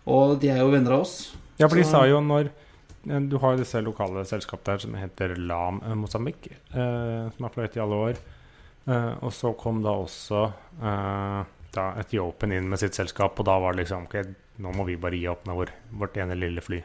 Og 0.09 0.39
de 0.41 0.49
er 0.53 0.63
jo 0.63 0.71
venner 0.73 0.97
av 0.97 1.05
oss. 1.05 1.35
Ja, 1.59 1.67
for 1.67 1.77
de 1.77 1.85
sa 1.87 2.03
jo 2.09 2.19
når 2.19 2.49
eh, 2.49 3.21
Du 3.29 3.37
har 3.39 3.53
jo 3.53 3.61
disse 3.61 3.81
lokale 3.85 4.25
selskapene 4.27 4.73
der 4.73 4.81
som 4.81 4.97
heter 4.97 5.35
LAM 5.37 5.79
Mosambik, 6.01 6.49
eh, 6.51 7.29
som 7.35 7.47
har 7.47 7.53
fløyet 7.53 7.77
i 7.77 7.83
alle 7.85 8.01
år. 8.09 8.23
Uh, 8.85 9.17
og 9.25 9.33
så 9.33 9.49
kom 9.57 9.79
da 9.81 9.95
også 9.97 10.41
uh, 10.77 11.39
da 11.73 11.85
Etiopien 11.97 12.53
inn 12.53 12.67
med 12.69 12.77
sitt 12.77 12.97
selskap, 12.97 13.39
og 13.41 13.47
da 13.47 13.57
var 13.61 13.73
det 13.73 13.81
liksom 13.81 14.05
Ok, 14.05 14.19
nå 14.61 14.73
må 14.77 14.85
vi 14.85 14.99
bare 15.01 15.17
gi 15.17 15.25
opp 15.31 15.47
med 15.49 15.57
vår, 15.57 15.71
vårt 16.01 16.19
ene 16.21 16.37
lille 16.37 16.61
fly. 16.61 16.83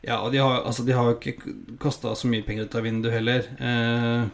Ja, 0.00 0.22
og 0.22 0.32
de 0.32 0.40
har, 0.40 0.62
altså, 0.62 0.86
jo 0.88 1.16
ikke 1.18 1.52
kasta 1.82 2.14
så 2.16 2.30
mye 2.30 2.46
penger 2.46 2.68
ut 2.68 2.76
av 2.78 2.86
vinduet 2.86 3.18
heller. 3.18 3.50
Uh, 3.60 4.30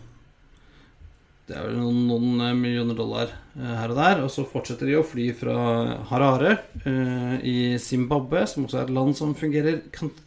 det 1.48 1.58
er 1.58 1.66
jo 1.66 1.80
noen, 1.82 1.98
noen 2.38 2.60
millioner 2.60 2.96
dollar 2.96 3.34
her 3.52 3.90
og 3.92 3.98
der. 3.98 4.22
Og 4.24 4.30
så 4.32 4.46
fortsetter 4.48 4.88
de 4.88 4.94
å 4.96 5.04
fly 5.04 5.26
fra 5.36 5.56
Harare 6.08 6.54
i 7.44 7.74
Zimbabwe, 7.76 8.46
som 8.48 8.64
også 8.64 8.78
er 8.80 8.86
et 8.86 8.94
land 8.96 9.12
som 9.18 9.34
fungerer 9.36 9.82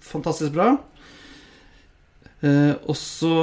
fantastisk 0.05 0.53
bra. 0.53 0.75
Uh, 2.37 2.75
og 2.85 2.93
så 2.93 3.33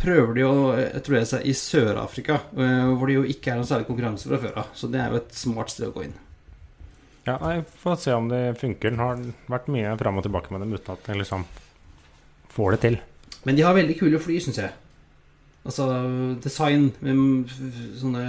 prøver 0.00 0.38
de 0.38 0.44
å 0.48 0.72
etablere 0.80 1.28
seg 1.28 1.44
i 1.44 1.52
Sør-Afrika, 1.56 2.38
uh, 2.56 2.88
hvor 2.94 3.10
det 3.10 3.18
jo 3.18 3.24
ikke 3.28 3.52
er 3.52 3.60
noen 3.60 3.68
særlig 3.68 3.88
konkurranse 3.90 4.30
fra 4.30 4.40
før 4.40 4.60
av. 4.62 4.70
Så 4.72 4.88
det 4.88 5.02
er 5.02 5.12
jo 5.12 5.20
et 5.20 5.34
smart 5.36 5.72
sted 5.74 5.90
å 5.90 5.94
gå 5.96 6.06
inn. 6.06 6.14
Ja, 7.26 7.36
jeg 7.36 7.66
får 7.82 7.98
se 8.00 8.14
om 8.16 8.30
det 8.30 8.44
funker. 8.60 8.94
Det 8.94 9.02
har 9.02 9.24
vært 9.52 9.68
mye 9.72 9.96
fram 10.00 10.20
og 10.20 10.24
tilbake 10.24 10.54
med 10.54 10.64
dem 10.64 10.72
uten 10.72 10.94
at 10.94 11.04
de 11.04 11.18
liksom 11.20 11.44
får 12.54 12.76
det 12.76 12.80
til. 12.86 12.96
Men 13.44 13.58
de 13.58 13.66
har 13.66 13.76
veldig 13.76 13.98
kule 14.00 14.22
fly, 14.22 14.38
syns 14.40 14.62
jeg. 14.62 14.72
Altså 15.60 15.84
design 16.40 16.86
med 17.04 17.52
sånne 18.00 18.22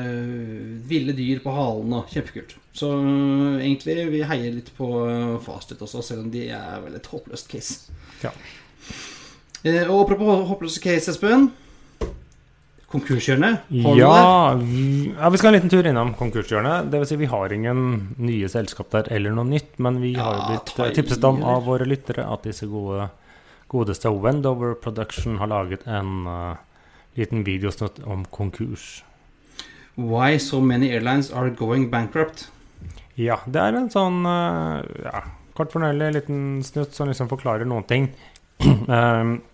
ville 0.90 1.16
dyr 1.16 1.40
på 1.40 1.54
halen 1.56 1.96
og 2.02 2.12
kjempekult. 2.12 2.58
Så 2.76 2.92
uh, 3.00 3.62
egentlig 3.62 3.96
vi 4.12 4.26
heier 4.28 4.60
litt 4.60 4.76
på 4.76 4.92
Fastet 5.48 5.80
også, 5.80 6.04
selv 6.04 6.28
om 6.28 6.36
de 6.36 6.50
er 6.52 6.84
vel 6.84 7.00
et 7.00 7.12
håpløst 7.16 7.48
case. 7.56 7.96
Ja. 8.28 8.36
Eh, 9.62 9.84
og 9.86 10.06
apropos 10.06 10.48
håpløse 10.50 10.82
case, 10.82 11.12
Espen. 11.14 11.52
Konkurshjørnet. 12.92 13.70
Ja, 13.72 13.94
ja, 13.96 15.30
vi 15.32 15.40
skal 15.40 15.52
en 15.52 15.56
liten 15.56 15.72
tur 15.72 15.88
innom 15.88 16.12
konkurshjørnet. 16.20 16.90
Vil 16.92 17.06
si, 17.08 17.18
vi 17.22 17.30
har 17.32 17.54
ingen 17.56 17.84
nye 18.20 18.50
selskap 18.52 18.90
der 18.92 19.08
eller 19.16 19.36
noe 19.38 19.48
nytt, 19.48 19.78
men 19.80 20.02
vi 20.04 20.12
har 20.18 20.36
jo 20.36 20.48
blitt 20.50 20.74
eh, 20.76 20.92
tipset 20.98 21.24
om 21.28 21.40
av 21.48 21.64
våre 21.70 21.88
lyttere 21.88 22.26
at 22.28 22.44
disse 22.50 22.68
gode, 22.68 23.08
godeste 23.72 24.12
Wendover 24.12 24.74
Production 24.76 25.38
har 25.40 25.52
laget 25.54 25.86
en 25.88 26.26
uh, 26.28 26.58
liten 27.16 27.46
videosnutt 27.48 28.02
om 28.04 28.26
konkurs. 28.34 29.06
Why 29.96 30.36
so 30.42 30.60
many 30.60 30.90
airlines 30.92 31.32
are 31.32 31.54
going 31.56 31.88
bankrupt? 31.94 32.50
Ja, 33.16 33.40
det 33.46 33.62
er 33.62 33.78
en 33.78 33.88
sånn 33.94 34.26
uh, 34.28 34.82
ja, 35.06 35.24
kort 35.56 35.72
fornøyelig 35.72 36.12
liten 36.18 36.44
snutt 36.66 36.98
som 36.98 37.08
liksom 37.08 37.32
forklarer 37.32 37.70
noen 37.70 37.88
ting. 37.88 38.12
um, 38.90 39.38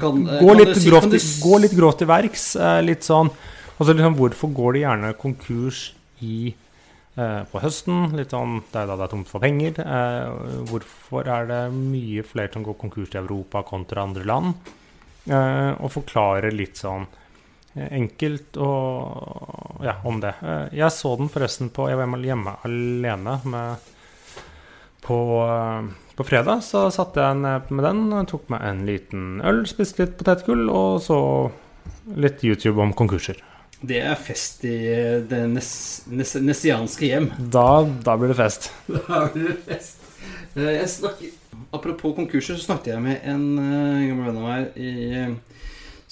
Kan, 0.00 0.26
eh, 0.28 0.42
gå, 0.42 0.54
litt 0.58 0.76
si, 0.76 0.88
grovt, 0.90 1.10
du... 1.12 1.18
gå, 1.18 1.58
litt 1.62 1.74
grovt, 1.76 2.02
til 2.02 2.10
verks. 2.10 2.44
Eh, 2.56 2.80
litt 2.84 3.06
sånn 3.06 3.30
altså 3.78 3.94
liksom, 3.94 4.18
Hvorfor 4.18 4.52
går 4.54 4.76
de 4.76 4.84
gjerne 4.84 5.14
konkurs 5.20 5.80
i, 6.24 6.54
eh, 7.16 7.42
på 7.50 7.62
høsten? 7.62 8.14
Litt 8.18 8.34
sånn, 8.34 8.62
Det 8.70 8.82
er 8.82 8.86
da 8.90 8.96
det 8.96 9.08
er 9.08 9.12
tomt 9.14 9.30
for 9.30 9.40
penger. 9.40 9.80
Eh, 9.80 10.62
hvorfor 10.70 11.28
er 11.28 11.50
det 11.50 11.62
mye 11.74 12.24
flere 12.26 12.52
som 12.52 12.64
går 12.66 12.78
konkurs 12.78 13.14
i 13.14 13.20
Europa 13.22 13.62
kontra 13.62 14.02
andre 14.02 14.24
land? 14.24 14.54
Eh, 15.24 15.72
og 15.80 15.90
forklare 15.90 16.52
litt 16.52 16.76
sånn 16.76 17.06
enkelt 17.74 18.54
og, 18.62 19.80
ja, 19.82 19.96
om 20.06 20.20
det. 20.22 20.30
jeg 20.70 20.92
så 20.94 21.16
den 21.18 21.26
forresten 21.26 21.72
på 21.74 21.88
Jeg 21.90 21.98
var 21.98 22.22
hjemme 22.22 22.52
alene 22.62 23.40
med, 23.42 23.88
på 25.04 25.20
på 26.14 26.24
fredag 26.24 26.62
så 26.62 26.86
satte 26.94 27.22
jeg 27.22 27.40
ned 27.42 27.70
med 27.74 27.86
den, 27.88 28.26
tok 28.30 28.46
meg 28.52 28.62
en 28.62 28.84
liten 28.86 29.40
øl, 29.42 29.64
spiste 29.66 30.04
litt 30.04 30.14
potetgull 30.20 30.68
og 30.70 31.00
så 31.02 31.18
litt 32.14 32.44
YouTube 32.46 32.78
om 32.82 32.94
konkurser. 32.94 33.40
Det 33.84 33.98
er 34.00 34.14
fest 34.16 34.62
i 34.64 34.76
det 35.28 35.40
nes, 35.50 35.70
nes, 36.08 36.36
nessianske 36.40 37.08
hjem. 37.10 37.26
Da, 37.52 37.82
da, 38.06 38.14
blir 38.20 38.30
det 38.32 38.38
fest. 38.38 38.70
Da 39.08 39.26
blir 39.34 39.50
det 39.50 39.58
fest. 39.66 40.06
Jeg 40.54 40.86
snakker, 40.88 41.34
apropos 41.74 42.14
konkurser, 42.16 42.56
så 42.56 42.70
snakket 42.70 42.94
jeg 42.94 43.02
med 43.04 43.26
en 43.26 43.44
gammel 43.58 44.28
venn 44.30 44.38
av 44.38 44.46
meg 44.46 44.78
i, 44.78 44.92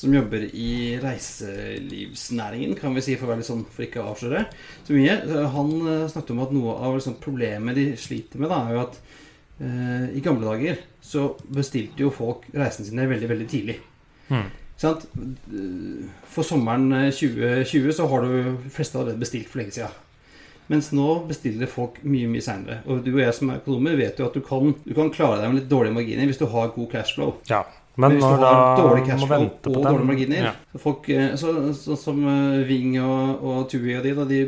som 0.03 0.15
jobber 0.15 0.45
i 0.51 0.99
reiselivsnæringen, 1.03 2.77
kan 2.79 2.95
vi 2.99 3.05
si, 3.07 3.17
for 3.17 3.29
å 3.29 3.33
være 3.33 3.45
litt 3.45 3.49
sånn, 3.49 3.65
for 3.71 3.87
ikke 3.87 4.03
å 4.03 4.11
avsløre 4.13 4.45
så 4.83 4.97
mye. 4.97 5.17
Han 5.55 5.75
uh, 5.87 6.09
snakket 6.11 6.35
om 6.35 6.45
at 6.45 6.55
noe 6.55 6.77
av 6.83 6.99
liksom, 6.99 7.21
problemet 7.23 7.79
de 7.79 7.93
sliter 8.01 8.43
med, 8.43 8.51
da, 8.51 8.65
er 8.67 8.77
jo 8.77 8.87
at 8.89 9.03
Eh, 9.63 10.17
I 10.17 10.21
gamle 10.21 10.47
dager 10.47 10.81
så 11.01 11.33
bestilte 11.55 12.03
jo 12.03 12.13
folk 12.15 12.49
reisene 12.55 12.89
sine 12.89 13.07
veldig, 13.11 13.29
veldig 13.31 13.49
tidlig. 13.51 13.79
Mm. 14.33 14.49
For 16.33 16.47
sommeren 16.47 16.89
2020 17.13 17.85
eh, 17.87 17.93
så 17.95 18.09
har 18.11 18.25
du 18.25 18.57
fleste 18.73 18.99
allerede 18.99 19.23
bestilt 19.23 19.51
for 19.51 19.63
lenge 19.63 19.77
siden. 19.77 20.01
Mens 20.71 20.89
nå 20.95 21.07
bestiller 21.29 21.71
folk 21.71 21.99
mye 22.07 22.31
mye 22.31 22.43
seinere. 22.43 22.81
Og 22.89 23.03
du 23.05 23.13
og 23.13 23.21
jeg 23.21 23.37
som 23.37 23.51
er 23.53 23.61
økonomer, 23.61 23.99
vet 23.99 24.19
jo 24.19 24.27
at 24.27 24.39
du 24.39 24.43
kan, 24.47 24.73
du 24.87 24.93
kan 24.97 25.13
klare 25.15 25.43
deg 25.43 25.53
med 25.53 25.61
litt 25.61 25.71
dårlige 25.71 25.99
marginer 25.99 26.31
hvis 26.31 26.41
du 26.41 26.47
har 26.51 26.75
god 26.75 26.91
cashflow. 26.95 27.35
Ja, 27.51 27.63
men, 27.95 28.07
men 28.07 28.15
hvis 28.17 28.25
du 28.25 28.45
har 28.47 28.79
dårlig 28.79 29.03
cashflow 29.05 29.43
og 29.45 29.75
dårlige 29.85 30.07
marginer 30.09 30.47
ja. 30.47 30.53
Folk 30.81 31.11
eh, 31.13 31.35
så, 31.37 31.51
så, 31.77 31.97
Som 32.01 32.23
Ving 32.65 32.95
og, 33.03 33.43
og 33.45 33.67
Tui 33.69 33.91
og 33.99 34.07
de, 34.07 34.15
da, 34.17 34.25
de 34.31 34.39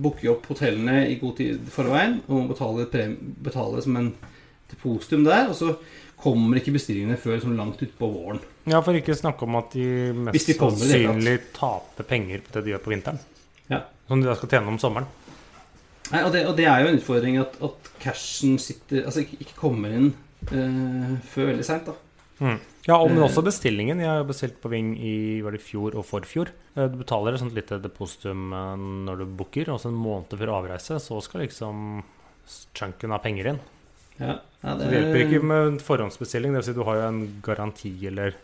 booker 0.00 0.32
opp 0.32 0.48
hotellene 0.54 1.02
i 1.10 1.18
god 1.20 1.36
tid 1.42 1.68
forveien 1.72 2.22
og 2.30 2.48
betaler, 2.54 2.88
betale, 2.88 3.34
betale 3.44 3.84
som 3.84 4.00
en 4.00 4.10
depositum 4.70 5.24
der. 5.26 5.50
Og 5.50 5.58
så 5.58 5.74
kommer 6.16 6.60
ikke 6.60 6.74
bestillingene 6.76 7.18
før 7.20 7.40
sånn 7.42 7.58
langt 7.58 7.82
utpå 7.84 8.08
våren. 8.08 8.40
Ja, 8.66 8.80
for 8.84 8.96
ikke 8.96 9.16
snakke 9.16 9.46
om 9.46 9.58
at 9.60 9.76
de 9.76 9.86
mest 10.26 10.48
de 10.48 10.56
sannsynlig 10.56 11.36
taper 11.56 12.08
penger 12.08 12.42
på 12.44 12.56
det 12.56 12.64
de 12.66 12.74
gjør 12.74 12.84
på 12.86 12.94
vinteren. 12.94 13.20
Ja. 13.70 13.84
Som 14.08 14.22
de 14.22 14.30
da 14.30 14.36
skal 14.38 14.54
tjene 14.54 14.72
om 14.72 14.80
sommeren. 14.80 15.08
Nei, 16.12 16.22
og 16.22 16.32
det, 16.34 16.44
og 16.46 16.54
det 16.58 16.68
er 16.70 16.82
jo 16.82 16.90
en 16.90 17.00
utfordring 17.00 17.38
at, 17.42 17.56
at 17.66 17.88
cashen 17.98 18.60
sitter 18.62 19.08
Altså 19.08 19.24
ikke, 19.24 19.40
ikke 19.42 19.56
kommer 19.58 19.90
inn 19.90 20.12
eh, 20.54 21.16
før 21.26 21.50
veldig 21.50 21.66
seint, 21.66 21.88
da. 21.88 21.96
Mm. 22.40 22.58
Ja, 22.86 22.96
og 23.00 23.08
men 23.10 23.18
Eh. 23.18 23.24
også 23.24 23.42
bestillingen. 23.42 23.98
Jeg 24.00 24.06
har 24.08 24.24
bestilt 24.24 24.60
på 24.60 24.68
Ving 24.70 24.94
i 25.00 25.40
var 25.42 25.52
det 25.52 25.60
fjor 25.62 25.94
og 25.96 26.04
forfjor. 26.04 26.48
Eh, 26.76 26.88
Du 26.88 26.96
betaler 26.98 27.34
et 27.34 27.40
sånt 27.40 27.54
lite 27.54 27.80
depositum 27.80 28.52
eh, 28.52 28.76
når 28.76 29.18
du 29.18 29.24
booker, 29.26 29.70
og 29.72 29.80
så 29.80 29.88
en 29.88 29.96
måned 29.96 30.28
før 30.36 30.52
avreise, 30.60 30.98
så 31.00 31.20
skal 31.22 31.40
liksom 31.46 32.02
chunken 32.74 33.12
av 33.12 33.22
penger 33.22 33.46
inn. 33.54 33.60
Ja, 34.20 34.38
ja, 34.62 34.76
Så 34.76 34.78
det 34.78 34.92
hjelper 34.92 35.22
ikke 35.26 35.42
med 35.44 35.80
forhåndsbestilling. 35.80 36.52
Det 36.52 36.60
vil 36.64 36.68
si 36.70 36.72
du 36.78 36.84
har 36.84 36.94
jo 36.96 37.08
en 37.08 37.42
garanti, 37.42 38.06
eller 38.06 38.34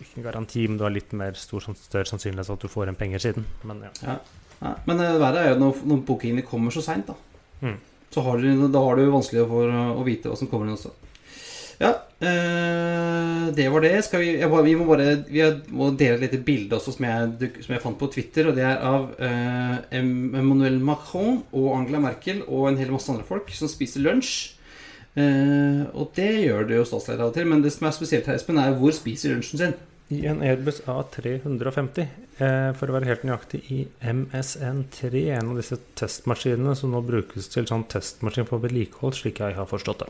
ikke 0.00 0.18
en 0.18 0.26
garanti, 0.28 0.68
men 0.68 0.76
du 0.78 0.84
har 0.84 0.90
litt 0.94 1.12
mer 1.12 1.32
stor, 1.34 1.60
større 1.74 2.06
sannsynlighet 2.06 2.46
for 2.46 2.54
at 2.54 2.60
du 2.60 2.68
får 2.68 2.88
en 2.88 2.94
penger 2.94 3.18
siden. 3.18 3.44
Men 3.64 3.82
ja. 4.02 4.18
Ja, 4.60 4.74
men 4.86 4.98
det 4.98 5.08
verre 5.20 5.38
er 5.46 5.52
jo 5.54 5.60
når, 5.60 5.82
når 5.86 6.04
bookingene 6.06 6.42
kommer 6.46 6.70
så 6.74 6.82
seint, 6.82 7.06
da. 7.06 7.14
Mm. 7.62 7.76
Så 8.10 8.22
har 8.22 8.38
du, 8.38 8.68
da 8.68 8.80
har 8.82 8.96
du 8.96 9.10
vanskelig 9.10 9.46
for 9.48 9.70
å 9.70 10.04
vite 10.06 10.28
hva 10.30 10.36
som 10.38 10.48
kommer 10.50 10.66
inn 10.66 10.74
også. 10.76 10.90
Ja, 11.78 11.92
øh, 11.94 13.48
det 13.54 13.68
var 13.70 13.84
det. 13.84 13.94
Skal 14.04 14.22
vi, 14.24 14.32
jeg, 14.40 14.50
vi 14.50 14.74
må 14.74 14.86
bare 14.88 15.24
vi 15.28 15.44
må 15.70 15.92
dele 15.94 16.18
et 16.18 16.24
lite 16.26 16.42
bilde 16.42 16.76
også 16.76 16.96
som 16.96 17.06
jeg, 17.06 17.50
som 17.62 17.74
jeg 17.74 17.82
fant 17.84 17.98
på 18.00 18.10
Twitter. 18.12 18.50
Og 18.50 18.58
det 18.58 18.66
er 18.66 18.82
av 18.82 19.10
øh, 19.14 19.76
Emmanuel 20.00 20.80
Macron 20.82 21.44
og 21.52 21.74
Angela 21.78 22.02
Merkel 22.02 22.42
og 22.48 22.68
en 22.68 22.80
hel 22.80 22.90
masse 22.94 23.12
andre 23.12 23.26
folk 23.28 23.52
som 23.54 23.70
spiser 23.70 24.02
lunsj. 24.06 24.54
Uh, 25.18 25.88
og 25.98 26.12
det 26.14 26.28
gjør 26.44 26.66
det 26.68 26.76
jo 26.76 26.84
statsleder 26.86 27.24
av 27.24 27.32
og 27.32 27.34
til, 27.34 27.46
men 27.50 27.62
det 27.64 27.72
som 27.74 27.88
er 27.88 27.94
spesielt 27.96 28.28
her, 28.28 28.36
Espen, 28.38 28.60
er 28.60 28.76
hvor 28.78 28.92
spiser 28.94 29.32
lunsjen 29.32 29.58
sin. 29.58 29.72
I 30.14 30.20
en 30.30 30.44
Airbus 30.46 30.78
A350, 30.88 31.98
eh, 32.38 32.68
for 32.78 32.88
å 32.88 32.94
være 32.94 33.08
helt 33.10 33.26
nøyaktig, 33.26 33.60
i 33.74 33.80
MSN3, 33.98 35.24
en 35.34 35.50
av 35.52 35.58
disse 35.58 35.76
testmaskinene 35.98 36.76
som 36.78 36.94
nå 36.94 37.02
brukes 37.04 37.50
til 37.52 37.66
sånn 37.68 37.84
testmaskin 37.92 38.48
for 38.48 38.62
vedlikehold, 38.62 39.18
slik 39.18 39.42
jeg 39.42 39.58
har 39.58 39.68
forstått 39.68 40.06
det. 40.06 40.08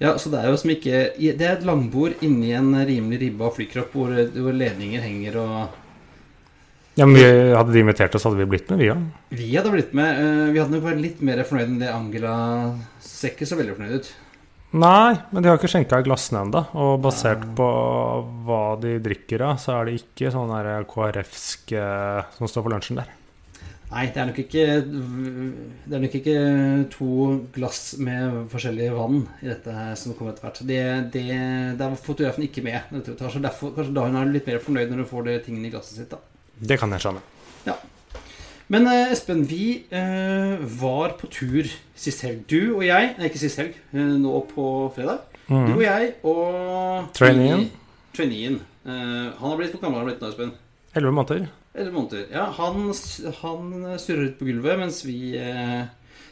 Ja, 0.00 0.14
så 0.16 0.30
det 0.32 0.40
er 0.40 0.48
jo 0.48 0.56
som 0.56 0.70
ikke 0.72 1.00
Det 1.20 1.44
er 1.44 1.58
et 1.58 1.66
langbord 1.68 2.22
inni 2.24 2.54
en 2.56 2.72
rimelig 2.88 3.18
ribba 3.20 3.50
flykropp 3.52 3.92
hvor, 3.92 4.14
hvor 4.32 4.56
ledninger 4.56 5.02
henger 5.04 5.36
og 5.42 5.58
Ja, 6.96 7.04
men 7.06 7.18
vi, 7.18 7.26
Hadde 7.52 7.74
de 7.74 7.82
invitert 7.84 8.16
oss, 8.16 8.24
hadde 8.24 8.40
vi 8.40 8.48
blitt 8.48 8.70
med, 8.72 8.80
vi 8.80 8.88
òg. 8.92 9.04
Vi 9.36 9.50
hadde 9.54 9.74
blitt 9.74 9.92
med. 9.96 10.24
eh, 10.24 10.48
Vi 10.54 10.58
hadde 10.58 10.74
nok 10.74 10.88
vært 10.88 11.04
litt 11.04 11.20
mer 11.24 11.44
fornøyd 11.44 11.68
enn 11.68 11.78
det 11.84 11.92
Angela 11.92 12.34
ser 13.04 13.34
ikke 13.34 13.48
så 13.48 13.60
veldig 13.60 13.76
fornøyd 13.76 14.00
ut. 14.00 14.10
Nei, 14.80 15.18
men 15.32 15.42
de 15.42 15.50
har 15.50 15.58
ikke 15.58 15.70
skjenka 15.70 15.98
i 15.98 16.06
glassene 16.06 16.44
ennå. 16.44 16.64
Og 16.78 17.00
basert 17.02 17.42
på 17.58 17.68
hva 18.46 18.62
de 18.82 18.98
drikker 19.02 19.42
av, 19.48 19.56
så 19.62 19.78
er 19.78 19.88
det 19.88 19.96
ikke 20.00 20.30
sånn 20.34 20.52
KrF-sk 20.90 21.74
eh, 21.78 22.28
som 22.36 22.50
står 22.50 22.66
for 22.66 22.74
lunsjen 22.74 23.00
der. 23.00 23.10
Nei, 23.90 24.04
det 24.14 24.20
er 24.22 24.28
nok 24.28 24.36
ikke 24.38 24.64
Det 24.86 25.96
er 25.96 26.02
nok 26.04 26.12
ikke 26.14 26.34
to 26.94 27.08
glass 27.56 27.96
med 27.98 28.36
forskjellig 28.52 28.86
vann 28.94 29.24
i 29.42 29.48
dette 29.50 29.72
her 29.74 29.96
som 29.98 30.14
kommer 30.14 30.30
etter 30.36 30.46
hvert. 30.46 30.60
Det, 30.68 30.78
det, 31.16 31.24
det 31.80 31.86
er 31.88 31.96
fotografen 31.98 32.46
ikke 32.46 32.62
med. 32.62 33.00
Så 33.18 33.42
derfor, 33.42 33.72
kanskje 33.74 33.96
da 33.96 34.04
hun 34.06 34.16
er 34.20 34.30
litt 34.30 34.46
mer 34.46 34.62
fornøyd 34.62 34.92
når 34.92 35.02
hun 35.02 35.10
får 35.10 35.26
det 35.26 35.36
tingene 35.48 35.66
i 35.66 35.72
glasset 35.74 35.98
sitt. 35.98 36.14
da 36.14 36.20
Det 36.70 36.78
kan 36.78 36.94
jeg 36.94 37.02
skjønne. 37.06 37.24
Men 38.70 38.84
eh, 38.86 39.08
Espen, 39.10 39.40
vi 39.50 39.82
eh, 39.90 40.60
var 40.78 41.16
på 41.18 41.26
tur 41.34 41.66
sist 41.98 42.20
helg. 42.22 42.44
Du 42.46 42.76
og 42.76 42.84
jeg 42.86 43.16
Nei, 43.18 43.26
ikke 43.26 43.40
sist 43.42 43.58
helg. 43.58 43.74
eh, 43.90 44.12
nå 44.22 44.44
på 44.54 44.66
fredag. 44.94 45.24
Du 45.48 45.56
og 45.56 45.72
Mm. 45.74 45.80
jeg 45.82 46.12
og 46.22 47.08
Traineen. 47.12 47.64
Traineen. 48.14 48.60
Eh, 48.86 49.32
han 49.34 49.48
har 49.50 49.56
blitt 49.58 49.72
hvor 49.74 49.82
gammel 49.82 49.98
har 49.98 50.04
han 50.06 50.12
blitt 50.12 50.22
nå, 50.22 50.28
Espen? 50.30 50.52
Elleve 50.94 51.16
måneder. 51.18 51.48
Elleve 51.74 51.94
måneder. 51.94 52.26
Ja, 52.34 52.48
han, 52.56 52.90
han 53.42 53.98
surret 54.02 54.38
på 54.40 54.48
gulvet 54.48 54.80
mens 54.80 55.04
vi 55.06 55.36
eh, 55.38 55.84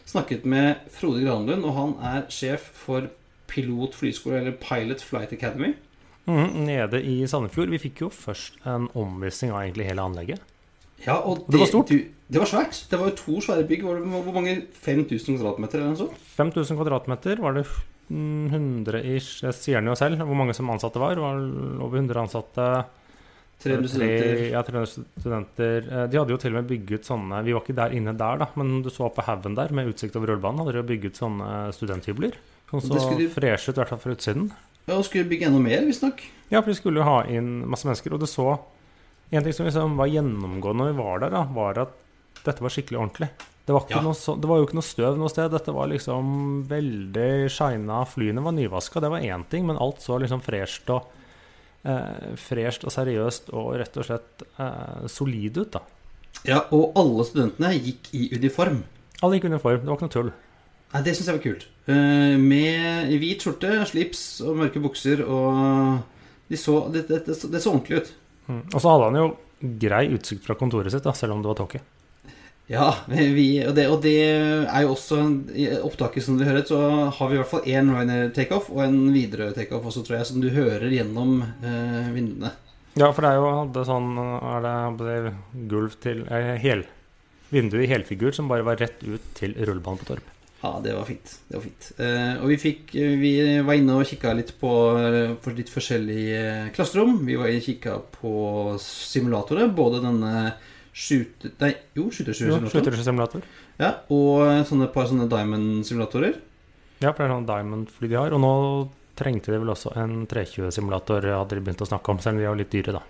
snakket 0.08 0.46
med 0.48 0.88
Frode 0.90 1.22
Granlund, 1.22 1.66
og 1.68 1.76
han 1.76 1.94
er 2.02 2.24
sjef 2.32 2.64
for 2.74 3.10
Pilot 3.48 3.94
flyskole, 3.96 4.40
eller 4.42 4.56
Pilot 4.60 5.04
Flight 5.04 5.32
Academy. 5.32 5.74
Mm, 6.28 6.66
nede 6.66 7.00
i 7.00 7.22
Sandefjord. 7.30 7.70
Vi 7.72 7.80
fikk 7.80 8.02
jo 8.04 8.10
først 8.12 8.58
en 8.68 8.90
omvisning 8.98 9.54
av 9.54 9.62
egentlig 9.62 9.88
hele 9.88 10.04
anlegget. 10.04 10.42
Ja, 11.06 11.14
og 11.22 11.46
Det 11.46 11.60
var 11.60 11.70
stort. 11.70 11.88
Du, 11.88 12.02
det 12.28 12.40
var 12.42 12.50
svært. 12.50 12.82
Det 12.90 12.98
var 12.98 13.08
jo 13.12 13.16
to 13.16 13.38
svære 13.44 13.64
bygg. 13.68 13.84
Var 13.86 14.00
det, 14.00 14.10
hvor 14.26 14.34
mange? 14.34 14.56
5000 14.82 15.38
kvadratmeter 15.38 15.78
eller 15.78 15.94
noe 15.94 16.00
sånt? 16.02 16.18
5000 16.36 16.76
kvadratmeter 16.80 17.40
var 17.44 17.54
det 17.56 17.64
mm, 18.10 18.48
100 18.50 19.04
ish. 19.14 19.44
Jeg 19.46 19.56
sier 19.56 19.80
den 19.80 19.92
jo 19.92 19.96
selv. 19.96 20.20
Hvor 20.20 20.36
mange 20.36 20.56
som 20.58 20.68
ansatte 20.74 21.00
var. 21.00 21.14
Det 21.14 21.24
var 21.24 21.38
over 21.86 22.02
100 22.02 22.24
ansatte. 22.26 22.68
300 23.58 23.88
studenter. 23.90 24.42
Ja, 24.52 24.62
300 24.62 24.86
studenter. 25.18 25.88
Eh, 25.90 26.06
De 26.12 26.18
hadde 26.20 26.30
jo 26.30 26.36
til 26.38 26.52
og 26.54 26.60
med 26.62 26.68
bygget 26.70 27.08
sånne 27.08 27.40
Vi 27.44 27.52
var 27.56 27.64
ikke 27.64 27.74
der 27.74 27.94
inne 27.98 28.12
der, 28.16 28.38
da, 28.38 28.46
men 28.54 28.82
du 28.84 28.90
så 28.94 29.08
på 29.12 29.24
haugen 29.26 29.56
der 29.58 29.72
med 29.74 29.88
utsikt 29.90 30.14
over 30.16 30.30
rullebanen. 30.30 30.62
Hadde 30.62 30.78
de 30.78 30.86
bygget 30.92 31.18
sånne 31.18 31.72
studenthybler. 31.74 32.36
Som 32.70 32.80
så 32.84 33.16
de- 33.18 33.28
fresh 33.32 33.68
ut, 33.70 33.74
i 33.76 33.80
hvert 33.80 33.88
fall 33.88 33.98
fra 33.98 34.12
utsiden. 34.14 34.50
Ja, 34.86 34.94
og 34.96 35.04
skulle 35.04 35.28
bygge 35.28 35.46
enda 35.48 35.58
mer, 35.60 35.82
visstnok. 35.88 36.20
Ja, 36.50 36.60
for 36.62 36.70
de 36.70 36.76
skulle 36.78 37.00
jo 37.00 37.04
ha 37.08 37.22
inn 37.28 37.66
masse 37.68 37.84
mennesker. 37.88 38.12
Og 38.14 38.20
det 38.20 38.28
så 38.30 38.58
En 39.30 39.42
ting 39.44 39.52
som 39.52 39.66
liksom 39.66 39.96
var 39.98 40.06
gjennomgående 40.08 40.80
når 40.86 40.92
vi 40.94 40.98
var 41.02 41.18
der, 41.20 41.30
da, 41.30 41.42
var 41.52 41.78
at 41.78 41.90
dette 42.46 42.62
var 42.64 42.70
skikkelig 42.72 42.96
ordentlig. 42.98 43.28
Det 43.66 43.74
var, 43.74 43.84
Ja. 43.90 44.00
så, 44.16 44.40
det 44.40 44.48
var 44.48 44.56
jo 44.56 44.64
ikke 44.64 44.78
noe 44.78 44.86
støv 44.88 45.18
noe 45.18 45.28
sted. 45.28 45.50
Dette 45.52 45.74
var 45.74 45.86
liksom 45.88 46.64
veldig 46.66 47.50
shina. 47.52 48.06
Flyene 48.08 48.40
var 48.42 48.52
nyvaska, 48.56 49.00
det 49.02 49.10
var 49.10 49.20
én 49.20 49.44
ting, 49.50 49.66
men 49.66 49.76
alt 49.76 50.00
så 50.00 50.16
liksom 50.18 50.40
fresht 50.40 50.88
og 50.88 51.04
eh, 51.88 52.34
Fresht 52.40 52.84
og 52.84 52.92
seriøst 52.94 53.48
og 53.56 53.70
rett 53.80 53.96
og 54.00 54.06
slett 54.08 54.44
eh, 54.60 55.06
solid 55.10 55.56
ut, 55.62 55.70
da. 55.78 55.82
Ja, 56.46 56.60
og 56.76 56.92
alle 57.00 57.24
studentene 57.26 57.72
gikk 57.80 58.12
i 58.14 58.28
uniform. 58.36 58.82
Alle 59.24 59.38
gikk 59.38 59.48
i 59.48 59.52
uniform, 59.54 59.80
det 59.82 59.90
var 59.90 59.96
ikke 59.98 60.06
noe 60.08 60.14
tull. 60.18 60.30
Nei, 60.92 61.02
Det 61.04 61.16
syns 61.16 61.26
jeg 61.32 61.36
var 61.40 61.44
kult. 61.44 61.66
Eh, 61.90 62.36
Med 62.40 63.10
hvit 63.20 63.42
skjorte, 63.44 63.72
slips 63.90 64.22
og 64.46 64.56
mørke 64.60 64.80
bukser 64.84 65.24
og 65.26 65.98
de 66.48 66.56
så, 66.56 66.78
det, 66.92 67.06
det, 67.10 67.24
det, 67.26 67.34
så- 67.36 67.50
det 67.52 67.60
så 67.60 67.72
ordentlig 67.74 67.98
ut. 68.04 68.12
Mm. 68.48 68.62
Og 68.72 68.80
så 68.80 68.88
hadde 68.88 69.08
han 69.10 69.18
jo 69.20 69.26
grei 69.82 70.04
utsikt 70.14 70.46
fra 70.46 70.54
kontoret 70.56 70.92
sitt, 70.94 71.04
da, 71.04 71.12
selv 71.12 71.34
om 71.34 71.42
det 71.44 71.50
var 71.50 71.58
tåke. 71.60 71.80
Ja, 72.68 72.90
vi, 73.08 73.46
og, 73.64 73.72
det, 73.78 73.86
og 73.88 74.02
det 74.04 74.14
er 74.28 74.82
jo 74.84 74.92
også 74.92 75.22
opptaket 75.88 76.24
som 76.24 76.36
du 76.36 76.44
hører, 76.44 76.66
så 76.68 76.78
har 77.16 77.30
vi 77.30 77.38
i 77.38 77.40
hvert 77.40 77.48
fall 77.48 77.68
én 77.68 77.88
Ryanair 77.88 78.28
takeoff 78.36 78.68
og 78.74 78.82
en 78.84 79.06
Widerøe 79.14 79.54
takeoff 79.56 79.88
også, 79.88 80.04
tror 80.04 80.18
jeg, 80.18 80.28
som 80.28 80.42
du 80.44 80.50
hører 80.52 80.84
gjennom 80.92 81.40
eh, 81.64 82.10
vinduene. 82.12 82.52
Ja, 82.98 83.08
for 83.14 83.24
det 83.24 83.30
er 83.30 83.38
jo 83.38 83.50
hadde 83.54 83.84
sånn 83.86 84.08
Er 84.18 84.64
det, 84.98 85.32
gulv 85.70 85.96
til 86.02 86.24
eh, 86.28 86.56
hel, 86.60 86.84
Vindu 87.48 87.78
i 87.80 87.88
helfigur 87.88 88.34
som 88.36 88.50
bare 88.50 88.66
var 88.66 88.76
rett 88.82 89.00
ut 89.00 89.32
til 89.38 89.54
rullebanen 89.56 90.02
på 90.02 90.10
Torp. 90.10 90.34
Ja, 90.58 90.74
det 90.84 90.92
var 90.92 91.06
fint. 91.08 91.36
Det 91.48 91.54
var 91.56 91.64
fint. 91.64 91.92
Eh, 92.02 92.32
og 92.42 92.50
vi 92.50 92.56
fikk 92.60 92.90
Vi 92.92 93.32
var 93.64 93.78
inne 93.78 93.96
og 93.96 94.08
kikka 94.10 94.34
litt 94.36 94.50
på 94.60 94.72
for 95.40 95.56
litt 95.56 95.70
forskjellige 95.72 96.74
klasserom. 96.76 97.22
Vi 97.24 97.38
var 97.38 97.48
inne 97.48 97.62
og 97.62 97.68
kikka 97.70 97.94
på 98.18 98.32
simulatorer. 98.82 99.70
Både 99.72 100.02
denne 100.04 100.50
skyte... 100.92 101.52
Nei, 101.62 101.72
jo, 101.98 102.08
Jo, 102.10 102.60
simulator. 103.02 103.44
Ja, 103.78 103.92
og 104.12 104.64
sånne 104.68 104.90
par 104.94 105.10
sånne 105.10 105.28
Diamond-simulatorer. 105.30 106.40
Ja, 106.98 107.12
for 107.12 107.22
det 107.22 107.28
er 107.28 107.34
sånn 107.36 107.50
Diamond-fly 107.50 108.10
de 108.10 108.18
har. 108.18 108.34
Og 108.34 108.42
nå 108.42 108.54
trengte 109.18 109.54
de 109.54 109.60
vel 109.62 109.74
også 109.74 109.94
en 109.98 110.24
320-simulator, 110.30 111.30
hadde 111.36 111.58
de 111.58 111.64
begynt 111.66 111.86
å 111.86 111.90
snakke 111.90 112.14
om, 112.14 112.20
selv 112.22 112.38
om 112.38 112.42
de 112.42 112.50
er 112.50 112.60
litt 112.62 112.74
dyre, 112.74 112.98
da. 112.98 113.06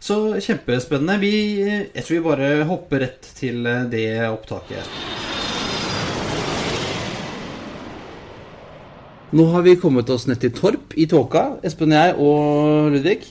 Så 0.00 0.16
kjempespennende. 0.40 1.18
Vi, 1.20 1.34
jeg 1.92 2.04
tror 2.06 2.14
vi 2.14 2.24
bare 2.24 2.48
hopper 2.68 3.02
rett 3.04 3.26
til 3.36 3.66
eh, 3.68 3.84
det 3.92 4.06
opptaket. 4.30 4.88
Nå 9.36 9.44
har 9.52 9.62
vi 9.62 9.76
kommet 9.78 10.08
oss 10.10 10.24
ned 10.26 10.40
til 10.42 10.54
Torp 10.56 10.96
i 10.98 11.04
tåka, 11.06 11.60
Espen 11.62 11.92
og 11.92 12.00
jeg 12.00 12.16
og 12.16 12.94
Ludvig. 12.96 13.28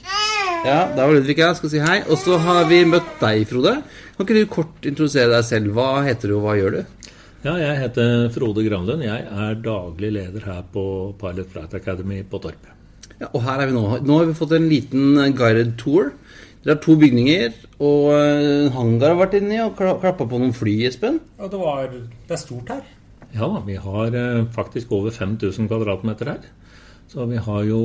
Ja, 0.65 0.79
det 0.91 0.99
var 0.99 1.13
Ludvig 1.15 1.37
her, 1.39 1.53
skal 1.57 1.71
si 1.71 1.79
hei. 1.81 1.99
Og 2.11 2.19
så 2.19 2.35
har 2.43 2.65
vi 2.69 2.81
møtt 2.87 3.13
deg, 3.21 3.45
Frode. 3.49 3.77
Kan 4.17 4.25
ikke 4.25 4.35
du 4.41 4.49
kort 4.51 4.85
introdusere 4.89 5.31
deg 5.31 5.45
selv? 5.47 5.71
Hva 5.77 6.01
heter 6.05 6.31
du, 6.31 6.35
og 6.37 6.43
hva 6.45 6.55
gjør 6.59 6.75
du? 6.79 6.81
Ja, 7.45 7.53
jeg 7.61 7.77
heter 7.79 8.27
Frode 8.35 8.65
Granlund. 8.67 9.05
Jeg 9.05 9.23
er 9.45 9.55
daglig 9.63 10.09
leder 10.17 10.43
her 10.49 10.65
på 10.73 10.83
Pilot 11.21 11.53
Flight 11.53 11.77
Academy 11.79 12.19
på 12.27 12.41
Torp. 12.43 12.67
Ja, 13.19 13.29
og 13.31 13.41
her 13.47 13.63
er 13.63 13.71
vi 13.71 13.77
nå. 13.77 13.85
Nå 14.03 14.19
har 14.19 14.27
vi 14.29 14.35
fått 14.37 14.53
en 14.57 14.67
liten 14.71 15.15
eh, 15.23 15.31
guided 15.35 15.73
tour. 15.79 16.11
Dere 16.59 16.75
har 16.75 16.81
to 16.83 16.97
bygninger, 16.99 17.55
og 17.79 18.09
eh, 18.17 18.45
en 18.67 18.73
hangar 18.75 19.13
har 19.13 19.19
vært 19.23 19.37
inni 19.39 19.61
og 19.63 19.73
kla- 19.79 19.95
klappa 20.03 20.27
på 20.27 20.39
noen 20.43 20.53
fly, 20.55 20.75
Espen. 20.91 21.21
Ja, 21.39 21.47
det, 21.51 21.59
var, 21.63 21.87
det 21.95 22.35
er 22.35 22.41
stort 22.43 22.71
her. 22.75 22.83
Ja, 23.35 23.47
vi 23.63 23.79
har 23.79 24.15
eh, 24.19 24.43
faktisk 24.55 24.91
over 24.99 25.15
5000 25.15 25.71
kvadratmeter 25.71 26.33
her. 26.35 26.47
Så 27.09 27.23
vi 27.25 27.39
har 27.41 27.63
jo 27.65 27.79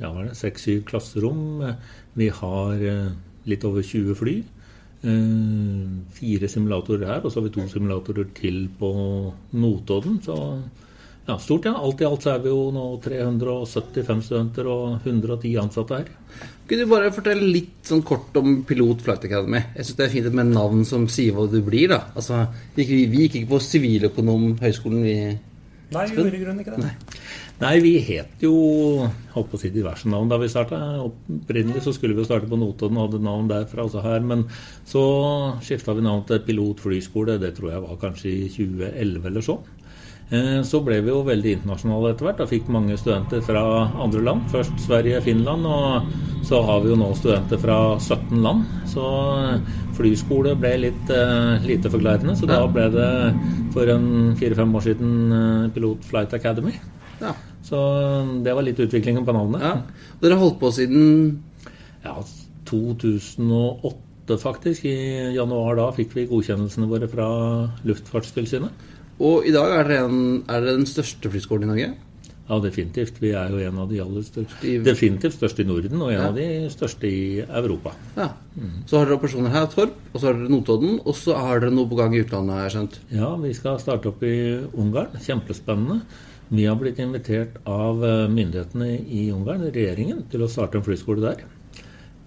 ja, 0.00 0.08
hva 0.08 0.22
er 0.22 0.30
det, 0.30 0.38
seks-syv 0.38 0.86
klasserom. 0.88 1.40
Vi 2.16 2.28
har 2.30 2.72
eh, 2.90 3.08
litt 3.50 3.64
over 3.68 3.82
20 3.82 4.14
fly. 4.18 4.36
Eh, 5.04 5.84
fire 6.16 6.48
simulatorer 6.48 7.06
her, 7.10 7.20
og 7.26 7.32
så 7.32 7.40
har 7.40 7.48
vi 7.48 7.54
to 7.58 7.66
simulatorer 7.68 8.30
til 8.36 8.66
på 8.80 8.94
Notodden. 9.52 10.20
Så 10.24 10.38
Ja, 11.26 11.38
stort, 11.40 11.64
ja. 11.64 11.72
Alt 11.80 12.02
i 12.02 12.04
alt 12.04 12.20
så 12.20 12.34
er 12.34 12.40
vi 12.44 12.50
jo 12.52 12.66
nå 12.70 12.82
375 13.00 14.18
studenter 14.26 14.66
og 14.68 14.98
110 15.06 15.54
ansatte 15.56 15.96
her. 15.96 16.10
Kunne 16.68 16.84
du 16.84 16.90
bare 16.90 17.08
fortelle 17.16 17.46
litt 17.48 17.80
sånn 17.88 18.02
kort 18.04 18.36
om 18.36 18.58
Pilot 18.68 19.00
Flight 19.06 19.24
Academy? 19.24 19.62
Jeg 19.74 19.86
syns 19.88 19.96
det 19.96 20.04
er 20.04 20.12
fint 20.12 20.34
med 20.36 20.52
navn 20.52 20.84
som 20.84 21.06
sier 21.08 21.32
hva 21.32 21.46
du 21.48 21.62
blir, 21.64 21.88
da. 21.94 22.02
Altså, 22.14 22.42
vi, 22.76 22.84
gikk- 22.84 23.08
vi 23.14 23.22
gikk 23.24 23.38
ikke 23.40 23.52
på 23.54 23.60
Siviløkonomhøgskolen, 23.70 25.00
vi. 25.04 25.16
Nei, 25.94 26.04
vi 26.10 26.16
gjorde 26.18 26.36
i 26.36 26.42
grunnen 26.44 26.60
ikke 26.60 26.76
det. 26.76 26.84
Nei, 26.84 26.92
vi 27.60 27.98
het 28.02 28.42
jo 28.42 28.54
holdt 29.34 29.50
på 29.50 29.56
å 29.56 29.60
si 29.60 29.70
diverse 29.70 30.08
navn 30.10 30.28
da 30.28 30.38
vi 30.38 30.48
starta. 30.50 30.80
Opprinnelig 31.04 31.84
så 31.84 31.94
skulle 31.94 32.14
vi 32.14 32.24
jo 32.24 32.28
starte 32.28 32.50
på 32.50 32.58
Notodden 32.58 32.98
og 32.98 33.08
hadde 33.08 33.24
navn 33.24 33.48
derfra 33.48 33.86
også 33.86 34.02
her. 34.02 34.20
Men 34.20 34.46
så 34.86 35.04
skifta 35.62 35.94
vi 35.94 36.02
navn 36.04 36.26
til 36.26 36.42
Pilot 36.44 36.82
flyskole. 36.84 37.38
Det 37.38 37.54
tror 37.56 37.70
jeg 37.72 37.86
var 37.86 38.02
kanskje 38.02 38.30
i 38.32 38.48
2011 38.50 39.30
eller 39.30 39.40
så. 39.40 39.58
Eh, 40.30 40.62
Så 40.62 40.80
ble 40.84 41.00
vi 41.04 41.12
jo 41.12 41.22
veldig 41.24 41.58
internasjonale 41.58 42.14
etter 42.14 42.28
hvert. 42.28 42.40
Da 42.40 42.48
fikk 42.48 42.70
mange 42.72 42.96
studenter 42.98 43.42
fra 43.44 43.64
andre 44.02 44.22
land. 44.24 44.48
Først 44.52 44.74
Sverige, 44.86 45.20
Finland, 45.24 45.66
og 45.66 46.44
så 46.44 46.62
har 46.64 46.80
vi 46.82 46.90
jo 46.92 46.98
nå 47.00 47.10
studenter 47.18 47.60
fra 47.60 47.78
17 48.00 48.40
land. 48.44 48.64
Så 48.90 49.04
eh, 49.04 49.74
flyskole 49.94 50.56
ble 50.58 50.72
litt 50.88 51.10
uh, 51.14 51.54
lite 51.62 51.86
forklarende, 51.86 52.34
så 52.34 52.48
da 52.50 52.64
ble 52.66 52.88
det 52.90 53.10
for 53.70 53.86
en 53.92 54.34
fire-fem 54.34 54.72
år 54.74 54.82
siden 54.88 55.70
Pilot 55.76 56.02
Flight 56.08 56.34
Academy. 56.34 56.72
Ja. 57.20 57.34
Så 57.64 57.78
det 58.44 58.54
var 58.54 58.62
litt 58.66 58.78
utviklingen 58.78 59.24
på 59.24 59.32
navnet. 59.32 59.60
ja. 59.62 59.74
Og 60.14 60.20
dere 60.20 60.34
har 60.36 60.44
holdt 60.44 60.60
på 60.60 60.72
siden 60.72 61.42
Ja, 62.04 62.18
2008 62.68 64.38
faktisk. 64.40 64.84
I 64.88 65.34
januar 65.36 65.76
da 65.78 65.90
fikk 65.96 66.14
vi 66.16 66.26
godkjennelsene 66.30 66.88
våre 66.90 67.08
fra 67.10 67.28
Luftfartstilsynet. 67.84 68.70
Og 69.24 69.46
i 69.46 69.52
dag 69.54 69.70
er 69.78 69.84
dere, 69.88 70.08
en, 70.08 70.42
er 70.48 70.60
dere 70.64 70.78
den 70.80 70.88
største 70.90 71.30
flyskolen 71.30 71.68
i 71.68 71.72
Norge? 71.72 71.92
Ja, 72.44 72.58
definitivt. 72.60 73.16
Vi 73.22 73.30
er 73.32 73.48
jo 73.54 73.60
en 73.64 73.78
av 73.80 73.88
de 73.88 74.00
aller 74.02 74.24
største. 74.26 74.64
I- 74.68 74.78
Definitivt 74.84 75.32
størst 75.38 75.60
i 75.60 75.64
Norden, 75.64 76.02
og 76.02 76.10
en 76.12 76.18
Ja. 76.20 76.26
av 76.28 76.34
de 76.36 76.68
største 76.68 77.04
i 77.08 77.40
Europa. 77.40 77.92
Ja. 78.18 78.28
Så 78.86 78.98
har 78.98 79.06
dere 79.06 79.16
operasjoner 79.16 79.48
her, 79.50 79.66
Torp, 79.66 79.94
og 80.12 80.20
så 80.20 80.26
har 80.26 80.34
dere 80.34 80.50
Notodden, 80.50 81.00
og 81.06 81.14
så 81.14 81.34
har 81.38 81.60
dere 81.60 81.70
noe 81.72 81.88
på 81.88 81.96
gang 81.96 82.12
i 82.14 82.20
utlandet, 82.22 82.52
har 82.54 82.68
jeg 82.68 82.72
skjønt. 82.76 82.98
Ja, 83.12 83.34
vi 83.36 83.52
skal 83.54 83.78
starte 83.78 84.08
opp 84.08 84.22
i 84.22 84.60
Ungarn. 84.76 85.08
Kjempespennende. 85.24 86.02
Vi 86.54 86.66
har 86.66 86.76
blitt 86.78 87.00
invitert 87.02 87.56
av 87.66 88.04
eh, 88.06 88.28
myndighetene 88.30 88.86
i 89.10 89.24
Ungarn, 89.34 89.64
regjeringen, 89.74 90.20
til 90.30 90.44
å 90.44 90.48
starte 90.50 90.78
en 90.78 90.84
flyskole 90.86 91.24
der. 91.24 91.40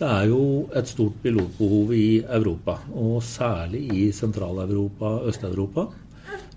Det 0.02 0.08
er 0.08 0.26
jo 0.28 0.42
et 0.76 0.90
stort 0.90 1.16
pilotbehov 1.24 1.94
i 1.96 2.20
Europa, 2.36 2.76
og 2.92 3.22
særlig 3.24 3.86
i 3.96 4.02
Sentral-Europa 4.12 5.14
og 5.22 5.30
Øst-Europa. 5.32 5.86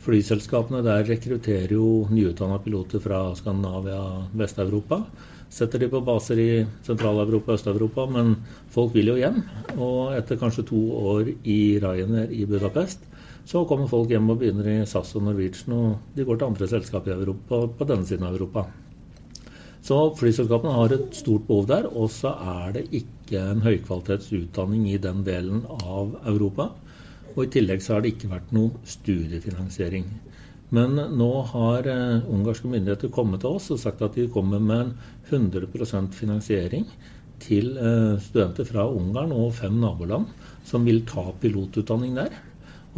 Flyselskapene 0.03 0.81
der 0.83 1.07
rekrutterer 1.13 1.77
jo 1.77 2.09
nyutdanna 2.11 2.59
piloter 2.65 3.05
fra 3.05 3.23
Skandinavia, 3.39 4.03
Vest-Europa. 4.43 5.05
Setter 5.51 5.85
de 5.85 5.93
på 5.95 6.03
baser 6.11 6.43
i 6.43 6.51
Sentral-Europa 6.89 7.55
og 7.55 7.61
Øst-Europa, 7.61 8.09
men 8.11 8.35
folk 8.75 8.97
vil 8.99 9.13
jo 9.13 9.21
hjem. 9.21 9.45
Og 9.79 10.17
etter 10.19 10.43
kanskje 10.43 10.67
to 10.73 10.83
år 11.15 11.31
i 11.45 11.61
Ryanair 11.79 12.35
i 12.35 12.49
Budapest, 12.51 13.07
så 13.49 13.65
kommer 13.69 13.91
folk 13.91 14.11
hjem 14.13 14.31
og 14.33 14.41
begynner 14.41 14.69
i 14.73 14.77
SAS 14.89 15.15
og 15.19 15.25
Norwegian, 15.27 15.75
og 15.77 16.17
de 16.17 16.27
går 16.27 16.39
til 16.41 16.51
andre 16.51 16.69
selskap 16.71 17.09
i 17.09 17.15
Europa, 17.17 17.65
på 17.79 17.89
denne 17.89 18.07
siden 18.09 18.27
av 18.29 18.37
Europa. 18.37 18.67
Så 19.81 19.97
flyselskapene 20.19 20.75
har 20.77 20.93
et 20.93 21.15
stort 21.17 21.47
behov 21.49 21.69
der, 21.71 21.89
og 21.89 22.11
så 22.13 22.35
er 22.37 22.75
det 22.77 22.89
ikke 22.93 23.41
en 23.41 23.63
høykvalitetsutdanning 23.65 24.91
i 24.93 24.99
den 25.01 25.23
delen 25.25 25.63
av 25.81 26.19
Europa. 26.29 26.69
Og 27.37 27.47
i 27.47 27.53
tillegg 27.55 27.81
så 27.83 27.97
har 27.97 28.05
det 28.05 28.13
ikke 28.15 28.33
vært 28.35 28.53
noe 28.53 28.83
studiefinansiering. 28.85 30.05
Men 30.77 30.99
nå 31.19 31.31
har 31.51 31.89
eh, 31.91 32.29
ungarske 32.31 32.69
myndigheter 32.71 33.11
kommet 33.15 33.43
til 33.43 33.57
oss 33.57 33.71
og 33.75 33.81
sagt 33.83 34.05
at 34.07 34.15
de 34.19 34.29
kommer 34.31 34.63
med 34.63 34.93
en 35.33 35.49
100% 35.51 36.13
finansiering 36.15 36.85
til 37.43 37.73
eh, 37.81 38.21
studenter 38.23 38.69
fra 38.69 38.85
Ungarn 38.87 39.35
og 39.35 39.55
fem 39.59 39.81
naboland 39.83 40.29
som 40.69 40.87
vil 40.87 41.03
ta 41.09 41.25
pilotutdanning 41.43 42.15
der. 42.21 42.37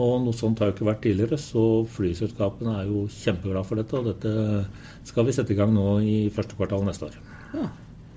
Og 0.00 0.22
noe 0.24 0.36
sånt 0.36 0.62
har 0.62 0.70
jo 0.70 0.76
ikke 0.76 0.88
vært 0.88 1.02
tidligere, 1.04 1.38
så 1.40 1.62
flyselskapene 1.92 2.78
er 2.80 2.88
jo 2.88 3.04
kjempeglade 3.12 3.68
for 3.68 3.80
dette. 3.80 3.98
Og 3.98 4.08
dette 4.08 5.08
skal 5.08 5.26
vi 5.28 5.34
sette 5.36 5.52
i 5.52 5.58
gang 5.58 5.74
nå 5.74 5.88
i 6.00 6.16
første 6.32 6.56
kvartal 6.56 6.86
neste 6.86 7.10
år. 7.10 7.18
Ja. 7.52 7.68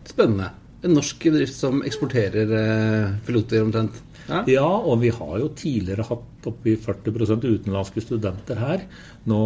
Spennende. 0.07 0.53
En 0.86 0.93
norsk 0.95 1.23
bedrift 1.28 1.57
som 1.57 1.82
eksporterer 1.84 2.51
eh, 2.59 3.15
piloter 3.26 3.65
omtrent. 3.65 3.99
Ja. 4.26 4.39
Ja, 4.49 4.65
og 4.65 5.03
vi 5.03 5.11
har 5.13 5.36
jo 5.38 5.51
tidligere 5.53 6.05
hatt 6.07 6.47
oppi 6.49 6.73
40% 6.82 7.43
utenlandske 7.45 8.01
studenter 8.01 8.57
her. 8.57 8.86
Nå 9.30 9.41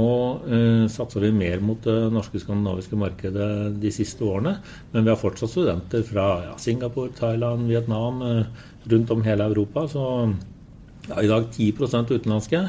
eh, 0.48 0.86
satser 0.92 1.26
vi 1.26 1.34
mer 1.36 1.64
mot 1.64 1.82
det 1.84 1.98
norske 2.14 2.40
skandinaviske 2.44 3.00
markedet 3.00 3.50
de 3.82 3.92
siste 3.96 4.24
årene. 4.28 4.58
Men 4.94 5.08
vi 5.08 5.14
har 5.14 5.20
fortsatt 5.20 5.52
studenter 5.52 6.06
fra 6.08 6.30
ja, 6.46 6.56
Singapore, 6.62 7.16
Thailand, 7.18 7.68
Vietnam, 7.72 8.24
eh, 8.24 8.70
rundt 8.94 9.12
om 9.16 9.26
hele 9.26 9.50
Europa. 9.52 9.88
Så 9.92 10.06
ja, 11.10 11.22
i 11.22 11.28
dag 11.28 11.49
10% 11.51 12.12
utenlandske. 12.12 12.64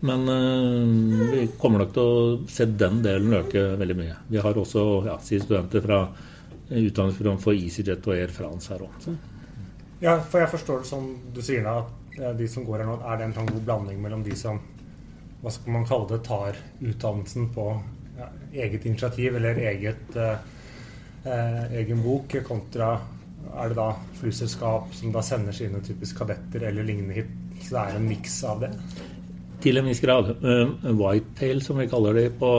Men 0.00 0.28
eh, 0.28 1.30
vi 1.32 1.48
kommer 1.58 1.82
nok 1.82 1.94
til 1.96 2.04
å 2.04 2.18
se 2.50 2.68
den 2.70 3.00
delen 3.02 3.34
øke 3.40 3.64
veldig 3.80 3.96
mye. 3.98 4.18
Vi 4.30 4.42
har 4.42 4.60
også 4.60 4.84
ja, 5.08 5.16
studenter 5.18 5.82
fra 5.82 6.04
eh, 6.06 6.84
utdanningsprogram 6.84 7.40
for 7.42 7.58
EasyJet 7.58 8.06
og 8.06 8.14
Air 8.14 8.34
France 8.34 8.70
her 8.72 8.86
òg. 8.86 9.08
Ja, 9.98 10.14
for 10.22 10.44
jeg 10.44 10.52
forstår 10.52 10.84
det 10.84 10.90
som 10.92 11.08
du 11.34 11.42
sier 11.42 11.64
nå, 11.66 11.74
at 11.82 12.20
eh, 12.20 12.34
de 12.38 12.46
som 12.50 12.66
går 12.66 12.84
her 12.84 12.92
nå, 12.92 13.00
er 13.02 13.18
det 13.18 13.30
en 13.30 13.38
sånn 13.40 13.50
god 13.50 13.64
blanding 13.66 14.02
mellom 14.04 14.22
de 14.26 14.38
som 14.38 14.62
hva 15.42 15.50
skal 15.54 15.74
man 15.74 15.86
kalle 15.86 16.08
det, 16.12 16.22
tar 16.26 16.56
utdannelsen 16.78 17.50
på 17.54 17.66
ja, 18.18 18.30
eget 18.64 18.86
initiativ 18.90 19.36
eller 19.38 19.58
eget, 19.70 20.16
eh, 20.18 21.76
egen 21.78 22.02
bok, 22.02 22.38
kontra 22.46 22.96
er 23.56 23.70
det 23.72 23.78
da 23.78 23.90
flyselskap 24.20 24.94
som 24.96 25.12
da 25.14 25.22
sender 25.24 25.56
sine 25.56 25.80
typisk 25.84 26.18
kadetter 26.20 26.68
eller 26.70 26.86
lignende 26.86 27.14
hit. 27.20 27.30
Så 27.62 27.74
det 27.74 27.84
er 27.84 27.96
en 27.98 28.08
miks 28.08 28.36
av 28.46 28.60
det. 28.64 28.72
Til 29.62 29.80
en 29.80 29.88
viss 29.90 30.00
grad. 30.00 30.36
Uh, 30.44 30.76
Whitetail, 30.94 31.62
som 31.64 31.80
vi 31.80 31.88
kaller 31.90 32.14
de 32.14 32.28
på 32.30 32.50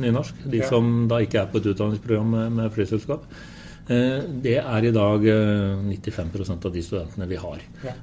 nynorsk. 0.00 0.34
De 0.50 0.58
Ja. 0.58 0.68
som 0.68 1.08
da 1.08 1.20
ikke 1.20 1.42
er 1.42 1.46
på 1.46 1.58
et 1.58 1.66
utdanningsprogram 1.74 2.54
med, 2.54 2.72
flyselskap. 2.72 3.24
Eh, 3.86 4.22
det 4.42 4.56
er 4.64 4.84
i 4.84 4.90
dag 4.90 5.26
eh, 5.28 5.76
95% 5.92 6.64
av 6.64 6.72
de 6.72 6.82
studentene 6.82 7.28
vi 7.28 7.36
har. 7.36 7.60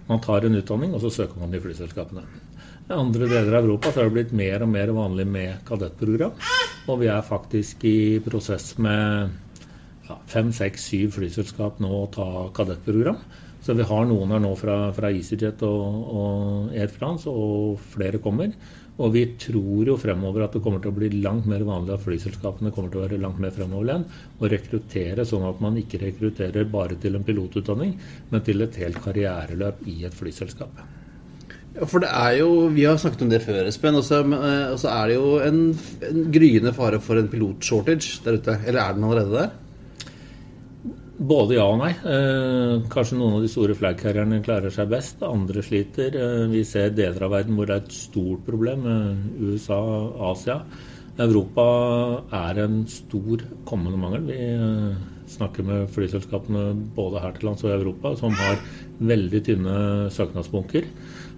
Man 0.08 0.22
tar 0.22 0.46
en 0.46 0.56
utdanning, 0.56 0.94
og 0.94 1.02
så 1.02 1.10
søker 1.10 1.40
man 1.40 1.52
de 1.52 1.60
flyselskapene. 1.60 2.22
I 2.90 2.94
andre 2.94 3.28
deler 3.28 3.58
av 3.58 3.66
Europa 3.66 3.92
så 3.92 4.02
har 4.02 4.10
det 4.10 4.14
blitt 4.14 4.32
mer 4.32 4.62
og 4.62 4.70
mer 4.70 4.92
vanlig 4.94 5.26
med 5.28 5.66
kadettprogram. 5.66 6.34
Og 6.88 7.00
vi 7.00 7.08
er 7.08 7.22
faktisk 7.22 7.84
i 7.84 8.20
prosess 8.20 8.78
med 8.78 9.32
fem, 10.32 10.52
seks, 10.56 10.90
syv 10.92 11.16
flyselskap 11.18 11.80
nå 11.84 11.92
å 12.02 12.10
ta 12.14 12.28
kadettprogram. 12.56 13.20
Så 13.62 13.76
vi 13.78 13.86
har 13.86 14.06
noen 14.10 14.32
her 14.34 14.42
nå 14.42 14.56
fra, 14.58 14.76
fra 14.96 15.12
EasyJet 15.14 15.62
og, 15.68 16.14
og 16.18 16.72
Air 16.74 16.90
France, 16.94 17.30
og 17.30 17.82
flere 17.94 18.22
kommer. 18.24 18.56
Og 19.02 19.14
vi 19.16 19.24
tror 19.40 19.88
jo 19.88 19.98
fremover 19.98 20.46
at 20.46 20.56
det 20.56 20.62
kommer 20.66 20.82
til 20.82 20.92
å 20.92 20.98
bli 20.98 21.10
langt 21.24 21.48
mer 21.50 21.64
vanlig 21.66 21.96
at 21.96 22.04
flyselskapene 22.04 22.74
kommer 22.76 22.92
til 22.92 23.02
å 23.02 23.06
være 23.06 23.22
langt 23.22 23.40
mer 23.42 23.54
fremoverlent 23.56 24.40
og 24.40 24.50
rekruttere 24.52 25.26
sånn 25.26 25.48
at 25.48 25.62
man 25.64 25.80
ikke 25.80 26.02
rekrutterer 26.04 26.68
bare 26.70 26.98
til 27.02 27.18
en 27.18 27.26
pilotutdanning, 27.26 27.96
men 28.30 28.44
til 28.46 28.66
et 28.66 28.82
helt 28.82 29.02
karriereløp 29.02 29.86
i 29.90 30.02
et 30.10 30.18
flyselskap. 30.18 30.84
Ja, 31.72 31.88
for 31.88 32.04
det 32.04 32.10
er 32.12 32.34
jo 32.42 32.68
Vi 32.76 32.84
har 32.84 32.98
snakket 33.00 33.22
om 33.24 33.30
det 33.32 33.42
før, 33.46 33.64
Espen. 33.70 33.96
Og 33.96 34.04
så 34.04 34.20
eh, 34.20 34.88
er 34.92 35.08
det 35.08 35.16
jo 35.16 35.38
en, 35.40 35.62
en 36.10 36.24
gryende 36.34 36.74
fare 36.76 37.00
for 37.00 37.20
en 37.20 37.32
pilotshortage 37.32 38.20
der 38.26 38.42
ute. 38.42 38.58
Eller 38.66 38.82
er 38.84 38.98
den 38.98 39.08
allerede 39.08 39.38
der? 39.38 39.54
Både 41.22 41.54
ja 41.54 41.68
og 41.70 41.78
nei. 41.78 41.92
Eh, 41.94 42.80
kanskje 42.90 43.20
noen 43.20 43.36
av 43.38 43.44
de 43.44 43.50
store 43.52 43.76
flaggcarrierne 43.78 44.40
klarer 44.42 44.74
seg 44.74 44.90
best, 44.90 45.20
andre 45.22 45.62
sliter. 45.62 46.16
Eh, 46.18 46.48
vi 46.50 46.64
ser 46.66 46.96
deler 46.98 47.28
av 47.28 47.36
verden 47.36 47.60
hvor 47.60 47.70
det 47.70 47.76
er 47.76 47.84
et 47.84 47.94
stort 47.94 48.42
problem. 48.48 48.88
Eh, 48.90 49.52
USA, 49.52 49.78
Asia. 50.32 50.58
Europa 51.22 51.66
er 52.34 52.64
en 52.64 52.82
stor 52.90 53.46
kommende 53.70 54.02
mangel. 54.02 54.26
Vi 54.32 54.40
eh, 54.56 54.98
snakker 55.30 55.68
med 55.68 55.94
flyselskapene 55.94 56.72
både 56.98 57.22
her 57.22 57.38
til 57.38 57.52
lands 57.52 57.62
og 57.68 57.70
i 57.70 57.78
Europa 57.78 58.16
som 58.18 58.34
har 58.42 58.58
veldig 59.14 59.46
tynne 59.46 59.78
søknadsbunker. 60.18 60.90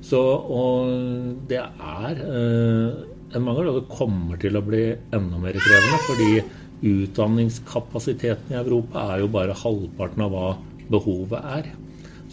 Så 0.03 0.19
og 0.23 1.43
det 1.47 1.59
er 1.59 2.23
en 2.23 3.43
mangel, 3.43 3.69
og 3.69 3.77
det 3.81 3.91
kommer 3.91 4.39
til 4.39 4.55
å 4.59 4.63
bli 4.63 4.85
enda 5.15 5.39
mer 5.43 5.59
krevende. 5.59 6.01
fordi 6.07 6.62
utdanningskapasiteten 6.83 8.53
i 8.53 8.59
Europa 8.59 9.07
er 9.13 9.23
jo 9.23 9.31
bare 9.31 9.55
halvparten 9.55 10.25
av 10.25 10.33
hva 10.33 10.47
behovet 10.91 11.39
er. 11.57 11.69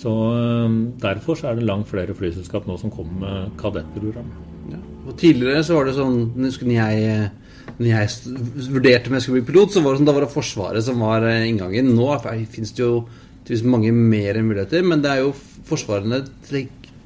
Så 0.01 0.11
øh, 0.11 0.78
Derfor 1.03 1.38
så 1.38 1.51
er 1.51 1.59
det 1.59 1.66
langt 1.68 1.90
flere 1.90 2.16
flyselskap 2.16 2.66
nå 2.66 2.78
som 2.80 2.92
kommer 2.92 3.20
med 3.24 3.53
kadettprogram. 3.61 4.30
Ja. 4.70 4.80
Og 5.09 5.16
tidligere 5.18 5.62
så 5.66 5.78
var 5.78 5.88
det 5.88 5.96
sånn 5.96 6.18
Når 6.36 6.72
jeg, 6.74 7.30
når 7.78 7.88
jeg 7.88 8.68
vurderte 8.70 9.11
om 9.11 9.16
jeg 9.16 9.24
skulle 9.24 9.40
bli 9.40 9.48
pilot, 9.48 9.74
så 9.74 9.82
var 9.84 9.94
det 9.94 10.01
sånn, 10.01 10.11
da 10.11 10.16
var 10.16 10.26
det 10.26 10.34
Forsvaret 10.34 10.86
som 10.86 11.03
var 11.05 11.26
eh, 11.28 11.46
inngangen. 11.48 11.94
Nå 11.96 12.11
finnes 12.22 12.74
det 12.74 12.84
jo 12.84 13.05
tydeligvis 13.44 13.66
mange 13.66 13.94
mer 13.94 14.42
muligheter, 14.44 14.84
men 14.86 15.03
det 15.05 15.14
er 15.14 15.24
jo 15.24 15.32
Forsvarene 15.70 16.22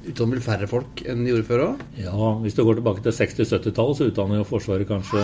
utdanner 0.05 0.37
vel 0.37 0.43
færre 0.45 0.67
folk 0.69 1.01
enn 1.05 1.23
de 1.25 1.33
gjorde 1.33 1.47
før 1.47 1.63
òg? 1.69 1.87
Ja, 1.97 2.33
Hvis 2.43 2.57
du 2.57 2.63
går 2.65 2.79
tilbake 2.79 3.05
til 3.05 3.15
60-70-tallet, 3.15 3.97
så 3.97 4.11
utdanner 4.11 4.41
jo 4.41 4.49
Forsvaret 4.49 4.89
kanskje 4.89 5.23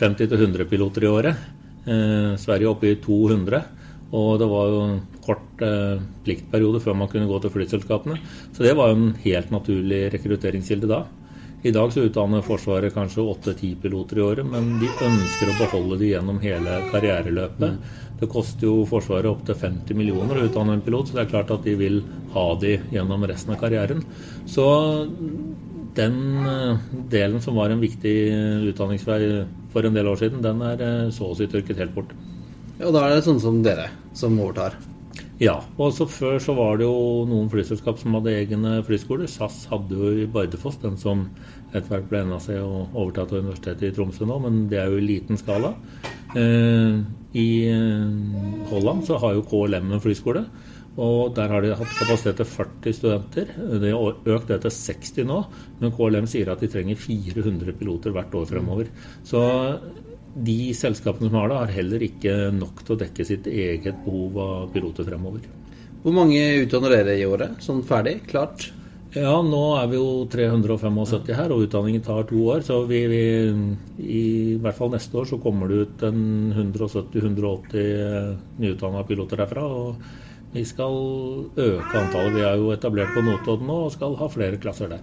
50-100 0.00 0.68
piloter 0.70 1.04
i 1.04 1.10
året. 1.10 1.48
Eh, 1.84 2.34
Sverige 2.40 2.68
er 2.68 2.72
oppe 2.72 2.90
i 2.90 3.00
200. 3.00 3.62
Og 4.14 4.38
det 4.38 4.46
var 4.46 4.70
jo 4.70 4.80
en 4.84 4.96
kort 5.24 5.64
eh, 5.64 5.98
pliktperiode 6.24 6.80
før 6.82 6.96
man 6.98 7.10
kunne 7.10 7.28
gå 7.30 7.40
til 7.42 7.52
flyselskapene. 7.54 8.20
Så 8.54 8.66
det 8.66 8.76
var 8.78 8.90
jo 8.90 9.00
en 9.00 9.12
helt 9.24 9.52
naturlig 9.54 10.06
rekrutteringskilde 10.14 10.90
da. 10.90 11.04
I 11.64 11.72
dag 11.72 11.92
så 11.94 12.02
utdanner 12.04 12.44
Forsvaret 12.44 12.92
kanskje 12.92 13.24
8-10 13.24 13.78
piloter 13.80 14.18
i 14.20 14.22
året, 14.22 14.44
men 14.44 14.74
de 14.82 14.90
ønsker 15.06 15.48
å 15.48 15.54
beholde 15.56 15.96
de 16.02 16.10
gjennom 16.10 16.36
hele 16.42 16.74
karriereløpet. 16.90 17.78
Det 18.20 18.28
koster 18.30 18.68
jo 18.68 18.82
Forsvaret 18.88 19.30
opptil 19.30 19.56
50 19.62 19.96
millioner 19.96 20.38
å 20.38 20.44
utdanne 20.44 20.76
en 20.76 20.84
pilot, 20.84 21.08
så 21.08 21.16
det 21.16 21.22
er 21.24 21.30
klart 21.32 21.54
at 21.56 21.64
de 21.64 21.78
vil 21.80 22.02
ha 22.36 22.44
de 22.60 22.76
gjennom 22.92 23.24
resten 23.30 23.56
av 23.56 23.62
karrieren. 23.64 24.04
Så 24.44 24.66
den 25.96 26.20
eh, 26.44 26.84
delen 27.16 27.40
som 27.40 27.56
var 27.56 27.72
en 27.72 27.82
viktig 27.82 28.14
utdanningsvei 28.74 29.22
for 29.74 29.86
en 29.86 29.98
del 29.98 30.08
år 30.08 30.22
siden, 30.22 30.42
den 30.44 30.62
er 30.64 30.80
eh, 30.82 31.12
så 31.14 31.32
å 31.32 31.36
si 31.38 31.50
tørket 31.50 31.82
helt 31.82 31.94
bort. 31.96 32.14
Ja, 32.78 32.88
og 32.88 32.96
da 32.96 33.04
er 33.04 33.16
det 33.16 33.26
sånne 33.26 33.42
som 33.42 33.62
dere 33.66 33.90
som 34.16 34.38
overtar. 34.40 34.78
Ja, 35.42 35.56
og 35.82 35.90
så 35.96 36.06
før 36.06 36.38
så 36.42 36.54
var 36.54 36.78
det 36.78 36.86
jo 36.86 37.24
noen 37.26 37.48
flyselskap 37.50 37.98
som 37.98 38.14
hadde 38.14 38.36
egne 38.38 38.76
flyskoler. 38.86 39.26
SAS 39.30 39.64
hadde 39.70 39.98
jo 39.98 40.12
i 40.22 40.28
Bardufoss 40.30 40.78
den 40.82 40.94
som 41.00 41.26
etter 41.72 41.90
hvert 41.90 42.06
ble 42.10 42.20
NAC 42.28 42.46
og 42.60 42.94
overtatt 42.94 43.34
av 43.34 43.42
Universitetet 43.42 43.88
i 43.88 43.94
Tromsø 43.96 44.28
nå, 44.30 44.38
men 44.44 44.60
det 44.70 44.78
er 44.78 44.92
jo 44.92 45.00
i 45.00 45.06
liten 45.08 45.38
skala. 45.40 45.72
Eh, 46.38 47.00
I 47.34 47.48
eh, 47.66 48.68
Holland 48.70 49.02
så 49.08 49.18
har 49.22 49.34
jo 49.34 49.46
KLM 49.50 49.90
en 49.90 50.04
flyskole. 50.04 50.44
Og 50.94 51.32
der 51.34 51.50
har 51.50 51.64
de 51.64 51.72
hatt 51.74 51.96
kapasitet 51.98 52.38
til 52.38 52.46
40 52.46 52.96
studenter. 53.00 53.48
De 53.82 53.90
har 53.90 54.34
økt 54.36 54.52
det 54.52 54.60
til 54.62 54.74
60 54.76 55.24
nå. 55.26 55.40
Men 55.80 55.94
KLM 55.96 56.28
sier 56.30 56.52
at 56.52 56.62
de 56.62 56.70
trenger 56.70 57.00
400 57.00 57.74
piloter 57.80 58.14
hvert 58.14 58.36
år 58.38 58.46
fremover. 58.52 58.92
Så 59.26 59.42
de 60.34 60.58
selskapene 60.74 61.30
som 61.30 61.40
har 61.40 61.50
det, 61.50 61.58
har 61.58 61.76
heller 61.80 62.06
ikke 62.06 62.36
nok 62.54 62.84
til 62.84 62.94
å 62.94 63.00
dekke 63.02 63.26
sitt 63.26 63.50
eget 63.50 63.98
behov 64.06 64.38
av 64.44 64.72
piloter 64.74 65.06
fremover. 65.06 65.42
Hvor 66.04 66.14
mange 66.14 66.40
utdanner 66.62 66.98
dere 66.98 67.18
i 67.18 67.26
året? 67.26 67.58
Sånn 67.64 67.82
ferdig? 67.86 68.20
Klart? 68.30 68.70
Ja, 69.14 69.36
nå 69.46 69.60
er 69.78 69.86
vi 69.92 69.98
jo 70.00 70.24
375 70.26 71.36
her, 71.38 71.52
og 71.54 71.68
utdanningen 71.68 72.02
tar 72.02 72.24
to 72.26 72.40
år. 72.50 72.64
Så 72.66 72.80
vi, 72.90 73.04
vi, 73.10 73.20
i 74.02 74.56
hvert 74.62 74.78
fall 74.78 74.90
neste 74.94 75.18
år 75.20 75.26
så 75.30 75.38
kommer 75.42 75.70
det 75.70 75.78
ut 75.86 76.02
en 76.06 76.20
170-180 76.54 77.82
nyutdanna 78.62 79.00
piloter 79.06 79.36
derfra. 79.42 79.64
og 79.64 79.96
vi 80.54 80.62
skal 80.66 80.94
øke 81.58 81.98
antallet. 81.98 82.36
Vi 82.36 82.44
er 82.46 82.60
jo 82.60 82.72
etablert 82.74 83.14
på 83.14 83.24
Notodden 83.26 83.66
nå 83.68 83.80
og 83.88 83.92
skal 83.94 84.14
ha 84.20 84.28
flere 84.30 84.60
klasser 84.62 84.90
der. 84.92 85.02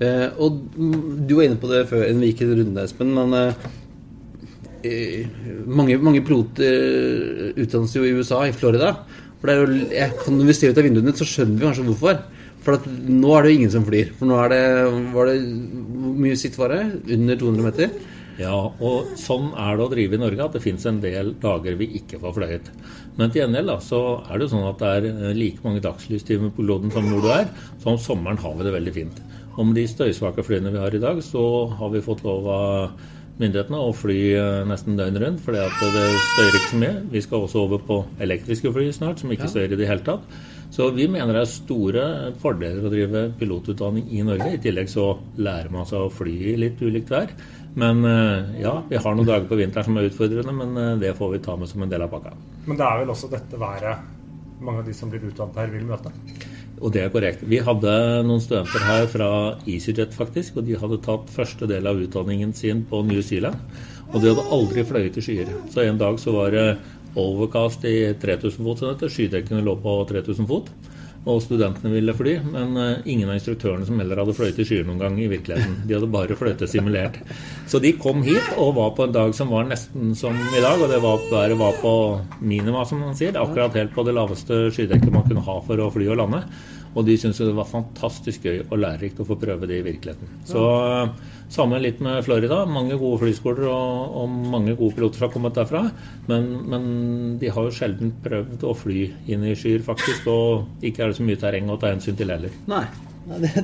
Eh, 0.00 0.28
og 0.36 0.60
Du 0.76 1.36
var 1.38 1.46
inne 1.46 1.60
på 1.60 1.70
det 1.70 1.86
før 1.88 2.04
vi 2.04 2.30
gikk 2.32 2.44
i 2.44 2.50
runde, 2.52 2.84
Espen. 2.84 3.14
Men 3.16 3.34
eh, 4.84 5.26
mange, 5.66 5.96
mange 5.98 6.22
piloter 6.24 7.54
utdannes 7.56 7.96
jo 7.96 8.04
i 8.04 8.12
USA, 8.16 8.44
i 8.44 8.56
Florida. 8.56 8.92
For 9.40 9.48
det 9.48 9.54
er 9.54 9.62
jo, 9.62 9.86
jeg 9.92 10.36
Når 10.36 10.50
vi 10.50 10.56
ser 10.56 10.72
ut 10.72 10.78
av 10.78 10.84
vinduet 10.84 11.08
ditt, 11.08 11.20
så 11.20 11.28
skjønner 11.28 11.56
vi 11.56 11.66
kanskje 11.66 11.86
hvorfor. 11.88 12.20
For 12.66 12.76
at 12.76 12.86
nå 12.90 13.32
er 13.32 13.42
det 13.42 13.50
jo 13.50 13.58
ingen 13.60 13.72
som 13.72 13.86
flyr. 13.86 14.12
For 14.18 14.28
nå 14.28 14.36
er 14.42 14.52
det, 14.52 14.62
var 15.14 15.30
det 15.30 15.38
Hvor 15.40 16.20
mye 16.20 16.36
sitt 16.36 16.58
var 16.58 16.74
det? 16.74 16.82
Under 17.16 17.40
200 17.40 17.66
meter? 17.66 17.96
Ja, 18.36 18.52
og 18.52 19.14
sånn 19.16 19.48
er 19.56 19.78
det 19.78 19.84
å 19.86 19.88
drive 19.88 20.18
i 20.18 20.20
Norge, 20.20 20.44
at 20.44 20.56
det 20.58 20.60
fins 20.60 20.84
en 20.84 20.98
del 21.00 21.32
dager 21.40 21.78
vi 21.80 21.88
ikke 22.02 22.20
får 22.20 22.34
fløyet. 22.36 22.66
Men 23.16 23.32
til 23.32 23.42
gjengjeld 23.42 23.70
da, 23.72 23.78
så 23.80 24.00
er 24.28 24.36
det 24.36 24.46
jo 24.46 24.52
sånn 24.52 24.68
at 24.68 24.82
det 24.82 24.92
er 24.92 25.36
like 25.36 25.64
mange 25.64 25.82
dagslystimer 25.84 26.52
på 26.52 26.64
Lodden 26.68 26.92
som 26.92 27.08
hvor 27.08 27.24
du 27.24 27.30
er. 27.32 27.48
Så 27.80 27.94
om 27.94 28.00
sommeren 28.00 28.40
har 28.42 28.56
vi 28.58 28.66
det 28.66 28.74
veldig 28.76 28.94
fint. 28.96 29.20
Med 29.56 29.76
de 29.78 29.86
støysvake 29.88 30.44
flyene 30.44 30.72
vi 30.74 30.82
har 30.82 30.92
i 30.92 31.00
dag, 31.00 31.22
så 31.24 31.42
har 31.78 31.92
vi 31.94 32.04
fått 32.04 32.26
lov 32.26 32.48
av 32.52 32.98
myndighetene 33.40 33.80
å 33.80 33.92
fly 33.96 34.18
nesten 34.68 34.96
døgnet 34.96 35.22
rundt, 35.22 35.40
fordi 35.44 35.62
at 35.64 35.80
det 35.94 36.04
støyer 36.12 36.58
ikke 36.58 36.68
så 36.70 36.82
mye. 36.82 36.98
Vi 37.12 37.24
skal 37.24 37.46
også 37.46 37.64
over 37.64 37.80
på 37.88 37.98
elektriske 38.24 38.72
fly 38.72 38.90
snart, 38.96 39.20
som 39.20 39.32
ikke 39.32 39.48
støyer 39.48 39.72
i 39.72 39.80
det 39.80 39.88
hele 39.88 40.04
tatt. 40.04 40.28
Så 40.76 40.90
vi 40.92 41.06
mener 41.08 41.32
det 41.32 41.44
er 41.46 41.48
store 41.48 42.02
fordeler 42.42 42.84
å 42.84 42.90
drive 42.92 43.22
pilotutdanning 43.40 44.10
i 44.12 44.24
Norge. 44.26 44.50
I 44.58 44.60
tillegg 44.60 44.90
så 44.92 45.06
lærer 45.40 45.70
man 45.72 45.88
seg 45.88 46.04
å 46.04 46.10
fly 46.12 46.34
i 46.52 46.56
litt 46.60 46.82
ulikt 46.84 47.08
vær. 47.14 47.32
Men 47.80 48.04
ja, 48.60 48.74
vi 48.90 49.00
har 49.00 49.16
noen 49.16 49.28
dager 49.28 49.48
på 49.48 49.56
vinteren 49.56 49.88
som 49.88 49.96
er 49.96 50.10
utfordrende, 50.10 50.52
men 50.52 51.00
det 51.00 51.14
får 51.16 51.32
vi 51.32 51.40
ta 51.46 51.56
med 51.56 51.70
som 51.70 51.84
en 51.84 51.94
del 51.94 52.04
av 52.04 52.12
pakka. 52.12 52.34
Men 52.66 52.76
det 52.76 52.84
er 52.90 53.00
vel 53.00 53.14
også 53.14 53.32
dette 53.32 53.60
været 53.60 54.04
mange 54.60 54.82
av 54.82 54.86
de 54.88 54.94
som 54.96 55.10
blir 55.12 55.24
utdannet 55.28 55.58
her, 55.60 55.72
vil 55.72 55.88
møte? 55.88 56.12
Og 56.76 56.92
det 56.92 57.06
er 57.06 57.12
korrekt. 57.12 57.44
Vi 57.48 57.60
hadde 57.64 57.92
noen 58.28 58.42
studenter 58.44 58.84
her 58.84 59.06
fra 59.08 59.28
EasyJet, 59.64 60.12
faktisk. 60.16 60.58
Og 60.60 60.68
de 60.68 60.76
hadde 60.76 61.00
tatt 61.04 61.32
første 61.32 61.68
del 61.70 61.88
av 61.88 62.00
utdanningen 62.04 62.52
sin 62.56 62.84
på 62.88 63.00
New 63.08 63.22
Zealand. 63.24 63.56
Og 64.12 64.20
de 64.20 64.32
hadde 64.32 64.44
aldri 64.52 64.84
fløyet 64.86 65.16
i 65.16 65.24
skyer. 65.24 65.52
Så 65.72 65.86
en 65.86 66.00
dag 66.00 66.20
så 66.20 66.36
var 66.36 66.52
det 66.52 66.66
overcast 67.20 67.86
i 67.88 67.96
3000 68.22 68.62
fot, 68.62 68.82
sånn 68.82 69.16
skydekkene 69.16 69.64
lå 69.64 69.78
på 69.82 69.98
3000 70.10 70.48
fot. 70.50 70.70
Og 71.26 71.40
studentene 71.42 71.90
ville 71.90 72.12
fly, 72.14 72.36
men 72.46 72.76
ingen 73.02 73.26
av 73.26 73.34
instruktørene 73.34 73.86
som 73.88 73.98
heller 73.98 74.20
hadde 74.22 74.34
fløyet 74.36 74.60
i 74.62 74.66
skyer 74.68 74.84
noen 74.86 75.00
gang 75.00 75.16
i 75.18 75.26
virkeligheten. 75.26 75.80
De 75.82 75.96
hadde 75.96 76.10
bare 76.12 76.36
fløytet 76.38 76.70
simulert. 76.70 77.18
Så 77.66 77.80
de 77.82 77.90
kom 77.98 78.22
hit 78.22 78.52
og 78.54 78.76
var 78.76 78.92
på 78.94 79.08
en 79.08 79.16
dag 79.16 79.34
som 79.34 79.50
var 79.50 79.66
nesten 79.66 80.14
som 80.14 80.38
i 80.38 80.62
dag, 80.62 80.78
og 80.78 80.92
det 80.92 81.00
var, 81.02 81.24
været 81.32 81.58
var 81.58 81.80
på 81.82 81.94
minima, 82.38 82.84
som 82.86 83.02
man 83.02 83.18
sier. 83.18 83.34
Akkurat 83.42 83.74
helt 83.74 83.94
på 83.96 84.06
det 84.06 84.14
laveste 84.14 84.68
skydekket 84.76 85.10
man 85.10 85.26
kunne 85.26 85.42
ha 85.48 85.58
for 85.66 85.82
å 85.82 85.90
fly 85.96 86.06
og 86.14 86.20
lande. 86.22 86.44
Og 86.96 87.04
de 87.04 87.18
syntes 87.18 87.42
det 87.42 87.58
var 87.58 87.68
fantastisk 87.68 88.46
gøy 88.46 88.62
og 88.62 88.78
lærerikt 88.80 89.18
å 89.20 89.26
få 89.26 89.36
prøve 89.40 89.66
det 89.66 89.82
i 89.82 89.84
virkeligheten. 89.84 90.30
Så 90.48 90.62
sammen 91.52 91.82
litt 91.82 92.00
med 92.04 92.24
Florida. 92.26 92.62
Mange 92.68 92.98
gode 93.00 93.20
flyskoler 93.22 93.68
og, 93.70 94.16
og 94.22 94.36
mange 94.54 94.74
gode 94.78 94.96
piloter 94.96 95.26
har 95.26 95.32
kommet 95.34 95.56
derfra. 95.56 95.84
Men, 96.30 96.48
men, 96.70 96.88
de 97.40 97.52
har 97.52 97.68
jo 97.68 97.74
sjelden 97.74 98.12
prøvd 98.24 98.66
å 98.66 98.74
fly 98.76 99.06
inn 99.32 99.46
i 99.46 99.54
skyer, 99.58 99.84
faktisk. 99.86 100.28
Og 100.32 100.84
ikke 100.86 101.04
er 101.04 101.12
det 101.12 101.20
så 101.20 101.26
mye 101.26 101.40
terreng 101.40 101.70
å 101.72 101.78
ta 101.80 101.92
hensyn 101.92 102.18
til 102.18 102.34
heller. 102.34 102.54
Nei, 102.70 102.84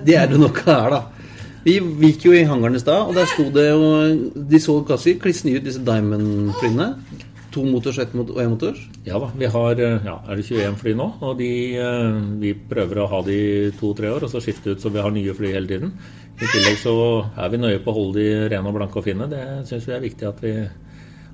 det 0.07 0.19
er 0.19 0.31
det 0.31 0.41
nok 0.43 0.63
her, 0.67 0.97
da. 0.97 1.03
Vi 1.63 1.77
gikk 1.79 2.25
jo 2.27 2.33
i 2.35 2.47
hangaren 2.47 2.75
i 2.75 2.83
stad, 2.83 3.07
og 3.07 3.15
der 3.15 3.29
sto 3.31 3.45
det 3.55 3.69
jo 3.69 3.91
De 4.51 4.59
så 4.59 4.81
ganske 4.83 5.15
kliss 5.23 5.45
nye 5.47 5.61
ut, 5.61 5.67
disse 5.69 5.83
Diamond-flyene. 5.87 6.89
To 7.53 7.65
motors 7.69 7.99
og 8.01 8.15
én 8.41 8.53
motors? 8.55 8.81
Ja 9.05 9.21
da. 9.21 9.29
Vi 9.37 9.49
har 9.55 9.81
ja, 9.83 10.17
er 10.25 10.39
det 10.39 10.47
21 10.49 10.79
fly 10.81 10.95
nå. 10.97 11.09
Og 11.21 11.37
de, 11.41 11.51
vi 12.41 12.55
prøver 12.57 13.03
å 13.03 13.09
ha 13.13 13.23
de 13.27 13.39
to-tre 13.81 14.13
år, 14.13 14.25
og 14.25 14.33
så 14.33 14.41
skifte 14.41 14.73
ut 14.73 14.83
så 14.83 14.93
vi 14.93 15.03
har 15.05 15.13
nye 15.13 15.35
fly 15.37 15.53
hele 15.53 15.69
tiden. 15.69 15.93
I 16.41 16.49
tillegg 16.49 16.79
så 16.81 16.95
er 17.37 17.53
vi 17.53 17.61
nøye 17.61 17.83
på 17.85 17.93
å 17.93 17.99
holde 17.99 18.23
de 18.23 18.49
rene 18.51 18.71
og 18.71 18.79
blanke 18.79 18.99
og 18.99 19.07
fine. 19.07 19.29
Det 19.31 19.43
syns 19.69 19.85
vi 19.87 19.95
er 19.95 20.07
viktig 20.07 20.29
at 20.31 20.41
vi 20.43 20.55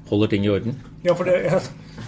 holder 0.09 0.33
ting 0.33 0.45
i 0.45 0.51
orden. 0.51 0.75
Ja, 1.05 1.15
for 1.15 1.29
det, 1.29 1.61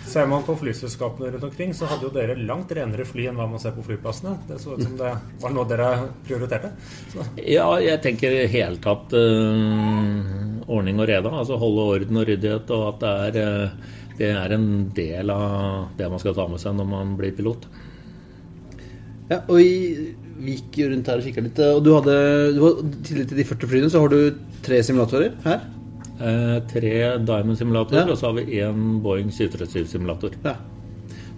Ser 0.07 0.27
man 0.27 0.43
på 0.43 0.57
flyselskapene 0.59 1.31
rundt 1.31 1.45
omkring, 1.45 1.73
så 1.75 1.87
hadde 1.91 2.07
jo 2.09 2.13
dere 2.15 2.35
langt 2.39 2.73
renere 2.75 3.05
fly 3.07 3.29
enn 3.31 3.39
hva 3.39 3.47
man 3.51 3.63
ser 3.63 3.75
på 3.77 3.85
flyplassene. 3.87 4.37
Det 4.49 4.59
så 4.63 4.75
ut 4.75 4.83
som 4.83 4.97
det 4.99 5.11
var 5.43 5.55
noe 5.55 5.67
dere 5.71 5.89
prioriterte. 6.27 6.73
Så. 7.13 7.27
Ja, 7.43 7.69
jeg 7.83 8.01
tenker 8.03 8.35
i 8.35 8.49
hele 8.51 8.81
tatt 8.83 9.15
uh, 9.15 10.67
ordning 10.67 10.99
og 10.99 11.09
reda. 11.11 11.31
Altså 11.43 11.59
holde 11.61 11.87
orden 11.95 12.21
og 12.23 12.27
ryddighet, 12.27 12.71
og 12.75 12.87
at 12.89 13.03
det 13.05 13.43
er 13.45 13.71
uh, 13.71 13.97
det 14.21 14.31
er 14.37 14.53
en 14.53 14.69
del 14.97 15.33
av 15.33 15.95
det 15.97 16.09
man 16.13 16.21
skal 16.21 16.37
ta 16.37 16.45
med 16.51 16.61
seg 16.61 16.77
når 16.77 16.89
man 16.91 17.15
blir 17.17 17.33
pilot. 17.37 17.65
Ja, 19.31 19.39
og 19.41 19.57
vi, 19.57 20.11
vi 20.43 20.57
gikk 20.59 20.81
rundt 20.91 21.09
her 21.09 21.21
og 21.21 21.29
kikka 21.29 21.45
litt. 21.47 21.61
Og 21.79 21.81
du 21.87 21.93
hadde, 21.95 22.17
du 22.57 22.65
tillit 23.07 23.31
til 23.31 23.41
de 23.41 23.47
40 23.47 23.71
flyene, 23.71 23.93
så 23.93 24.03
har 24.03 24.13
du 24.13 24.43
tre 24.67 24.83
simulatorer 24.85 25.39
her? 25.47 25.65
Eh, 26.21 26.59
tre 26.69 26.93
Diamond-simulatorer, 27.25 28.05
ja. 28.05 28.13
og 28.13 28.21
så 28.21 28.29
har 28.29 28.37
vi 28.37 28.61
én 28.61 29.01
Boeing 29.05 29.33
737-simulator. 29.33 30.37
Ja. 30.45 30.59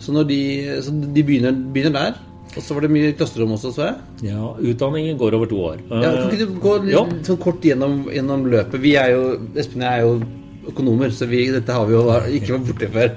Så, 0.03 0.17
de, 0.27 0.43
så 0.83 0.91
de 0.91 1.23
begynner, 1.23 1.55
begynner 1.55 1.95
der? 1.95 2.21
Og 2.53 2.65
så 2.65 2.75
var 2.75 2.85
det 2.85 2.91
mye 2.93 3.13
klasserom 3.17 3.55
også, 3.55 3.71
så 3.77 3.87
jeg? 3.87 4.33
Ja, 4.33 4.51
utdanningen 4.59 5.21
går 5.21 5.37
over 5.39 5.49
to 5.49 5.61
år. 5.71 5.79
Ja, 5.89 6.11
kan 6.19 6.33
ikke 6.35 6.49
du 6.51 6.59
gå 6.61 6.75
litt, 6.89 7.21
sånn 7.29 7.39
kort 7.41 7.63
gjennom, 7.65 8.03
gjennom, 8.13 8.45
løpet? 8.53 8.83
Vi 8.83 8.97
er 9.01 9.15
jo, 9.15 9.23
Espen 9.55 9.85
og 9.85 9.87
jeg 9.87 9.93
er 9.93 10.09
jo 10.09 10.42
økonomer, 10.69 11.11
så 11.11 11.27
vi, 11.31 11.45
dette 11.53 11.75
har 11.75 11.89
vi 11.89 11.97
jo 11.97 12.03
ikke 12.39 12.55
vært 12.55 12.69
borti 12.69 12.89
før. 12.95 13.11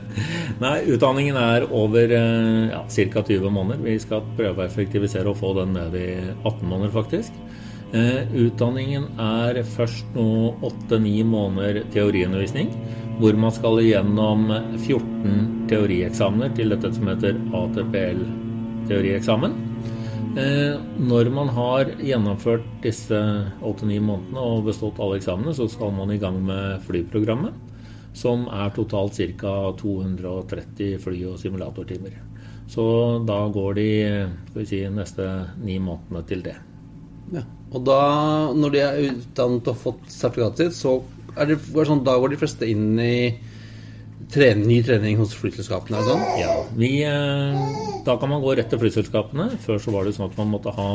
Nei, 0.64 0.76
utdanningen 0.96 1.38
er 1.40 1.68
over 1.70 2.16
ja, 2.16 2.82
ca. 2.88 3.24
20 3.28 3.54
måneder. 3.54 3.84
Vi 3.86 3.98
skal 4.02 4.26
prøve 4.38 4.64
å 4.64 4.66
effektivisere 4.66 5.32
og 5.32 5.40
få 5.42 5.54
den 5.60 5.76
ned 5.78 5.98
i 6.00 6.10
18 6.42 6.66
måneder, 6.66 6.94
faktisk. 6.96 7.38
Eh, 7.96 8.26
utdanningen 8.48 9.06
er 9.22 9.62
først 9.76 10.06
nå 10.18 10.56
8-9 10.66 11.24
måneder 11.30 11.84
teoriundervisning, 11.94 12.74
hvor 13.22 13.38
man 13.40 13.54
skal 13.56 13.80
igjennom 13.84 14.50
14 14.82 15.70
teorieksamener 15.70 16.50
til 16.58 16.74
dette 16.74 16.92
som 16.96 17.08
heter 17.12 17.38
ATPL-teorieksamen. 17.62 19.56
Eh, 20.36 20.76
når 21.00 21.30
man 21.32 21.48
har 21.56 21.94
gjennomført 22.04 22.66
disse 22.84 23.16
8-9 23.64 24.02
månedene 24.04 24.42
og 24.44 24.66
bestått 24.68 25.00
alle 25.00 25.22
eksamene, 25.22 25.54
så 25.56 25.70
skal 25.72 25.94
man 25.96 26.12
i 26.12 26.20
gang 26.20 26.42
med 26.44 26.84
flyprogrammet, 26.84 27.56
som 28.16 28.44
er 28.52 28.74
totalt 28.76 29.16
ca. 29.40 29.56
230 29.80 31.00
fly- 31.00 31.24
og 31.32 31.40
simulatortimer. 31.40 32.20
Så 32.68 32.84
da 33.24 33.46
går 33.48 33.80
de 33.80 33.90
si, 34.68 34.82
neste 34.92 35.30
ni 35.64 35.80
månedene 35.80 36.28
til 36.28 36.44
det. 36.44 36.58
Ja. 37.32 37.46
Og 37.72 37.86
da, 37.88 38.00
når 38.54 38.74
de 38.74 38.82
er 38.84 39.04
utdannet 39.14 39.72
og 39.72 39.80
fått 39.82 40.10
sertifikatet 40.12 40.68
sitt, 40.68 40.82
så 40.84 40.98
er 41.36 41.48
det, 41.48 41.62
er 41.64 41.80
det 41.80 41.88
sånn, 41.88 42.04
Da 42.04 42.20
går 42.20 42.34
de 42.34 42.40
fleste 42.44 42.68
inn 42.68 43.00
i 43.00 43.16
trening, 44.36 44.68
ny 44.70 44.82
trening 44.86 45.20
hos 45.20 45.34
flyselskapene 45.40 46.02
og 46.02 46.10
sånn? 46.10 46.24
Ja, 46.42 46.56
vi, 46.78 46.92
eh, 47.08 47.60
da 48.06 48.18
kan 48.20 48.32
man 48.32 48.44
gå 48.44 48.56
rett 48.58 48.70
til 48.72 48.82
flyselskapene. 48.82 49.50
Før 49.64 49.82
så 49.82 49.94
var 49.96 50.06
det 50.06 50.16
sånn 50.18 50.30
at 50.30 50.38
man 50.38 50.52
måtte 50.52 50.74
ha 50.76 50.90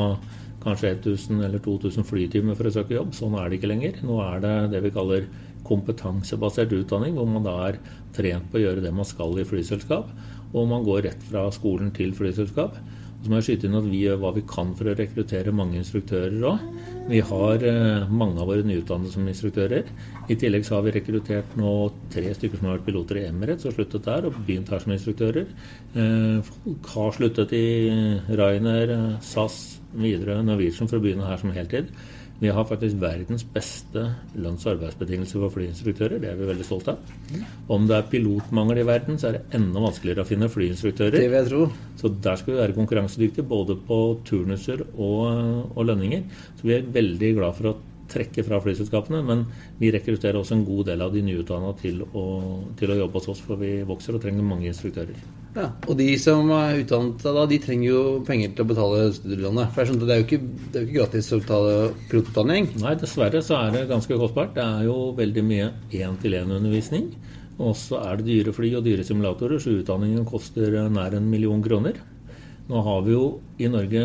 kanskje 0.61 0.93
1000 1.01 1.45
eller 1.47 1.62
2000 1.64 2.05
flytimer 2.05 2.59
for 2.59 2.68
å 2.68 2.74
søke 2.74 2.99
jobb. 2.99 3.14
Sånn 3.16 3.36
er 3.41 3.49
det 3.49 3.61
ikke 3.61 3.72
lenger. 3.72 4.03
Nå 4.05 4.20
er 4.24 4.45
det 4.45 4.55
det 4.74 4.82
vi 4.84 4.93
kaller 4.95 5.26
kompetansebasert 5.64 6.72
utdanning, 6.76 7.16
hvor 7.16 7.28
man 7.28 7.47
da 7.47 7.57
er 7.68 7.80
trent 8.16 8.51
på 8.51 8.61
å 8.61 8.64
gjøre 8.64 8.84
det 8.84 8.93
man 8.93 9.09
skal 9.09 9.38
i 9.38 9.47
flyselskap. 9.49 10.11
Og 10.53 10.68
man 10.68 10.84
går 10.84 11.07
rett 11.09 11.28
fra 11.30 11.47
skolen 11.55 11.93
til 11.97 12.12
flyselskap. 12.16 12.76
Så 13.20 13.28
må 13.28 13.38
jeg 13.38 13.51
skyte 13.51 13.68
inn 13.68 13.76
at 13.76 13.88
vi 13.88 14.05
gjør 14.07 14.20
hva 14.22 14.32
vi 14.36 14.45
kan 14.49 14.72
for 14.76 14.88
å 14.88 14.97
rekruttere 14.97 15.53
mange 15.53 15.80
instruktører 15.80 16.41
òg. 16.53 16.64
Vi 17.11 17.20
har 17.26 17.64
eh, 17.66 18.11
mange 18.12 18.38
av 18.38 18.46
våre 18.52 18.62
nyutdannede 18.62 19.11
som 19.11 19.26
instruktører. 19.26 19.88
I 20.30 20.36
tillegg 20.38 20.62
så 20.66 20.76
har 20.76 20.84
vi 20.86 20.92
rekruttert 20.94 21.56
nå 21.58 21.72
tre 22.12 22.30
stykker 22.36 22.61
som 22.61 22.68
har 22.68 22.76
vært 22.76 22.86
piloter 22.86 23.18
i 23.18 23.24
Emirates 23.26 23.66
og 23.66 23.74
sluttet 23.74 24.06
der, 24.06 24.28
og 24.28 24.36
begynt 24.46 24.70
her 24.70 24.84
som 24.84 24.94
instruktører. 24.94 25.48
Eh, 25.98 26.38
folk 26.46 26.92
har 26.94 27.16
sluttet 27.18 27.54
i 27.58 27.66
Ryanair, 28.30 28.94
eh, 28.94 29.18
SAS, 29.26 29.58
Widerøe, 29.90 30.44
Norwegian 30.46 30.86
for 30.86 31.00
å 31.00 31.02
begynne 31.02 31.26
her 31.26 31.42
som 31.42 31.50
heltid. 31.56 31.90
Vi 32.41 32.49
har 32.49 32.64
faktisk 32.64 32.97
verdens 33.03 33.43
beste 33.45 34.07
lønns- 34.41 34.64
og 34.64 34.72
arbeidsbetingelser 34.72 35.43
for 35.43 35.53
flyinstruktører. 35.53 36.20
Det 36.22 36.30
er 36.30 36.38
vi 36.38 36.49
veldig 36.49 36.64
stolt 36.64 36.88
av. 36.88 37.11
Om 37.68 37.84
det 37.88 37.99
er 37.99 38.09
pilotmangel 38.09 38.80
i 38.80 38.86
verden, 38.88 39.18
så 39.20 39.28
er 39.28 39.36
det 39.36 39.59
enda 39.59 39.82
vanskeligere 39.84 40.24
å 40.24 40.28
finne 40.30 40.49
flyinstruktører. 40.49 41.18
Det 41.18 41.28
vil 41.28 41.36
jeg 41.36 41.51
tro. 41.51 41.66
Så 42.01 42.12
der 42.24 42.41
skal 42.41 42.55
vi 42.55 42.62
være 42.62 42.76
konkurransedyktige 42.78 43.45
både 43.51 43.76
på 43.84 44.01
turnuser 44.24 44.86
og, 44.95 45.20
og 45.76 45.84
lønninger. 45.91 46.24
Så 46.57 46.70
vi 46.70 46.78
er 46.78 46.88
veldig 46.97 47.34
glad 47.36 47.61
for 47.61 47.72
å 47.72 47.76
trekke 48.11 48.47
fra 48.47 48.62
flyselskapene, 48.64 49.20
men 49.22 49.45
vi 49.78 49.93
rekrutterer 49.95 50.41
også 50.41 50.57
en 50.57 50.64
god 50.66 50.88
del 50.91 51.05
av 51.05 51.12
de 51.14 51.22
nyutdanna 51.26 51.76
til, 51.82 52.03
til 52.80 52.95
å 52.95 52.99
jobbe 53.05 53.20
hos 53.20 53.30
oss, 53.34 53.45
for 53.45 53.61
vi 53.61 53.76
vokser 53.86 54.16
og 54.16 54.24
trenger 54.24 54.49
mange 54.49 54.72
instruktører. 54.72 55.39
Ja, 55.51 55.72
Og 55.90 55.96
de 55.98 56.07
som 56.22 56.51
er 56.55 56.78
utdannet 56.84 57.24
da, 57.26 57.42
de 57.51 57.59
trenger 57.62 57.88
jo 57.88 58.03
penger 58.26 58.53
til 58.55 58.62
å 58.62 58.70
betale 58.70 59.09
studielånet. 59.16 59.72
For 59.74 59.90
det 59.98 60.14
er 60.14 60.20
jo 60.20 60.26
ikke, 60.28 60.38
det 60.70 60.78
er 60.78 60.84
jo 60.84 60.88
ikke 60.88 60.98
gratis 61.01 61.32
å 61.34 61.40
betale 61.40 61.74
pilotutdanning. 62.12 62.70
Nei, 62.84 62.94
dessverre 63.01 63.42
så 63.42 63.59
er 63.59 63.74
det 63.74 63.88
ganske 63.90 64.20
kostbart. 64.20 64.55
Det 64.55 64.62
er 64.62 64.86
jo 64.86 65.11
veldig 65.18 65.44
mye 65.48 65.72
én-til-én-undervisning. 65.90 67.11
Og 67.61 67.74
så 67.76 67.98
er 67.98 68.20
det 68.20 68.28
dyre 68.30 68.55
fly 68.57 68.70
og 68.78 68.86
dyre 68.86 69.05
simulatorer, 69.05 69.61
så 69.61 69.74
utdanningen 69.74 70.24
koster 70.28 70.78
nær 70.88 71.18
en 71.18 71.28
million 71.28 71.61
kroner. 71.64 71.98
Nå 72.70 72.80
har 72.86 73.03
vi 73.03 73.16
jo 73.16 73.24
i 73.59 73.66
Norge 73.68 74.03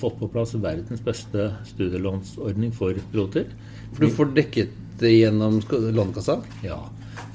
fått 0.00 0.16
på 0.16 0.30
plass 0.32 0.54
verdens 0.56 1.02
beste 1.04 1.50
studielånsordning 1.68 2.72
for 2.74 2.96
piloter. 3.12 3.50
For 3.92 4.06
du 4.06 4.16
får 4.16 4.32
dekket 4.40 4.72
det 4.98 5.12
gjennom 5.12 5.60
Lånekassa. 5.68 6.40
Ja. 6.64 6.80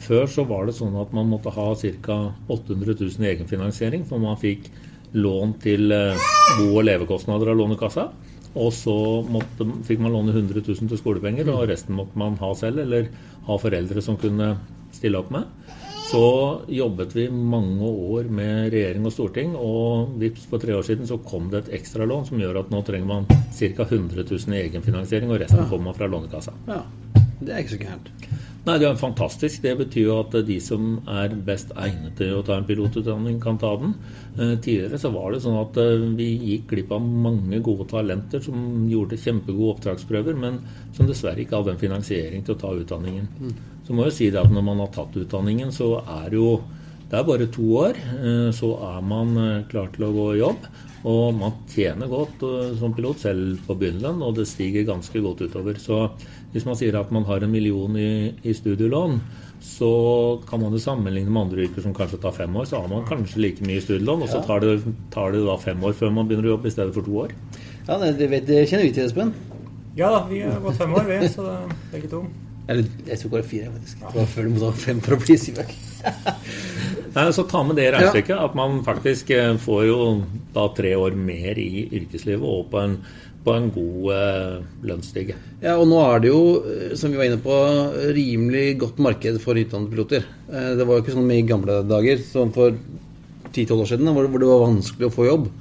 Før 0.03 0.25
så 0.27 0.43
var 0.47 0.67
det 0.67 0.75
sånn 0.77 0.95
at 0.99 1.13
man 1.15 1.29
måtte 1.31 1.53
ha 1.55 1.67
ca. 2.03 2.17
800 2.51 2.95
000 2.99 3.23
i 3.23 3.31
egenfinansiering, 3.33 4.03
for 4.09 4.19
man 4.19 4.39
fikk 4.41 4.67
lån 5.13 5.53
til 5.63 5.93
eh, 5.93 6.17
bo- 6.57 6.77
og 6.79 6.85
levekostnader 6.87 7.51
av 7.53 7.59
Lånekassa. 7.59 8.09
Og 8.53 8.69
så 8.75 8.95
måtte, 9.33 9.65
fikk 9.87 10.01
man 10.03 10.13
låne 10.13 10.33
100 10.33 10.61
000 10.67 10.89
til 10.91 10.99
skolepenger, 10.99 11.47
og 11.53 11.69
resten 11.71 11.95
måtte 11.97 12.19
man 12.19 12.35
ha 12.41 12.51
selv, 12.57 12.83
eller 12.83 13.07
ha 13.47 13.57
foreldre 13.61 14.03
som 14.05 14.19
kunne 14.21 14.53
stille 14.93 15.17
opp 15.17 15.31
med. 15.33 15.47
Så 16.03 16.21
jobbet 16.69 17.15
vi 17.15 17.23
mange 17.31 17.87
år 17.87 18.27
med 18.29 18.67
regjering 18.73 19.07
og 19.07 19.13
storting, 19.15 19.55
og 19.57 20.13
vips 20.21 20.43
for 20.51 20.61
tre 20.61 20.75
år 20.77 20.85
siden 20.85 21.07
så 21.09 21.17
kom 21.25 21.47
det 21.49 21.63
et 21.63 21.71
ekstralån 21.79 22.27
som 22.27 22.41
gjør 22.43 22.59
at 22.61 22.73
nå 22.73 22.83
trenger 22.85 23.09
man 23.09 23.25
ca. 23.31 23.87
100 23.87 24.27
000 24.27 24.53
i 24.53 24.61
egenfinansiering, 24.67 25.31
og 25.31 25.41
resten 25.41 25.65
kommer 25.71 25.89
man 25.89 25.97
fra 25.97 26.11
Lånekassa. 26.11 26.53
Ja, 26.69 26.83
Det 27.43 27.51
er 27.51 27.63
ikke 27.63 27.73
så 27.73 27.81
gærent. 27.81 28.11
Nei, 28.63 28.77
det 28.79 28.85
er 28.87 28.95
fantastisk. 28.95 29.59
Det 29.59 29.73
betyr 29.75 30.05
jo 30.05 30.19
at 30.21 30.35
de 30.47 30.55
som 30.63 30.93
er 31.11 31.33
best 31.47 31.73
egnet 31.75 32.13
til 32.15 32.37
å 32.37 32.43
ta 32.47 32.55
en 32.55 32.67
pilotutdanning, 32.67 33.41
kan 33.43 33.57
ta 33.59 33.73
den. 33.81 33.91
Eh, 34.37 34.53
tidligere 34.55 34.99
så 35.01 35.11
var 35.11 35.33
det 35.33 35.41
sånn 35.43 35.57
at 35.59 35.79
eh, 35.83 36.05
vi 36.15 36.29
gikk 36.53 36.69
glipp 36.71 36.93
av 36.95 37.03
mange 37.03 37.59
gode 37.65 37.89
talenter 37.91 38.39
som 38.45 38.85
gjorde 38.87 39.19
kjempegode 39.19 39.73
oppdragsprøver, 39.73 40.39
men 40.39 40.61
som 40.95 41.09
dessverre 41.09 41.43
ikke 41.43 41.59
hadde 41.59 41.75
en 41.75 41.83
finansiering 41.83 42.47
til 42.47 42.55
å 42.55 42.61
ta 42.61 42.71
utdanningen. 42.71 43.27
Så 43.83 43.97
må 43.97 44.07
jeg 44.07 44.15
si 44.15 44.31
det 44.31 44.39
at 44.39 44.55
når 44.55 44.65
man 44.69 44.79
har 44.85 44.95
tatt 44.95 45.19
utdanningen, 45.19 45.75
så 45.75 45.97
er 46.21 46.39
jo 46.39 46.55
det 47.11 47.19
er 47.19 47.27
bare 47.27 47.51
to 47.51 47.67
år, 47.83 47.99
eh, 47.99 48.49
så 48.55 48.71
er 48.95 49.03
man 49.03 49.35
klar 49.69 49.91
til 49.91 50.07
å 50.07 50.15
gå 50.15 50.31
i 50.31 50.39
jobb. 50.39 50.71
Og 51.03 51.35
man 51.35 51.57
tjener 51.67 52.07
godt 52.07 52.45
som 52.79 52.93
pilot, 52.95 53.19
selv 53.19 53.65
på 53.67 53.75
begynnelsen, 53.75 54.21
og 54.23 54.37
det 54.37 54.45
stiger 54.47 54.85
ganske 54.87 55.19
godt 55.19 55.43
utover. 55.43 55.75
Så 55.75 55.97
hvis 56.53 56.67
man 56.69 56.77
sier 56.77 56.95
at 56.99 57.11
man 57.13 57.25
har 57.25 57.43
en 57.43 57.51
million 57.51 57.97
i, 57.97 58.33
i 58.45 58.53
studielån, 58.53 59.17
så 59.63 59.89
kan 60.49 60.61
man 60.61 60.75
jo 60.75 60.81
sammenligne 60.83 61.31
med 61.31 61.47
andre 61.47 61.65
yrker 61.65 61.85
som 61.85 61.95
kanskje 61.97 62.19
tar 62.21 62.35
fem 62.35 62.55
år. 62.55 62.67
Så 62.69 62.81
har 62.81 62.89
man 62.91 63.05
kanskje 63.07 63.41
like 63.41 63.65
mye 63.65 63.79
i 63.79 63.83
studielån, 63.83 64.25
og 64.25 64.29
så 64.29 64.43
tar 64.45 64.61
det, 64.61 64.75
tar 65.13 65.33
det 65.33 65.43
da 65.47 65.57
fem 65.61 65.83
år 65.83 65.95
før 65.97 66.13
man 66.13 66.29
begynner 66.29 66.51
å 66.51 66.55
jobbe 66.57 66.69
i 66.69 66.75
stedet 66.75 66.95
for 66.95 67.07
to 67.07 67.19
år. 67.25 67.35
Ja, 67.87 67.97
det, 67.97 68.13
det, 68.19 68.29
vet, 68.31 68.47
det 68.47 68.65
kjenner 68.69 68.85
vi 68.85 68.95
til, 68.95 69.09
Espen. 69.09 69.33
Ja 69.97 70.09
da, 70.13 70.23
vi 70.29 70.41
har 70.43 70.61
gått 70.61 70.79
fem 70.81 70.93
år, 70.93 71.07
vi, 71.09 71.19
så 71.31 71.47
det, 71.47 71.77
begge 71.93 72.11
to. 72.11 72.23
Eller 72.67 72.87
jeg 73.07 73.19
tror 73.19 73.33
bare 73.33 73.47
fire, 73.47 73.71
faktisk. 73.73 74.03
Det 74.03 74.19
var 74.19 74.29
før 74.35 74.45
du 74.45 74.53
måtte 74.53 74.69
ha 74.69 74.79
fem 74.85 75.01
for 75.03 75.15
å 75.15 75.19
bli 75.23 75.35
syvøk. 75.39 75.73
Nei, 77.15 77.25
så 77.35 77.45
ta 77.49 77.61
med 77.67 77.77
det 77.77 77.89
regnestykket 77.93 78.39
at 78.39 78.55
man 78.57 78.79
faktisk 78.85 79.29
eh, 79.35 79.51
får 79.61 79.83
jo 79.87 79.97
da 80.55 80.65
tre 80.75 80.95
år 80.97 81.17
mer 81.17 81.59
i 81.61 81.85
yrkeslivet 81.99 82.45
og 82.47 82.71
på 82.71 82.81
en, 82.81 82.97
på 83.43 83.53
en 83.57 83.69
god 83.75 84.05
eh, 84.15 84.59
lønnsstige. 84.87 85.35
Ja, 85.63 85.75
og 85.75 85.87
nå 85.91 85.99
er 86.03 86.21
det 86.23 86.29
jo, 86.31 86.41
eh, 86.63 86.93
som 86.99 87.11
vi 87.11 87.19
var 87.19 87.27
inne 87.27 87.41
på, 87.43 87.57
rimelig 88.15 88.77
godt 88.83 89.01
marked 89.03 89.39
for 89.43 89.59
utdannede 89.59 89.91
piloter. 89.91 90.27
Eh, 90.49 90.69
Det 90.79 90.87
var 90.87 90.97
jo 90.97 91.03
ikke 91.03 91.17
sånn 91.17 91.33
i 91.35 91.41
gamle 91.47 91.81
dager, 91.89 92.23
som 92.23 92.53
for 92.55 92.75
10-12 93.51 93.81
år 93.83 93.91
siden, 93.91 94.13
hvor 94.15 94.27
det 94.31 94.49
var 94.49 94.63
vanskelig 94.67 95.09
å 95.09 95.15
få 95.17 95.27
jobb. 95.27 95.51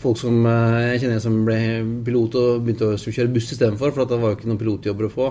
Folk 0.00 0.16
som 0.16 0.38
eh, 0.48 0.94
jeg 0.94 1.00
kjenner 1.02 1.18
som 1.20 1.34
ble 1.44 1.58
pilot 2.06 2.36
og 2.40 2.62
begynte 2.64 2.86
å 2.94 2.96
kjøre 2.96 3.32
buss 3.34 3.50
istedenfor, 3.52 3.90
for 3.92 4.08
det 4.08 4.16
var 4.22 4.32
jo 4.32 4.38
ikke 4.38 4.48
noen 4.48 4.60
pilotjobber 4.62 5.08
å 5.10 5.12
få. 5.12 5.26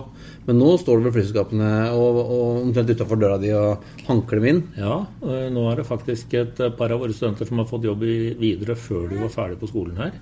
Men 0.45 0.59
nå 0.61 0.75
står 0.77 0.99
det 0.99 1.07
ved 1.07 1.15
flyselskapene 1.15 1.69
og, 1.97 2.19
og 2.21 2.59
omtrent 2.67 2.91
utafor 2.93 3.17
døra 3.17 3.39
di 3.41 3.49
og 3.57 3.87
hanker 4.05 4.37
dem 4.37 4.45
inn. 4.51 4.59
Ja, 4.77 4.99
eh, 5.25 5.47
nå 5.55 5.63
er 5.71 5.81
det 5.81 5.87
faktisk 5.89 6.35
et 6.37 6.61
eh, 6.61 6.75
par 6.77 6.93
av 6.93 7.01
våre 7.01 7.15
studenter 7.17 7.49
som 7.49 7.63
har 7.63 7.69
fått 7.71 7.87
jobb 7.89 8.05
videre 8.05 8.77
før 8.77 9.07
de 9.09 9.17
var 9.23 9.33
ferdig 9.33 9.57
på 9.63 9.71
skolen 9.71 9.97
her. 10.03 10.13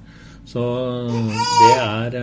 Så 0.47 0.63
det 1.43 1.73
er 1.75 2.13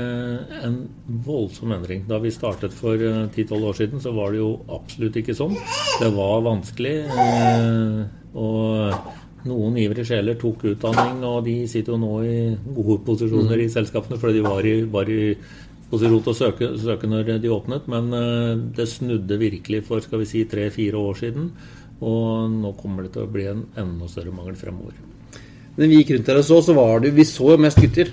en 0.65 0.79
voldsom 1.27 1.75
endring. 1.77 2.07
Da 2.09 2.17
vi 2.25 2.33
startet 2.33 2.73
for 2.73 2.97
eh, 2.97 3.27
10-12 3.35 3.69
år 3.69 3.77
siden, 3.83 4.01
så 4.01 4.15
var 4.17 4.33
det 4.33 4.41
jo 4.41 4.55
absolutt 4.73 5.21
ikke 5.21 5.37
sånn. 5.37 5.53
Det 6.01 6.09
var 6.17 6.41
vanskelig. 6.49 6.97
Og 8.33 9.13
noen 9.49 9.77
ivrige 9.81 10.09
sjeler 10.09 10.39
tok 10.41 10.65
utdanning, 10.73 11.21
og 11.29 11.45
de 11.47 11.57
sitter 11.71 11.95
jo 11.95 12.01
nå 12.01 12.13
i 12.25 12.37
gode 12.77 13.01
posisjoner 13.07 13.61
i 13.61 13.71
selskapene 13.73 14.19
fordi 14.21 14.41
de 14.41 14.45
var 14.47 14.69
i, 14.69 14.75
var 14.91 15.11
i 15.13 15.35
posisjon 15.91 16.23
til 16.25 16.33
å 16.33 16.39
søke, 16.39 16.71
søke 16.81 17.11
når 17.11 17.35
de 17.43 17.53
åpnet. 17.53 17.89
Men 17.93 18.13
eh, 18.17 18.53
det 18.77 18.89
snudde 18.91 19.41
virkelig 19.41 19.85
for 19.89 20.05
skal 20.05 20.23
vi 20.23 20.31
si 20.31 20.45
tre-fire 20.51 21.01
år 21.01 21.21
siden. 21.21 21.51
Og 22.05 22.53
nå 22.53 22.73
kommer 22.81 23.07
det 23.07 23.15
til 23.15 23.27
å 23.27 23.31
bli 23.31 23.49
en 23.51 23.67
enda 23.81 24.09
større 24.11 24.35
mangel 24.35 24.57
fremover. 24.59 24.97
Men 25.77 25.91
vi 25.91 26.01
gikk 26.01 26.15
rundt 26.15 26.31
her 26.31 26.41
og 26.41 26.47
så, 26.47 26.61
så 26.63 26.75
var 26.77 27.01
det 27.03 27.11
jo 27.11 27.19
Vi 27.19 27.27
så 27.27 27.53
jo 27.55 27.61
mest 27.61 27.81
gutter. 27.83 28.11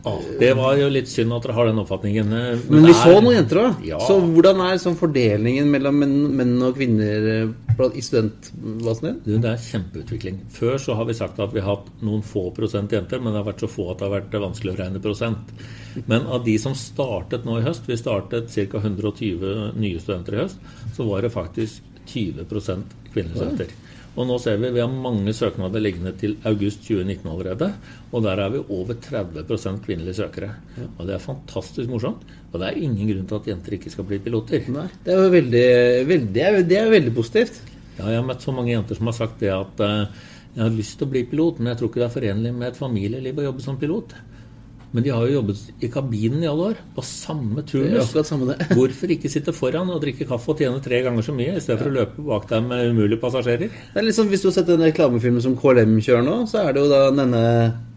Ah, 0.00 0.16
det 0.40 0.54
var 0.56 0.78
jo 0.80 0.86
litt 0.88 1.10
synd 1.12 1.34
at 1.36 1.44
dere 1.44 1.54
har 1.58 1.68
den 1.68 1.80
oppfatningen. 1.82 2.30
Men, 2.32 2.62
Men 2.72 2.86
vi 2.88 2.94
er, 2.94 3.00
så 3.02 3.18
noen 3.18 3.36
jenter 3.36 3.60
òg. 3.60 3.82
Ja. 3.84 3.98
Så 4.08 4.16
hvordan 4.22 4.62
er 4.64 4.80
sånn 4.80 4.96
fordelingen 4.96 5.68
mellom 5.72 5.98
menn, 6.00 6.16
menn 6.38 6.54
og 6.64 6.78
kvinner 6.78 7.50
i 7.96 8.02
studentbasen 8.04 9.20
din? 9.24 9.42
Det 9.42 9.50
er 9.50 9.64
kjempeutvikling. 9.64 10.40
Før 10.54 10.78
så 10.82 10.96
har 10.98 11.08
vi 11.08 11.16
sagt 11.16 11.40
at 11.42 11.54
vi 11.54 11.62
har 11.64 11.78
hatt 11.78 11.90
noen 12.04 12.24
få 12.26 12.48
prosent 12.56 12.92
jenter, 12.92 13.22
men 13.22 13.32
det 13.32 13.42
har 13.42 13.48
vært 13.50 13.64
så 13.64 13.70
få 13.70 13.90
at 13.92 14.00
det 14.00 14.08
har 14.08 14.16
vært 14.18 14.40
vanskelig 14.46 14.74
å 14.74 14.80
regne 14.82 15.02
prosent. 15.02 15.54
Men 16.06 16.28
av 16.30 16.44
de 16.46 16.56
som 16.62 16.76
startet 16.78 17.46
nå 17.48 17.58
i 17.58 17.66
høst, 17.66 17.88
vi 17.88 17.98
startet 18.00 18.52
ca. 18.52 18.82
120 18.84 19.78
nye 19.80 20.02
studenter 20.02 20.36
i 20.36 20.42
høst, 20.44 20.66
så 20.96 21.08
var 21.08 21.24
det 21.24 21.34
faktisk 21.34 21.86
20 22.10 22.44
kvinnelige 23.12 23.38
studenter. 23.38 23.78
Og 24.18 24.26
nå 24.26 24.36
ser 24.42 24.58
vi 24.58 24.72
vi 24.74 24.82
har 24.82 24.90
mange 24.90 25.32
søknader 25.36 25.82
liggende 25.82 26.12
til 26.18 26.34
august 26.48 26.82
2019 26.88 27.30
allerede. 27.30 27.70
Og 28.10 28.24
der 28.24 28.42
er 28.42 28.50
vi 28.52 28.62
over 28.66 28.98
30% 28.98 29.84
kvinnelige 29.84 30.18
søkere. 30.18 30.50
Og 30.98 31.06
det 31.06 31.14
er 31.14 31.22
fantastisk 31.22 31.90
morsomt. 31.90 32.24
Og 32.50 32.58
det 32.58 32.68
er 32.68 32.80
ingen 32.82 33.12
grunn 33.12 33.28
til 33.30 33.38
at 33.38 33.50
jenter 33.52 33.76
ikke 33.78 33.92
skal 33.94 34.08
bli 34.08 34.18
piloter. 34.22 34.66
Nei, 34.74 34.88
det 35.06 35.14
er 35.14 35.22
jo 35.22 35.34
veldig, 35.36 35.66
veldig, 36.10 36.32
det 36.34 36.46
er, 36.46 36.58
det 36.66 36.80
er 36.80 36.90
veldig 36.96 37.14
positivt. 37.14 37.62
Ja, 38.00 38.08
jeg 38.08 38.22
har 38.22 38.28
møtt 38.30 38.44
så 38.44 38.52
mange 38.56 38.72
jenter 38.72 38.96
som 38.96 39.10
har 39.10 39.16
sagt 39.18 39.42
det 39.42 39.50
at 39.52 39.80
eh, 39.84 40.20
jeg 40.54 40.62
har 40.64 40.72
lyst 40.72 40.96
til 40.98 41.06
å 41.06 41.12
bli 41.12 41.20
pilot, 41.28 41.58
men 41.60 41.74
jeg 41.74 41.80
tror 41.80 41.90
ikke 41.90 42.00
det 42.00 42.06
er 42.06 42.14
forenlig 42.14 42.52
med 42.56 42.70
et 42.70 42.78
familieliv 42.78 43.38
å 43.38 43.44
jobbe 43.44 43.64
som 43.64 43.76
pilot. 43.80 44.14
Men 44.90 45.04
de 45.06 45.12
har 45.14 45.26
jo 45.26 45.36
jobbet 45.36 45.82
i 45.86 45.90
kabinen 45.92 46.42
i 46.42 46.48
alle 46.50 46.70
år, 46.72 46.80
på 46.96 47.04
samme 47.06 47.62
turnus. 47.66 48.10
Hvorfor 48.78 49.12
ikke 49.14 49.30
sitte 49.30 49.54
foran 49.54 49.92
og 49.92 50.00
drikke 50.02 50.26
kaffe 50.26 50.50
og 50.50 50.62
tjene 50.62 50.82
tre 50.82 51.02
ganger 51.06 51.26
så 51.26 51.34
mye, 51.36 51.54
i 51.54 51.62
stedet 51.62 51.78
for 51.82 51.90
å 51.92 51.94
løpe 51.94 52.24
bak 52.26 52.48
deg 52.50 52.66
med 52.66 52.90
umulige 52.90 53.20
passasjerer? 53.22 53.70
Det 53.70 54.02
er 54.02 54.08
liksom, 54.08 54.30
Hvis 54.32 54.42
du 54.42 54.50
har 54.50 54.56
sett 54.58 54.72
den 54.72 54.82
reklamefilmen 54.88 55.44
som 55.44 55.54
KLM 55.60 56.00
kjører 56.02 56.26
nå, 56.26 56.40
så 56.50 56.64
er 56.64 56.74
det 56.74 56.82
jo 56.82 56.90
da 56.90 57.04
denne 57.14 57.44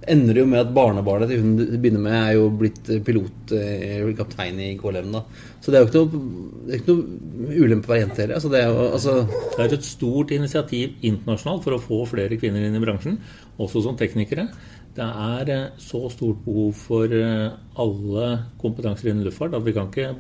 ender 0.10 0.36
jo 0.42 0.46
med 0.50 0.60
at 0.60 0.72
barnebarnet 0.76 1.30
til 1.32 1.42
hun 1.44 1.54
begynner 1.58 2.02
med, 2.04 2.16
er 2.18 2.34
jo 2.36 2.48
blitt 2.60 2.90
pilot, 3.08 3.54
eh, 3.56 4.04
kaptein 4.18 4.60
i 4.60 4.74
KLM. 4.80 5.12
da. 5.14 5.24
Så 5.62 5.72
det 5.72 5.80
er 5.80 5.86
jo 5.86 5.90
ikke 5.90 6.02
noe, 6.02 6.24
det 6.68 6.82
ikke 6.82 6.96
noe 6.98 7.60
ulempe 7.64 7.88
for 7.88 7.96
jente 7.96 8.22
heller. 8.22 8.36
Altså, 8.36 8.52
det 8.52 8.62
er 8.62 8.68
jo, 8.68 8.92
altså, 8.92 9.14
Det 9.54 9.60
er 9.64 9.74
et 9.74 9.84
stort 9.84 10.32
initiativ 10.32 10.96
internasjonalt 11.02 11.64
for 11.64 11.74
å 11.74 11.82
få 11.82 12.06
flere 12.10 12.38
kvinner 12.38 12.66
inn 12.66 12.76
i 12.76 12.84
bransjen, 12.84 13.18
også 13.58 13.84
som 13.84 13.96
teknikere. 13.96 14.50
Det 14.94 15.06
er 15.06 15.50
eh, 15.50 15.70
så 15.82 16.06
stort 16.14 16.44
behov 16.46 16.74
for 16.78 17.14
eh, 17.18 17.50
alle 17.82 18.30
kompetanser 18.62 19.10
innen 19.10 19.26
luftfart 19.26 19.56
at 19.58 19.66
vi 19.66 19.74
kan 19.74 19.90
ikke 19.90 20.14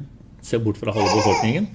se 0.43 0.59
bort 0.59 0.79
fra 0.81 0.91
halve 0.95 1.19
befolkningen. 1.19 1.67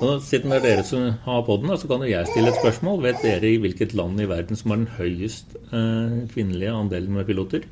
Det 0.00 0.40
er 0.40 0.62
dere 0.62 0.84
som 0.86 1.10
har 1.26 1.42
podden, 1.46 1.72
så 1.76 1.88
kan 1.90 2.02
jo 2.02 2.08
jeg 2.08 2.30
stille 2.30 2.50
et 2.52 2.60
spørsmål. 2.60 3.02
Vet 3.04 3.24
dere 3.24 3.50
i 3.50 3.58
hvilket 3.60 3.94
land 3.98 4.20
i 4.22 4.28
verden 4.30 4.56
som 4.56 4.72
har 4.72 4.80
den 4.80 4.92
høyest 4.96 5.56
eh, 5.72 6.20
kvinnelige 6.30 6.72
andelen 6.72 7.18
med 7.18 7.26
piloter? 7.28 7.66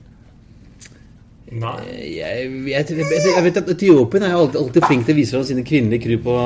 Nei. 1.53 1.79
jeg, 2.17 2.45
jeg, 2.71 2.85
jeg, 2.97 3.23
jeg 3.29 3.45
vet 3.45 3.59
at 3.61 3.71
Etiopien 3.75 4.25
er 4.25 4.35
alltid, 4.39 4.57
alltid 4.63 4.87
flink 4.89 5.03
til 5.05 5.13
å 5.13 5.19
vise 5.19 5.37
fram 5.37 5.45
sine 5.45 5.65
kvinnelige 5.69 6.07
crew 6.07 6.23
på 6.25 6.37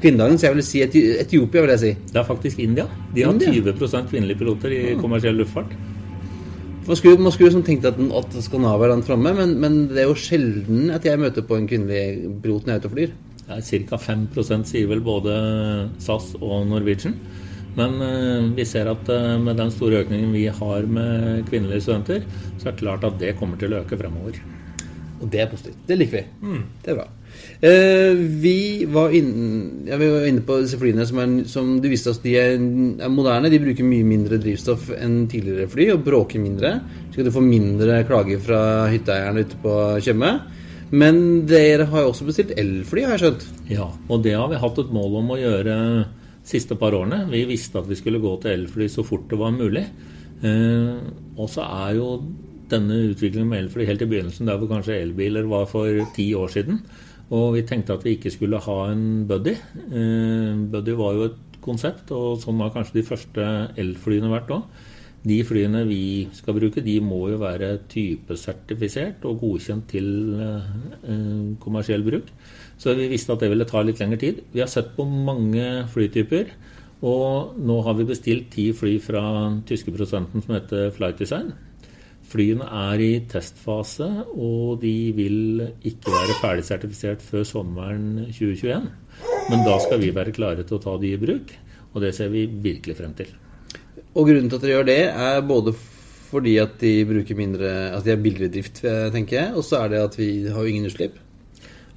kvinnedagen, 0.00 0.38
så 0.40 0.48
jeg 0.48 0.56
vil 0.56 0.66
si 0.66 0.84
Etiopia, 0.84 1.62
vil 1.62 1.74
jeg 1.76 1.82
si. 1.82 1.94
Det 2.10 2.22
er 2.22 2.28
faktisk 2.28 2.62
India. 2.64 2.88
De 3.12 3.26
har 3.26 3.36
India? 3.36 3.52
20 3.76 4.08
kvinnelige 4.08 4.40
piloter 4.40 4.72
i 4.72 4.84
kommersiell 4.98 5.36
luftfart. 5.38 5.76
Man 6.86 6.96
skulle, 6.98 7.18
man 7.22 7.32
skulle 7.32 7.50
liksom 7.50 7.62
tenkt 7.66 7.84
at, 7.86 7.96
den- 7.98 8.10
at 8.18 8.32
Skandinavia 8.42 8.88
er 8.88 8.92
langt 8.96 9.06
framme, 9.06 9.30
men, 9.38 9.52
men 9.62 9.76
det 9.92 10.02
er 10.02 10.08
jo 10.10 10.16
sjelden 10.18 10.88
at 10.90 11.04
jeg 11.06 11.20
møter 11.22 11.44
på 11.46 11.54
en 11.58 11.68
kvinnelig 11.70 12.32
pilot 12.42 12.66
når 12.66 12.72
jeg 12.72 12.80
er 12.80 12.82
ute 12.82 12.90
og 12.90 12.96
flyr. 12.96 13.12
Ca. 13.52 13.98
5 14.00 14.64
sier 14.66 14.88
vel 14.90 15.00
både 15.04 15.32
SAS 16.02 16.32
og 16.40 16.66
Norwegian. 16.70 17.14
Men 17.76 17.94
eh, 18.04 18.50
vi 18.56 18.64
ser 18.68 18.90
at 18.90 19.08
eh, 19.08 19.38
med 19.40 19.56
den 19.60 19.70
store 19.72 20.02
økningen 20.04 20.32
vi 20.34 20.46
har 20.52 20.82
med 20.88 21.46
kvinnelige 21.48 21.80
studenter, 21.86 22.24
så 22.60 22.68
er 22.68 22.72
det 22.74 22.80
klart 22.82 23.04
at 23.08 23.18
det 23.20 23.36
kommer 23.38 23.56
til 23.60 23.72
å 23.72 23.80
øke 23.84 23.96
fremover. 24.00 24.36
Og 25.22 25.30
det 25.32 25.40
er 25.44 25.50
positivt. 25.52 25.78
Det 25.88 25.96
liker 26.00 26.18
vi. 26.18 26.24
Det 26.84 26.92
er 26.92 26.98
bra. 26.98 27.06
Eh, 27.62 28.12
vi, 28.42 28.84
var 28.90 29.12
inn, 29.14 29.84
ja, 29.86 29.98
vi 30.00 30.08
var 30.10 30.24
inne 30.26 30.42
på 30.46 30.56
disse 30.64 30.80
flyene 30.80 31.04
som, 31.06 31.20
er, 31.22 31.34
som 31.50 31.76
du 31.82 31.86
visste 31.90 32.10
oss 32.10 32.22
de 32.24 32.32
er, 32.38 32.56
er 32.58 33.12
moderne. 33.12 33.50
De 33.52 33.60
bruker 33.62 33.86
mye 33.86 34.06
mindre 34.06 34.40
drivstoff 34.42 34.88
enn 34.96 35.28
tidligere 35.30 35.68
fly 35.70 35.90
og 35.94 36.02
bråker 36.06 36.42
mindre. 36.42 36.74
Så 37.12 37.22
du 37.22 37.30
få 37.34 37.44
mindre 37.44 38.00
klager 38.08 38.42
fra 38.42 38.62
hytteeierne 38.90 39.46
ute 39.46 39.60
på 39.62 39.76
Tjøme. 40.02 40.32
Men 40.92 41.46
dere 41.48 41.86
har 41.88 42.04
jo 42.04 42.10
også 42.10 42.26
bestilt 42.28 42.50
elfly, 42.60 43.06
har 43.06 43.14
jeg 43.16 43.22
skjønt. 43.22 43.46
Ja, 43.72 43.86
og 44.12 44.26
det 44.26 44.34
har 44.36 44.50
vi 44.50 44.60
hatt 44.60 44.80
et 44.82 44.90
mål 44.92 45.22
om 45.22 45.30
å 45.32 45.38
gjøre 45.40 45.76
de 45.78 46.02
siste 46.44 46.76
par 46.76 46.92
årene. 46.98 47.22
Vi 47.30 47.46
visste 47.48 47.80
at 47.80 47.88
vi 47.88 47.96
skulle 47.96 48.20
gå 48.20 48.34
til 48.42 48.56
elfly 48.58 48.90
så 48.92 49.04
fort 49.06 49.24
det 49.30 49.38
var 49.40 49.54
mulig. 49.54 49.86
Eh, 50.42 50.98
og 51.38 51.48
så 51.48 51.64
er 51.64 51.94
jo 51.96 52.08
denne 52.72 52.98
utviklingen 53.12 53.48
med 53.52 53.64
elfly 53.64 53.86
helt 53.88 54.04
i 54.04 54.08
begynnelsen, 54.10 54.48
der 54.48 54.58
hvor 54.60 54.70
kanskje 54.70 54.98
elbiler 55.00 55.48
var 55.48 55.64
for 55.70 56.02
ti 56.16 56.32
år 56.36 56.52
siden. 56.52 56.82
Og 57.32 57.54
vi 57.56 57.64
tenkte 57.64 57.96
at 57.96 58.04
vi 58.04 58.16
ikke 58.16 58.32
skulle 58.34 58.60
ha 58.60 58.78
en 58.92 59.26
buddy. 59.28 59.54
Eh, 59.88 60.56
buddy 60.72 60.96
var 60.98 61.16
jo 61.16 61.28
et 61.30 61.60
konsept, 61.64 62.10
og 62.12 62.40
sånn 62.42 62.60
har 62.60 62.72
kanskje 62.74 62.98
de 62.98 63.06
første 63.06 63.46
elflyene 63.80 64.32
vært 64.32 64.52
òg. 64.52 64.66
De 65.22 65.38
flyene 65.46 65.84
vi 65.86 66.26
skal 66.34 66.56
bruke, 66.56 66.82
de 66.82 66.96
må 67.04 67.20
jo 67.30 67.38
være 67.38 67.76
typesertifisert 67.92 69.22
og 69.30 69.38
godkjent 69.44 69.86
til 69.92 70.08
eh, 70.34 70.68
eh, 71.06 71.40
kommersiell 71.62 72.04
bruk. 72.04 72.28
Så 72.82 72.96
vi 72.98 73.06
visste 73.12 73.36
at 73.36 73.44
det 73.44 73.52
ville 73.52 73.68
ta 73.68 73.84
litt 73.86 74.02
lengre 74.02 74.18
tid. 74.18 74.42
Vi 74.52 74.60
har 74.60 74.70
sett 74.70 74.92
på 74.96 75.06
mange 75.06 75.86
flytyper. 75.94 76.50
Og 77.02 77.56
nå 77.58 77.80
har 77.82 77.96
vi 77.98 78.06
bestilt 78.06 78.52
ti 78.54 78.68
fly 78.78 78.96
fra 79.02 79.22
tyske 79.66 79.90
prosenten 79.94 80.42
som 80.42 80.54
heter 80.54 80.92
Flight 80.94 81.18
Design. 81.18 81.50
Flyene 82.32 82.64
er 82.64 83.02
i 83.04 83.10
testfase, 83.28 84.08
og 84.32 84.80
de 84.80 84.94
vil 85.16 85.64
ikke 85.84 86.12
være 86.14 86.38
ferdig 86.40 86.64
sertifisert 86.64 87.24
før 87.24 87.44
sommeren 87.44 88.06
2021. 88.30 88.86
Men 89.50 89.64
da 89.66 89.76
skal 89.84 90.00
vi 90.00 90.12
være 90.16 90.32
klare 90.32 90.64
til 90.64 90.78
å 90.78 90.82
ta 90.82 90.96
de 91.02 91.12
i 91.12 91.20
bruk, 91.20 91.52
og 91.92 92.04
det 92.04 92.14
ser 92.16 92.32
vi 92.32 92.46
virkelig 92.46 92.96
frem 93.02 93.12
til. 93.18 93.34
Og 94.16 94.28
grunnen 94.28 94.48
til 94.48 94.56
at 94.58 94.64
dere 94.64 94.78
gjør 94.78 94.88
det, 94.88 95.02
er 95.28 95.44
både 95.48 95.74
fordi 96.32 96.54
at 96.62 96.78
de 96.80 96.92
bruker 97.04 97.36
mindre 97.36 97.68
At 97.92 98.06
de 98.06 98.14
er 98.14 98.22
billigere 98.24 98.52
drift, 98.54 98.80
tenker 99.12 99.36
jeg, 99.36 99.52
og 99.52 99.64
så 99.66 99.82
er 99.82 99.92
det 99.92 100.00
at 100.00 100.16
vi 100.16 100.30
har 100.48 100.68
ingen 100.68 100.88
utslipp. 100.88 101.18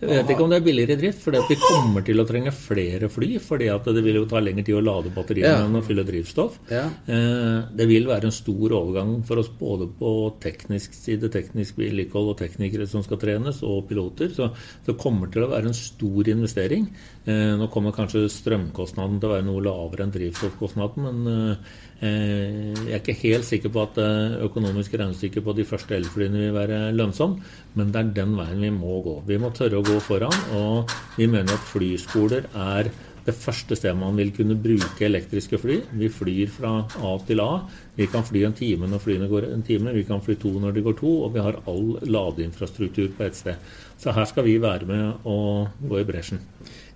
Jeg 0.01 0.09
vet 0.11 0.31
ikke 0.33 0.43
om 0.43 0.51
det 0.51 0.57
er 0.59 0.65
billigere 0.65 0.97
drift, 0.99 1.21
fordi 1.23 1.39
vi 1.47 1.55
kommer 1.61 2.03
til 2.05 2.19
å 2.19 2.25
trenge 2.27 2.51
flere 2.51 3.07
fly. 3.09 3.29
fordi 3.39 3.69
det 3.95 4.03
vil 4.03 4.15
jo 4.19 4.25
ta 4.25 4.41
lengre 4.43 4.65
tid 4.65 4.75
å 4.75 4.83
lade 4.83 5.13
batteriene 5.15 5.65
enn 5.69 5.77
å 5.79 5.83
fylle 5.85 6.03
drivstoff. 6.03 6.57
Ja. 6.69 6.89
Eh, 7.07 7.61
Det 7.75 7.87
vil 7.87 8.05
være 8.05 8.25
en 8.25 8.31
stor 8.35 8.69
overgang 8.75 9.23
for 9.25 9.37
oss 9.39 9.47
både 9.49 9.87
på 9.87 10.33
teknisk 10.41 10.93
side, 10.93 11.31
teknisk 11.31 11.77
vedlikehold 11.77 12.33
og 12.33 12.37
teknikere 12.37 12.87
som 12.87 13.03
skal 13.03 13.17
trenes, 13.17 13.63
og 13.63 13.87
piloter. 13.87 14.29
Så 14.35 14.51
det 14.85 14.97
kommer 14.97 15.31
til 15.31 15.43
å 15.43 15.49
være 15.49 15.67
en 15.67 15.73
stor 15.73 16.27
investering. 16.27 16.89
Eh, 17.25 17.55
Nå 17.55 17.69
kommer 17.71 17.91
kanskje 17.95 18.27
strømkostnaden 18.29 19.19
til 19.19 19.29
å 19.29 19.33
være 19.37 19.45
noe 19.47 19.63
lavere 19.63 20.03
enn 20.03 20.11
drivstoffkostnaden, 20.11 21.03
men 21.07 21.51
eh, 21.51 21.55
jeg 22.01 22.91
er 22.91 22.99
ikke 22.99 23.15
helt 23.21 23.47
sikker 23.47 23.71
på 23.71 23.81
at 23.85 23.95
det 23.95 24.43
økonomiske 24.45 24.99
regnestykket 24.99 25.45
på 25.45 25.55
de 25.55 25.65
første 25.67 25.95
elflyene 25.95 26.41
vil 26.43 26.55
være 26.57 26.79
lønnsom, 26.95 27.37
men 27.79 27.91
det 27.93 28.01
er 28.01 28.13
den 28.19 28.35
veien 28.37 28.61
vi 28.65 28.71
må 28.75 28.99
gå. 29.05 29.15
Vi 29.27 29.39
må 29.39 29.53
tørre 29.55 29.79
å 29.79 29.85
gå 29.85 29.97
foran, 30.03 30.35
og 30.57 30.91
vi 31.15 31.29
mener 31.31 31.55
at 31.55 31.69
flyskoler 31.71 32.49
er 32.51 32.91
det 33.25 33.33
første 33.33 33.73
stedet 33.73 33.97
man 33.97 34.17
vil 34.19 34.29
kunne 34.35 34.57
bruke 34.61 35.07
elektriske 35.07 35.57
fly. 35.57 35.79
Vi 35.97 36.11
flyr 36.13 36.51
fra 36.53 36.75
A 36.85 37.13
til 37.25 37.41
A. 37.41 37.63
Vi 37.97 38.05
kan 38.11 38.25
fly 38.27 38.43
en 38.45 38.53
time 38.53 38.89
når 38.91 39.01
flyene 39.01 39.29
går 39.31 39.47
en 39.49 39.65
time, 39.65 39.95
vi 39.95 40.03
kan 40.05 40.21
fly 40.21 40.35
to 40.41 40.51
når 40.61 40.75
de 40.75 40.83
går 40.85 40.97
to, 40.99 41.13
og 41.25 41.33
vi 41.33 41.41
har 41.41 41.57
all 41.65 41.95
ladeinfrastruktur 42.05 43.15
på 43.17 43.25
ett 43.25 43.39
sted. 43.39 43.71
Så 43.97 44.13
her 44.13 44.29
skal 44.29 44.45
vi 44.45 44.59
være 44.61 44.85
med 44.85 45.25
og 45.25 45.87
gå 45.89 46.01
i 46.01 46.05
bresjen. 46.05 46.43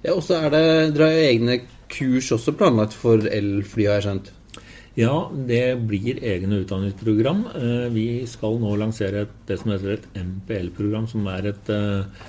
Ja, 0.04 0.14
og 0.14 0.22
så 0.24 0.38
er 0.44 0.54
det 0.54 0.66
Dere 0.96 1.10
har 1.10 1.24
egne 1.32 1.62
kurs 1.90 2.30
også 2.36 2.54
planlagt 2.54 2.94
for 2.94 3.26
elfly, 3.26 3.88
har 3.88 3.98
jeg 3.98 4.06
skjønt. 4.06 4.30
Ja, 5.00 5.30
det 5.32 5.80
blir 5.88 6.18
egne 6.28 6.58
utdanningsprogram. 6.66 7.46
Eh, 7.56 7.88
Vi 7.94 8.08
skal 8.28 8.60
nå 8.60 8.74
lansere 8.76 9.24
et, 9.24 9.38
det 9.48 9.60
som 9.62 9.72
heter 9.72 9.94
et 9.96 10.10
MPL-program, 10.20 11.08
som 11.08 11.28
er 11.32 11.48
et 11.54 11.72
eh, 11.72 12.26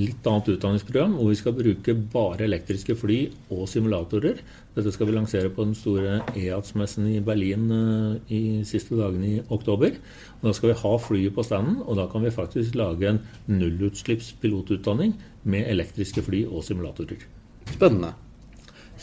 litt 0.00 0.24
annet 0.24 0.48
utdanningsprogram, 0.54 1.18
hvor 1.18 1.28
vi 1.28 1.36
skal 1.36 1.56
bruke 1.58 1.94
bare 2.14 2.46
elektriske 2.46 2.96
fly 2.96 3.18
og 3.52 3.66
simulatorer. 3.68 4.40
Dette 4.72 4.94
skal 4.94 5.10
vi 5.10 5.16
lansere 5.18 5.52
på 5.52 5.66
den 5.68 5.76
store 5.76 6.22
EATS-messen 6.32 7.10
i 7.12 7.20
Berlin 7.20 7.68
eh, 7.76 8.32
i 8.32 8.42
siste 8.64 8.96
dagene 8.96 9.34
i 9.34 9.42
oktober. 9.52 10.00
Og 10.40 10.48
da 10.48 10.56
skal 10.56 10.72
vi 10.72 10.80
ha 10.86 10.96
flyet 10.96 11.36
på 11.36 11.44
standen, 11.44 11.82
og 11.84 12.00
da 12.00 12.08
kan 12.08 12.24
vi 12.24 12.32
faktisk 12.32 12.80
lage 12.80 13.12
en 13.12 13.20
nullutslippspilotutdanning 13.44 15.18
med 15.44 15.68
elektriske 15.68 16.24
fly 16.24 16.46
og 16.48 16.64
simulatorer. 16.64 17.28
Spennende. 17.76 18.16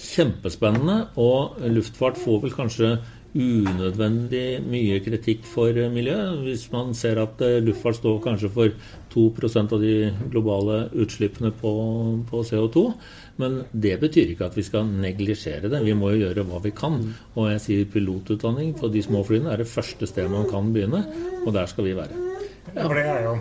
Kjempespennende, 0.04 0.97
og 1.20 1.60
luftfart 1.72 2.20
får 2.20 2.41
vel 2.43 2.56
kanskje 2.56 2.95
unødvendig 3.34 4.62
mye 4.62 4.99
kritikk 5.01 5.45
for 5.49 5.74
miljøet. 5.93 6.43
Hvis 6.45 6.68
man 6.74 6.93
ser 6.97 7.22
at 7.22 7.41
eh, 7.41 7.62
luftfart 7.66 7.97
står 7.97 8.20
kanskje 8.24 8.51
for 8.54 8.76
2 9.14 9.24
av 9.62 9.80
de 9.82 9.95
globale 10.30 10.89
utslippene 10.93 11.51
på, 11.58 11.74
på 12.30 12.43
CO2. 12.45 12.86
Men 13.41 13.64
det 13.74 13.97
betyr 14.01 14.34
ikke 14.34 14.51
at 14.51 14.58
vi 14.58 14.66
skal 14.66 14.86
neglisjere 14.86 15.72
det. 15.72 15.82
Vi 15.86 15.97
må 15.97 16.14
jo 16.14 16.28
gjøre 16.28 16.45
hva 16.45 16.62
vi 16.64 16.74
kan. 16.78 16.99
Og 17.34 17.49
jeg 17.51 17.66
sier 17.66 17.89
pilotutdanning 17.89 18.76
på 18.78 18.91
de 18.93 19.01
små 19.01 19.26
flyene 19.26 19.54
er 19.54 19.64
det 19.64 19.72
første 19.72 20.10
stedet 20.10 20.32
man 20.32 20.49
kan 20.49 20.70
begynne, 20.74 21.04
og 21.43 21.54
der 21.56 21.70
skal 21.70 21.89
vi 21.89 21.97
være. 21.97 22.22
Ja, 22.74 22.86
for 22.86 22.97
det 22.97 23.10
er 23.10 23.30
jo 23.30 23.38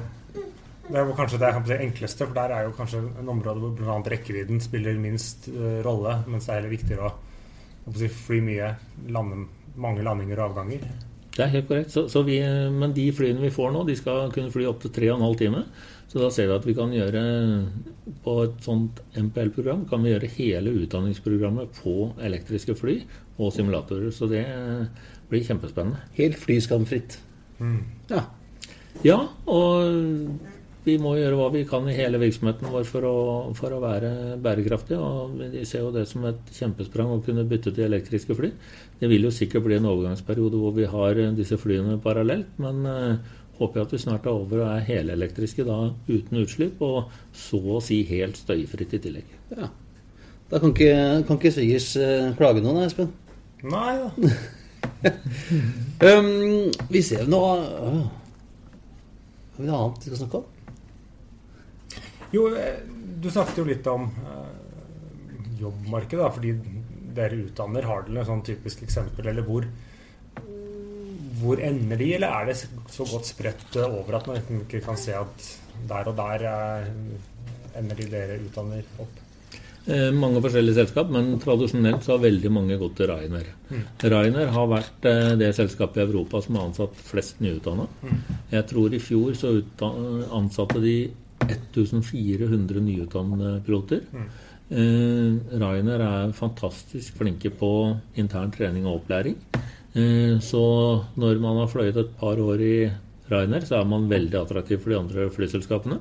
det 0.93 1.01
er 1.01 1.13
kanskje 1.17 1.41
det, 1.41 1.53
si, 1.67 1.79
enkleste, 1.87 2.27
for 2.27 2.37
der 2.37 2.53
er 2.53 2.67
jo 2.67 2.75
kanskje 2.77 3.01
en 3.23 3.31
område 3.33 3.63
hvor 3.63 3.73
bl.a. 3.79 3.97
rekkevidden 4.13 4.61
spiller 4.61 4.99
minst 5.01 5.49
uh, 5.53 5.81
rolle, 5.87 6.19
mens 6.29 6.49
det 6.49 6.53
er 6.53 6.61
heller 6.61 6.75
viktigere 6.75 7.09
å, 7.09 7.15
å 7.89 7.95
si, 7.97 8.11
fly 8.13 8.43
mye, 8.45 8.75
lande, 9.15 9.47
mange 9.81 10.05
landinger 10.05 10.43
og 10.43 10.51
avganger. 10.51 10.85
Det 11.33 11.47
er 11.47 11.53
helt 11.55 11.69
korrekt. 11.71 11.95
Så, 11.95 12.05
så 12.13 12.21
vi, 12.27 12.37
men 12.77 12.93
de 12.93 13.07
flyene 13.17 13.41
vi 13.41 13.53
får 13.55 13.73
nå, 13.73 13.87
de 13.89 13.97
skal 13.97 14.29
kunne 14.35 14.53
fly 14.53 14.67
opptil 14.69 14.93
3,5 14.93 15.39
timer. 15.41 15.65
Så 16.13 16.21
da 16.21 16.29
ser 16.29 16.51
vi 16.51 16.57
at 16.59 16.67
vi 16.69 16.75
kan 16.77 16.93
gjøre 16.93 17.23
på 18.21 18.35
et 18.43 18.59
sånt 18.61 19.01
MPL-program 19.17 19.87
kan 19.89 20.03
vi 20.05 20.13
gjøre 20.13 20.29
hele 20.35 20.75
utdanningsprogrammet 20.83 21.73
på 21.79 22.11
elektriske 22.21 22.77
fly 22.77 22.99
og 23.39 23.55
simulatorer. 23.57 24.13
Så 24.13 24.29
det 24.29 24.45
blir 25.31 25.47
kjempespennende. 25.47 26.05
Helt 26.19 26.37
flyskamfritt. 26.37 27.17
Ja. 28.13 28.27
Ja, 29.07 29.17
og 29.49 30.52
vi 30.85 30.97
må 30.99 31.13
gjøre 31.15 31.37
hva 31.39 31.49
vi 31.55 31.63
kan 31.69 31.85
i 31.87 31.95
hele 31.95 32.19
virksomheten 32.19 32.73
vår 32.73 32.87
for 32.89 33.07
å, 33.07 33.17
for 33.55 33.75
å 33.75 33.83
være 33.83 34.39
bærekraftige. 34.43 34.99
Og 34.99 35.37
vi 35.55 35.63
ser 35.69 35.85
jo 35.85 35.93
det 35.95 36.09
som 36.11 36.25
et 36.27 36.55
kjempesprang 36.57 37.13
å 37.15 37.21
kunne 37.23 37.47
bytte 37.49 37.71
til 37.75 37.87
elektriske 37.87 38.35
fly. 38.39 38.51
Det 38.99 39.11
vil 39.11 39.29
jo 39.29 39.35
sikkert 39.35 39.67
bli 39.67 39.79
en 39.79 39.87
overgangsperiode 39.91 40.59
hvor 40.59 40.75
vi 40.75 40.89
har 40.91 41.21
disse 41.39 41.59
flyene 41.61 42.01
parallelt, 42.03 42.51
men 42.63 42.83
eh, 42.91 43.37
håper 43.61 43.81
jeg 43.81 43.87
at 43.87 43.95
vi 43.95 44.03
snart 44.03 44.27
er 44.27 44.35
over 44.35 44.65
og 44.65 44.73
er 44.73 44.89
helelektriske 44.89 45.67
da 45.69 45.79
uten 46.09 46.43
utslipp, 46.43 46.83
og 46.83 47.13
så 47.37 47.63
å 47.77 47.83
si 47.85 48.03
helt 48.11 48.41
støyfritt 48.41 48.97
i 48.99 49.03
tillegg. 49.07 49.37
Ja. 49.55 49.71
Da 50.53 50.61
kan 50.61 50.75
ikke, 50.75 50.97
kan 51.29 51.39
ikke 51.39 51.55
svigers 51.55 51.93
eh, 51.97 52.33
klage 52.39 52.65
noe, 52.65 52.81
da, 52.81 52.89
Espen. 52.91 53.15
Nei 53.63 53.95
da. 54.03 54.35
Um, 56.03 56.73
vi 56.91 57.03
ser 57.07 57.29
nå 57.31 57.39
øh. 57.39 58.01
Har 59.53 59.61
vi 59.61 59.69
noe 59.69 59.79
annet 59.79 60.03
vi 60.03 60.11
skal 60.11 60.19
snakke 60.25 60.41
om? 60.41 60.52
Jo, 62.33 62.49
eh, 62.57 62.83
du 63.23 63.31
snakket 63.31 63.61
jo 63.61 63.69
litt 63.69 63.87
om 63.93 64.09
eh, 64.09 64.51
jobbmarkedet, 65.61 66.23
da, 66.25 66.31
fordi 66.33 66.55
dere 67.17 67.43
utdanner. 67.45 67.87
Har 67.89 68.07
dere 68.07 68.23
et 68.25 68.31
sånn 68.31 68.45
typisk 68.47 68.85
eksempel, 68.87 69.29
eller 69.33 69.47
hvor 69.47 69.69
hvor 71.43 71.63
ender 71.63 71.99
de, 71.99 72.13
eller 72.17 72.37
er 72.37 72.51
det 72.51 72.61
så 72.93 73.07
godt 73.09 73.27
spredt 73.31 73.77
over 73.83 74.19
at 74.19 74.29
man 74.31 74.63
ikke 74.63 74.83
kan 74.85 74.99
se 75.01 75.15
at 75.17 75.49
der 75.89 76.11
og 76.11 76.17
der 76.19 76.47
eh, 76.51 76.87
ender 77.81 77.99
de 77.99 78.09
dere 78.13 78.39
utdanner 78.45 78.87
opp? 79.03 79.19
Eh, 79.83 80.11
mange 80.15 80.39
forskjellige 80.45 80.79
selskap, 80.79 81.11
men 81.11 81.33
tradisjonelt 81.43 82.05
så 82.05 82.15
har 82.15 82.23
veldig 82.23 82.53
mange 82.55 82.79
gått 82.79 82.95
til 83.01 83.11
Rainer. 83.11 83.49
Mm. 83.73 83.83
Rainer 84.15 84.53
har 84.55 84.69
vært 84.71 85.09
eh, 85.11 85.33
det 85.41 85.51
selskapet 85.59 85.99
i 85.99 86.05
Europa 86.07 86.43
som 86.45 86.59
har 86.59 86.69
ansatt 86.71 87.03
flest 87.09 87.43
nyutdanna. 87.43 87.89
Mm. 88.05 88.21
Jeg 88.53 88.69
tror 88.71 88.95
i 88.95 89.03
fjor 89.03 89.35
så 89.39 89.57
ansatte 90.39 90.85
de 90.85 90.97
1400 91.49 92.83
nyutdannede 92.87 93.61
piloter. 93.67 94.03
Mm. 94.13 94.27
Eh, 94.73 95.59
Rainer 95.61 96.01
er 96.07 96.33
fantastisk 96.37 97.19
flinke 97.21 97.51
på 97.53 97.73
intern 98.17 98.53
trening 98.55 98.87
og 98.87 99.03
opplæring. 99.03 99.37
Eh, 99.93 100.39
så 100.41 100.65
når 101.21 101.41
man 101.43 101.61
har 101.61 101.69
fløyet 101.69 101.99
et 102.01 102.15
par 102.19 102.41
år 102.41 102.63
i 102.65 102.77
Rainer, 103.31 103.61
så 103.61 103.81
er 103.81 103.89
man 103.89 104.09
veldig 104.09 104.39
attraktiv 104.41 104.81
for 104.81 104.93
de 104.93 104.99
andre 104.99 105.29
flyselskapene. 105.31 106.01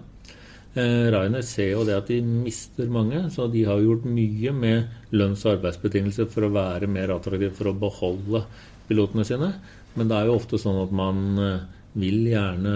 Eh, 0.72 1.12
Rainer 1.12 1.44
ser 1.44 1.74
jo 1.74 1.84
det 1.84 1.98
at 1.98 2.08
de 2.08 2.22
mister 2.24 2.88
mange, 2.88 3.26
så 3.30 3.50
de 3.52 3.66
har 3.68 3.82
gjort 3.84 4.06
mye 4.08 4.54
med 4.56 4.88
lønns- 5.12 5.44
og 5.46 5.58
arbeidsbetingelser 5.58 6.30
for 6.32 6.48
å 6.48 6.54
være 6.56 6.88
mer 6.88 7.12
attraktiv 7.12 7.52
for 7.58 7.72
å 7.72 7.78
beholde 7.78 8.46
pilotene 8.88 9.26
sine. 9.28 9.52
Men 9.96 10.08
det 10.08 10.16
er 10.16 10.30
jo 10.30 10.38
ofte 10.40 10.60
sånn 10.62 10.80
at 10.86 10.94
man 10.96 11.40
eh, 11.40 11.66
vil 12.00 12.24
gjerne 12.32 12.76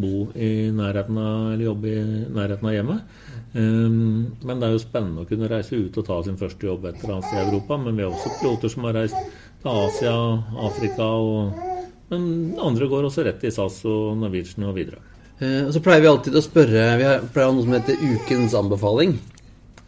bo 0.00 0.26
i 0.32 0.70
nærheten 0.72 1.18
av, 1.20 1.52
eller 1.52 1.66
jobbe 1.66 1.90
i 1.92 2.02
nærheten 2.32 2.68
av 2.68 2.76
hjemmet. 2.76 3.16
Um, 3.52 4.32
men 4.40 4.60
det 4.60 4.68
er 4.68 4.74
jo 4.76 4.80
spennende 4.80 5.24
å 5.24 5.28
kunne 5.28 5.50
reise 5.50 5.76
ut 5.76 5.98
og 6.00 6.06
ta 6.06 6.18
sin 6.24 6.38
første 6.40 6.68
jobb 6.68 6.86
et 6.88 7.02
eller 7.02 7.18
annet 7.18 7.28
sted 7.28 7.40
i 7.40 7.48
Europa. 7.50 7.78
Men 7.82 7.98
vi 7.98 8.06
har 8.06 8.14
også 8.14 8.36
piloter 8.38 8.72
som 8.72 8.88
har 8.88 8.96
reist 8.96 9.18
til 9.62 9.72
Asia, 9.72 10.16
Afrika 10.68 11.12
og 11.18 11.68
Men 12.12 12.52
andre 12.60 12.84
går 12.90 13.06
også 13.08 13.22
rett 13.24 13.44
i 13.48 13.50
SAS 13.54 13.78
og 13.88 14.18
Norwegian 14.20 14.66
og 14.68 14.74
videre. 14.76 14.98
Eh, 15.40 15.70
så 15.72 15.80
pleier 15.80 16.02
vi 16.04 16.10
alltid 16.10 16.34
å 16.36 16.42
spørre 16.44 16.82
Vi 17.00 17.06
har, 17.08 17.22
pleier 17.32 17.48
å 17.48 17.54
ha 17.54 17.54
noe 17.56 17.64
som 17.64 17.72
heter 17.72 18.02
Ukens 18.04 18.52
anbefaling. 18.58 19.14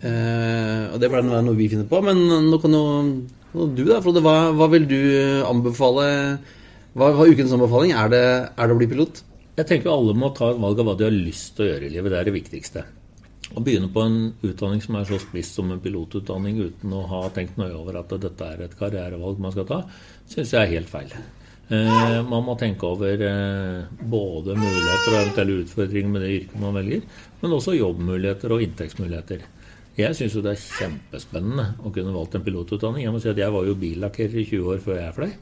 Eh, 0.01 0.85
og 0.89 0.97
det 1.03 1.11
pleier 1.13 1.29
å 1.29 1.35
være 1.35 1.45
noe 1.45 1.59
vi 1.59 1.69
finner 1.69 1.85
på. 1.91 2.01
Men 2.07 2.25
nå 2.49 2.61
kan 2.63 2.73
jo 2.73 2.85
du, 3.55 3.85
da, 3.85 4.01
Frode. 4.03 4.25
Hva, 4.25 4.55
hva 4.57 4.71
vil 4.73 4.89
du 4.89 4.99
anbefale? 5.45 6.09
Hva 6.95 7.13
var 7.15 7.31
ukens 7.31 7.53
anbefaling? 7.55 7.93
Er 7.93 8.11
det, 8.11 8.25
er 8.57 8.71
det 8.71 8.75
å 8.75 8.81
bli 8.81 8.89
pilot? 8.91 9.21
Jeg 9.55 9.69
tenker 9.71 9.93
alle 9.93 10.17
må 10.19 10.33
ta 10.35 10.49
et 10.51 10.59
valg 10.59 10.81
av 10.83 10.89
hva 10.89 10.97
de 10.99 11.07
har 11.07 11.15
lyst 11.15 11.55
til 11.55 11.67
å 11.67 11.69
gjøre 11.69 11.87
i 11.87 11.93
livet. 11.95 12.11
Det 12.11 12.19
er 12.19 12.27
det 12.27 12.35
viktigste. 12.35 12.83
Å 13.55 13.63
begynne 13.63 13.91
på 13.93 14.03
en 14.03 14.19
utdanning 14.43 14.81
som 14.83 14.97
er 14.99 15.07
så 15.07 15.21
spiss 15.23 15.53
som 15.55 15.71
en 15.71 15.83
pilotutdanning 15.83 16.59
uten 16.65 16.95
å 16.97 17.05
ha 17.11 17.21
tenkt 17.37 17.61
nøye 17.61 17.77
over 17.77 18.01
at 18.01 18.11
dette 18.19 18.49
er 18.51 18.65
et 18.65 18.75
karrierevalg 18.79 19.43
man 19.43 19.55
skal 19.55 19.69
ta, 19.69 19.81
syns 20.33 20.55
jeg 20.57 20.63
er 20.63 20.73
helt 20.73 20.91
feil. 20.91 21.13
Eh, 21.71 22.19
man 22.27 22.43
må 22.45 22.57
tenke 22.61 22.89
over 22.89 23.23
eh, 23.29 24.01
både 24.01 24.57
muligheter 24.59 25.13
og 25.13 25.19
eventuelle 25.21 25.61
utfordringer 25.63 26.11
med 26.17 26.25
det 26.25 26.33
yrket 26.39 26.59
man 26.65 26.75
velger, 26.81 27.05
men 27.45 27.55
også 27.57 27.77
jobbmuligheter 27.79 28.57
og 28.57 28.65
inntektsmuligheter. 28.67 29.47
Jeg 29.95 30.19
syns 30.19 30.35
jo 30.35 30.43
det 30.43 30.57
er 30.57 30.65
kjempespennende 30.65 31.69
å 31.87 31.95
kunne 31.95 32.17
valgt 32.17 32.35
en 32.35 32.43
pilotutdanning. 32.43 33.05
Jeg 33.07 33.15
må 33.15 33.23
si 33.23 33.31
at 33.31 33.39
jeg 33.39 33.55
var 33.55 33.69
jo 33.69 33.79
billakkerer 33.79 34.41
i 34.43 34.49
20 34.51 34.73
år 34.75 34.83
før 34.83 34.99
jeg 34.99 35.17
fløy. 35.21 35.37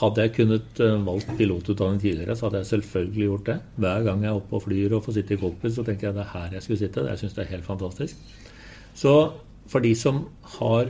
Hadde 0.00 0.24
jeg 0.24 0.32
kunnet 0.38 0.80
eh, 0.80 0.94
valgt 1.06 1.32
pilotutdanning 1.36 2.00
tidligere, 2.00 2.36
så 2.36 2.46
hadde 2.48 2.62
jeg 2.62 2.70
selvfølgelig 2.70 3.26
gjort 3.28 3.48
det. 3.50 3.56
Hver 3.84 4.06
gang 4.06 4.24
jeg 4.24 4.30
er 4.30 4.38
oppe 4.40 4.56
og 4.56 4.64
flyr 4.64 4.96
og 4.96 5.04
får 5.04 5.18
sitte 5.18 5.36
i 5.36 5.40
cockpit, 5.42 5.74
så 5.76 5.84
tenker 5.86 6.08
jeg 6.08 6.16
det 6.16 6.24
er 6.24 6.32
her 6.32 6.56
jeg 6.56 6.64
skulle 6.66 6.80
sitte. 6.80 7.04
Jeg 7.10 7.20
syns 7.20 7.36
det 7.36 7.44
er 7.44 7.52
helt 7.52 7.68
fantastisk. 7.68 8.38
Så 8.98 9.14
for 9.68 9.84
de 9.84 9.92
som 9.96 10.24
har 10.58 10.88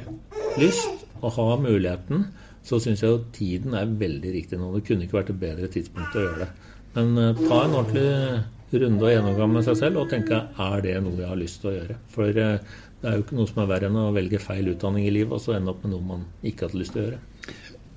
lyst 0.61 1.07
og 1.21 1.35
har 1.37 1.61
muligheten, 1.63 2.29
så 2.63 2.79
syns 2.83 3.03
jeg 3.03 3.11
jo 3.11 3.25
tiden 3.35 3.75
er 3.75 3.91
veldig 3.91 4.33
riktig 4.37 4.59
nå. 4.59 4.71
Det 4.77 4.85
kunne 4.87 5.07
ikke 5.07 5.19
vært 5.19 5.35
et 5.35 5.43
bedre 5.43 5.71
tidspunkt 5.71 6.17
å 6.17 6.25
gjøre 6.27 6.45
det. 6.45 6.51
Men 6.95 7.19
eh, 7.19 7.43
ta 7.49 7.65
en 7.65 7.77
ordentlig 7.81 8.83
runde 8.83 9.05
og 9.05 9.13
gjennomgang 9.13 9.53
med 9.53 9.67
seg 9.67 9.77
selv 9.83 10.01
og 10.01 10.09
tenke 10.13 10.39
er 10.47 10.85
det 10.85 10.95
noe 11.05 11.19
jeg 11.19 11.29
har 11.29 11.41
lyst 11.41 11.61
til 11.63 11.73
å 11.73 11.77
gjøre. 11.77 11.99
For 12.15 12.43
eh, 12.47 12.79
det 13.03 13.11
er 13.11 13.19
jo 13.19 13.27
ikke 13.27 13.37
noe 13.41 13.51
som 13.51 13.61
er 13.65 13.71
verre 13.75 13.91
enn 13.91 13.99
å 13.99 14.15
velge 14.15 14.41
feil 14.41 14.71
utdanning 14.73 15.09
i 15.09 15.13
livet 15.13 15.35
og 15.37 15.43
så 15.43 15.57
ende 15.57 15.75
opp 15.75 15.83
med 15.83 15.97
noe 15.97 16.09
man 16.15 16.25
ikke 16.47 16.69
hadde 16.69 16.81
lyst 16.81 16.95
til 16.95 17.03
å 17.03 17.07
gjøre. 17.09 17.21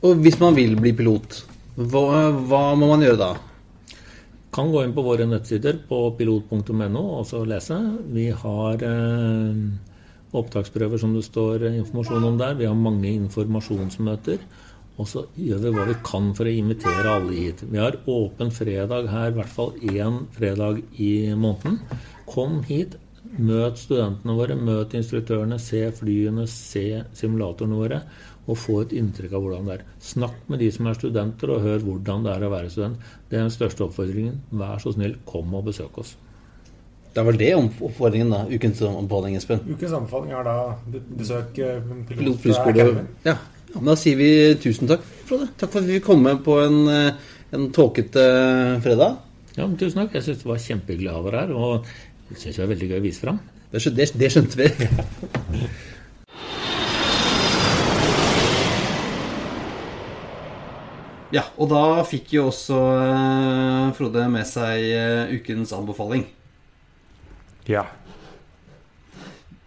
Og 0.05 0.21
hvis 0.21 0.37
man 0.37 0.53
vil 0.53 0.75
bli 0.77 0.91
pilot, 0.93 1.39
hva, 1.75 2.29
hva 2.45 2.61
må 2.77 2.91
man 2.91 3.01
gjøre 3.01 3.17
da? 3.17 3.31
Kan 4.55 4.69
gå 4.71 4.83
inn 4.85 4.93
på 4.95 5.03
våre 5.03 5.25
nettsider 5.27 5.81
på 5.89 5.97
pilot.no 6.19 7.01
og 7.01 7.25
så 7.27 7.41
lese. 7.47 7.79
Vi 8.13 8.29
har 8.43 8.85
eh, 8.85 9.63
opptaksprøver 10.35 11.01
som 11.01 11.15
det 11.15 11.25
står 11.25 11.65
informasjon 11.71 12.29
om 12.29 12.37
der. 12.39 12.53
Vi 12.59 12.69
har 12.69 12.77
mange 12.77 13.09
informasjonsmøter. 13.15 14.45
Og 14.95 15.09
så 15.11 15.25
gjør 15.35 15.63
vi 15.63 15.71
hva 15.75 15.87
vi 15.89 15.95
kan 16.07 16.29
for 16.37 16.47
å 16.47 16.53
invitere 16.53 17.15
alle 17.17 17.33
hit. 17.35 17.65
Vi 17.67 17.81
har 17.81 17.97
åpen 18.07 18.53
fredag 18.55 19.09
her, 19.11 19.33
i 19.33 19.35
hvert 19.39 19.51
fall 19.57 19.73
én 19.89 20.21
fredag 20.37 20.79
i 21.03 21.33
måneden. 21.35 21.81
Kom 22.29 22.61
hit, 22.69 22.95
møt 23.35 23.81
studentene 23.81 24.37
våre, 24.37 24.55
møt 24.55 24.95
instruktørene, 24.95 25.59
se 25.59 25.83
flyene, 25.97 26.47
se 26.47 27.01
simulatorene 27.17 27.81
våre. 27.81 27.99
Og 28.47 28.57
få 28.61 28.81
et 28.83 28.91
inntrykk 28.93 29.31
av 29.33 29.41
hvordan 29.41 29.65
det 29.65 29.73
er. 29.79 29.85
Snakk 30.05 30.35
med 30.51 30.59
de 30.61 30.67
som 30.71 30.85
er 30.87 30.93
studenter, 30.99 31.49
og 31.49 31.63
hør 31.65 31.79
hvordan 31.81 32.23
det 32.27 32.33
er 32.35 32.43
å 32.45 32.51
være 32.51 32.69
student. 32.69 32.99
Det 33.29 33.39
er 33.39 33.47
den 33.47 33.53
største 33.55 33.87
oppfordringen. 33.87 34.35
Vær 34.53 34.77
så 34.83 34.93
snill, 34.93 35.15
kom 35.25 35.53
og 35.57 35.65
besøk 35.65 35.97
oss. 36.03 36.11
Det 37.15 37.21
er 37.23 37.25
vel 37.29 37.37
det 37.39 37.49
om- 37.55 37.71
oppfordringen, 37.87 38.29
da. 38.29 38.43
Ukens 38.51 38.81
anbefaling, 38.85 39.35
Espen. 39.39 39.61
Ukens 39.65 39.93
anbefaling 39.97 40.31
er 40.35 40.43
da 40.43 40.75
besøk 41.17 41.57
eh, 41.63 41.79
Pilot 41.81 42.19
Pilot 42.19 42.39
flyskole. 42.43 42.75
Academy. 42.75 43.05
Ja. 43.25 43.37
ja, 43.71 43.75
men 43.79 43.85
da 43.85 43.95
sier 43.95 44.17
vi 44.19 44.29
tusen 44.61 44.87
takk, 44.91 45.01
Frode. 45.25 45.47
Takk 45.57 45.71
for 45.71 45.79
at 45.81 45.87
vi 45.89 45.97
fikk 45.97 46.05
komme 46.11 46.35
på 46.45 46.59
en, 46.67 46.77
eh, 46.91 47.31
en 47.55 47.69
tåkete 47.73 48.27
fredag. 48.83 49.17
Ja, 49.55 49.65
men 49.65 49.77
Tusen 49.79 50.03
takk. 50.03 50.13
Jeg 50.19 50.23
syns 50.27 50.43
det 50.43 50.49
var 50.51 50.57
kjempehyggelig 50.59 51.09
å 51.09 51.15
ha 51.17 51.25
dere 51.29 51.41
her. 51.45 51.53
Og 51.55 51.85
jeg 52.29 52.37
syns 52.43 52.55
det 52.59 52.65
var 52.67 52.73
veldig 52.75 52.89
gøy 52.91 52.99
å 52.99 53.05
vise 53.07 53.23
fram. 53.25 53.39
Det, 53.71 53.81
det, 53.95 54.11
det 54.19 54.31
skjønte 54.35 54.59
vi. 54.59 54.69
Ja, 61.33 61.41
og 61.57 61.69
da 61.71 62.03
fikk 62.05 62.35
jo 62.35 62.47
også 62.51 62.79
eh, 63.01 63.93
Frode 63.97 64.25
med 64.31 64.45
seg 64.47 64.83
eh, 64.93 65.35
ukens 65.39 65.73
anbefaling. 65.75 66.25
Ja. 67.69 67.87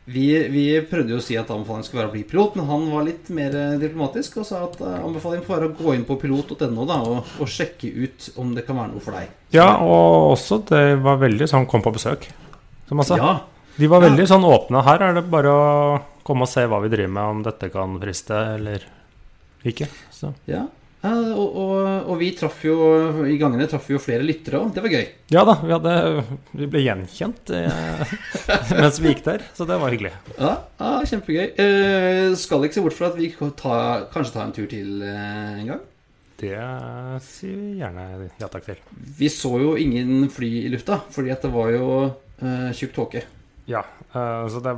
Vi, 0.09 0.29
vi 0.49 0.63
prøvde 0.89 1.13
jo 1.13 1.19
å 1.21 1.25
si 1.25 1.35
at 1.37 1.51
anbefalingen 1.53 1.85
skulle 1.85 2.05
være 2.05 2.13
å 2.13 2.15
bli 2.15 2.23
pilot, 2.31 2.55
men 2.57 2.69
han 2.71 2.87
var 2.93 3.05
litt 3.09 3.29
mer 3.35 3.57
eh, 3.59 3.75
diplomatisk 3.83 4.39
og 4.41 4.47
sa 4.49 4.63
at 4.69 4.79
anbefalingen 4.87 5.45
får 5.45 5.57
være 5.57 5.69
å 5.69 5.77
gå 5.83 5.97
inn 5.99 6.07
på 6.09 6.17
pilot.no 6.23 6.87
og, 6.87 7.35
og 7.43 7.51
sjekke 7.51 7.91
ut 7.91 8.31
om 8.41 8.55
det 8.57 8.65
kan 8.69 8.79
være 8.79 8.95
noe 8.95 9.05
for 9.05 9.19
deg. 9.19 9.35
ja, 9.59 9.69
og 9.83 10.37
også 10.39 10.63
det 10.71 10.85
var 11.05 11.21
veldig 11.21 11.51
sånn 11.51 11.69
kom 11.69 11.85
på 11.85 11.93
besøk, 11.99 12.31
som 12.89 13.03
han 13.03 13.11
sa. 13.11 13.19
Ja, 13.21 13.35
De 13.79 13.91
var 13.91 14.07
veldig 14.07 14.25
sånn 14.31 14.47
åpne. 14.47 14.87
Her 14.87 15.11
er 15.11 15.19
det 15.19 15.27
bare 15.31 15.53
å 15.53 15.69
komme 16.27 16.47
og 16.47 16.51
se 16.51 16.65
hva 16.71 16.81
vi 16.85 16.91
driver 16.93 17.13
med, 17.19 17.35
om 17.35 17.45
dette 17.45 17.69
kan 17.75 17.99
friste 18.01 18.41
eller 18.57 18.87
ikke. 19.69 19.91
Så. 20.15 20.33
ja. 20.49 20.65
Ja, 20.99 21.12
og, 21.14 21.57
og, 21.62 22.09
og 22.11 22.16
vi 22.18 22.32
traff 22.34 22.64
jo 22.66 22.74
I 23.30 23.36
gangene 23.38 23.68
traff 23.70 23.84
vi 23.86 23.94
jo 23.94 24.01
flere 24.03 24.24
lyttere 24.26 24.59
òg. 24.59 24.72
Det 24.74 24.82
var 24.82 24.94
gøy. 24.96 25.05
Ja 25.30 25.44
da, 25.46 25.55
vi, 25.62 25.70
hadde, 25.70 25.92
vi 26.59 26.66
ble 26.72 26.82
gjenkjent 26.82 27.53
eh, 27.55 28.16
mens 28.80 28.99
vi 28.99 29.12
gikk 29.12 29.22
der, 29.28 29.44
så 29.55 29.66
det 29.68 29.78
var 29.78 29.94
hyggelig. 29.94 30.11
Ja, 30.34 30.57
ja 30.80 30.90
Kjempegøy. 31.07 31.44
Eh, 31.55 32.34
skal 32.40 32.66
ikke 32.66 32.80
se 32.80 32.84
bort 32.88 32.99
fra 32.99 33.12
at 33.12 33.20
vi 33.20 33.30
ta, 33.36 33.76
kanskje 34.11 34.34
tar 34.34 34.49
en 34.49 34.57
tur 34.57 34.66
til 34.70 35.07
eh, 35.07 35.62
en 35.62 35.70
gang. 35.74 35.86
Det 36.38 36.55
sier 37.26 37.55
vi 37.59 37.80
gjerne 37.80 38.28
ja 38.38 38.51
takk 38.51 38.68
til. 38.68 38.82
Vi 39.18 39.30
så 39.32 39.57
jo 39.59 39.72
ingen 39.78 40.28
fly 40.30 40.51
i 40.64 40.68
lufta, 40.70 41.01
fordi 41.14 41.32
at 41.34 41.46
det 41.46 41.51
var 41.55 41.72
jo 41.74 41.88
eh, 42.07 42.68
tjukk 42.74 42.94
tåke. 42.94 43.24
Ja, 43.70 43.84
eh, 44.14 44.44
så 44.51 44.62
det, 44.62 44.74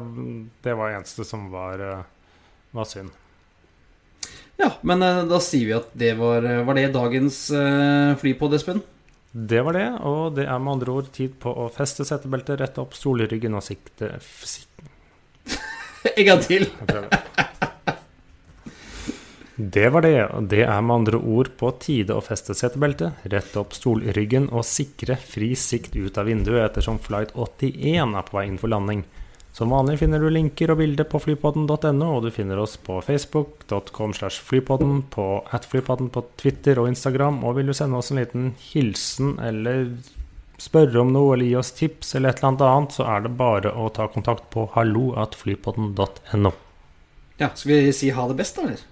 det 0.64 0.76
var 0.76 0.96
eneste 0.96 1.24
som 1.24 1.48
var, 1.52 1.80
eh, 1.84 2.06
var 2.76 2.88
synd. 2.88 3.12
Ja, 4.61 4.74
men 4.84 5.02
eh, 5.02 5.22
da 5.30 5.40
sier 5.42 5.68
vi 5.68 5.76
at 5.78 5.92
det 5.96 6.14
var, 6.20 6.44
var 6.66 6.76
det 6.76 6.90
dagens 6.94 7.46
eh, 7.56 8.16
flypod, 8.20 8.56
Espen. 8.58 8.82
Det 9.30 9.61
var 9.62 9.76
det, 9.78 9.86
og 10.02 10.34
det 10.34 10.44
er 10.50 10.58
med 10.58 10.74
andre 10.74 10.94
ord 10.98 11.11
tid 11.14 11.36
på 11.40 11.52
å 11.54 11.68
feste 11.70 12.04
setebeltet, 12.06 12.58
rette 12.61 12.82
opp 12.82 12.96
stolryggen 12.98 13.54
og 13.54 13.62
sikte 13.62 14.16
En 16.16 16.26
gang 16.26 16.42
til. 16.42 16.66
Det 19.61 19.88
var 19.92 20.02
det. 20.02 20.24
og 20.24 20.48
Det 20.48 20.62
er 20.64 20.80
med 20.80 20.94
andre 20.94 21.18
ord 21.20 21.52
på 21.61 21.70
tide 21.82 22.16
å 22.16 22.24
feste 22.24 22.56
setebeltet, 22.56 23.22
rette 23.28 23.61
opp 23.61 23.76
stolryggen 23.76 24.48
og 24.48 24.64
sikre 24.64 25.18
fri 25.20 25.52
sikt 25.54 25.96
ut 25.96 26.16
av 26.18 26.26
vinduet 26.30 26.64
ettersom 26.64 26.98
flight 26.98 27.34
81 27.36 28.16
er 28.16 28.26
på 28.26 28.38
vei 28.38 28.46
inn 28.48 28.58
for 28.61 28.72
landing. 28.72 29.04
Som 29.61 29.70
vanlig 29.70 29.98
finner 30.00 30.22
du 30.24 30.30
linker 30.32 30.70
og 30.72 30.78
bilder 30.80 31.04
på 31.04 31.18
flypodden.no, 31.20 32.06
og 32.08 32.22
du 32.24 32.30
finner 32.32 32.56
oss 32.62 32.78
på 32.80 32.94
facebook.com 33.04 34.14
slash 34.16 34.40
flypodden, 34.40 35.02
på 35.12 35.26
atflypodden 35.52 36.08
på 36.14 36.22
Twitter 36.40 36.80
og 36.80 36.88
Instagram, 36.88 37.42
og 37.44 37.58
vil 37.58 37.68
du 37.68 37.74
sende 37.76 38.00
oss 38.00 38.08
en 38.08 38.22
liten 38.22 38.46
hilsen 38.70 39.34
eller 39.44 39.84
spørre 40.56 41.04
om 41.04 41.12
noe 41.12 41.36
eller 41.36 41.50
gi 41.50 41.61
oss 41.61 41.74
tips 41.76 42.14
eller 42.16 42.32
et 42.32 42.40
eller 42.40 42.54
annet 42.54 42.66
annet, 42.70 42.96
så 42.96 43.11
er 43.12 43.28
det 43.28 43.34
bare 43.44 43.76
å 43.76 43.92
ta 43.92 44.08
kontakt 44.08 44.48
på 44.48 44.64
halloatflypodden.no. 44.78 46.56
Ja, 47.44 47.52
Skal 47.52 47.74
vi 47.74 47.94
si 48.00 48.16
ha 48.16 48.28
det 48.32 48.40
best, 48.40 48.56
da, 48.56 48.64
eller? 48.64 48.90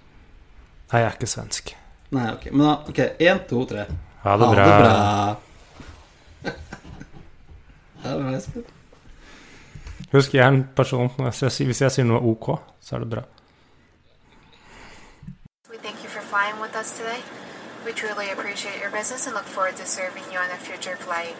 Nei, 0.93 1.01
jeg 1.01 1.09
er 1.09 1.17
ikke 1.17 1.33
svensk. 1.33 1.77
Nei, 2.13 2.29
ok. 2.37 2.51
Men 2.53 2.67
da, 2.67 2.79
ok. 2.93 3.07
Én, 3.17 3.41
to, 3.49 3.65
tre. 3.73 3.89
Ha 4.21 4.37
det 4.37 4.53
bra. 4.53 4.65
Ha 4.69 4.73
det 4.77 4.81
bra. 4.85 6.57
Ha 8.05 8.13
det 8.13 8.19
bra, 8.21 8.37
Espen. 8.37 8.75
Husk, 10.11 10.33
jeg 10.33 10.45
er 10.45 10.47
en 10.47 10.63
person 10.75 11.11
Hvis 11.17 11.81
jeg, 11.81 11.91
sier 11.91 12.05
noe 12.05 12.21
ok, 12.31 12.57
så 12.81 12.95
er 12.95 12.99
det 12.99 13.09
bra. 13.09 13.21
We 17.85 17.93
truly 17.93 18.29
appreciate 18.29 18.81
your 18.81 18.91
business 18.91 19.25
and 19.25 19.33
look 19.33 19.45
forward 19.45 19.77
to 19.77 19.85
serving 19.85 20.25
you 20.33 20.37
on 20.37 20.51
a 20.51 20.57
future 20.57 20.97
flight. 20.97 21.35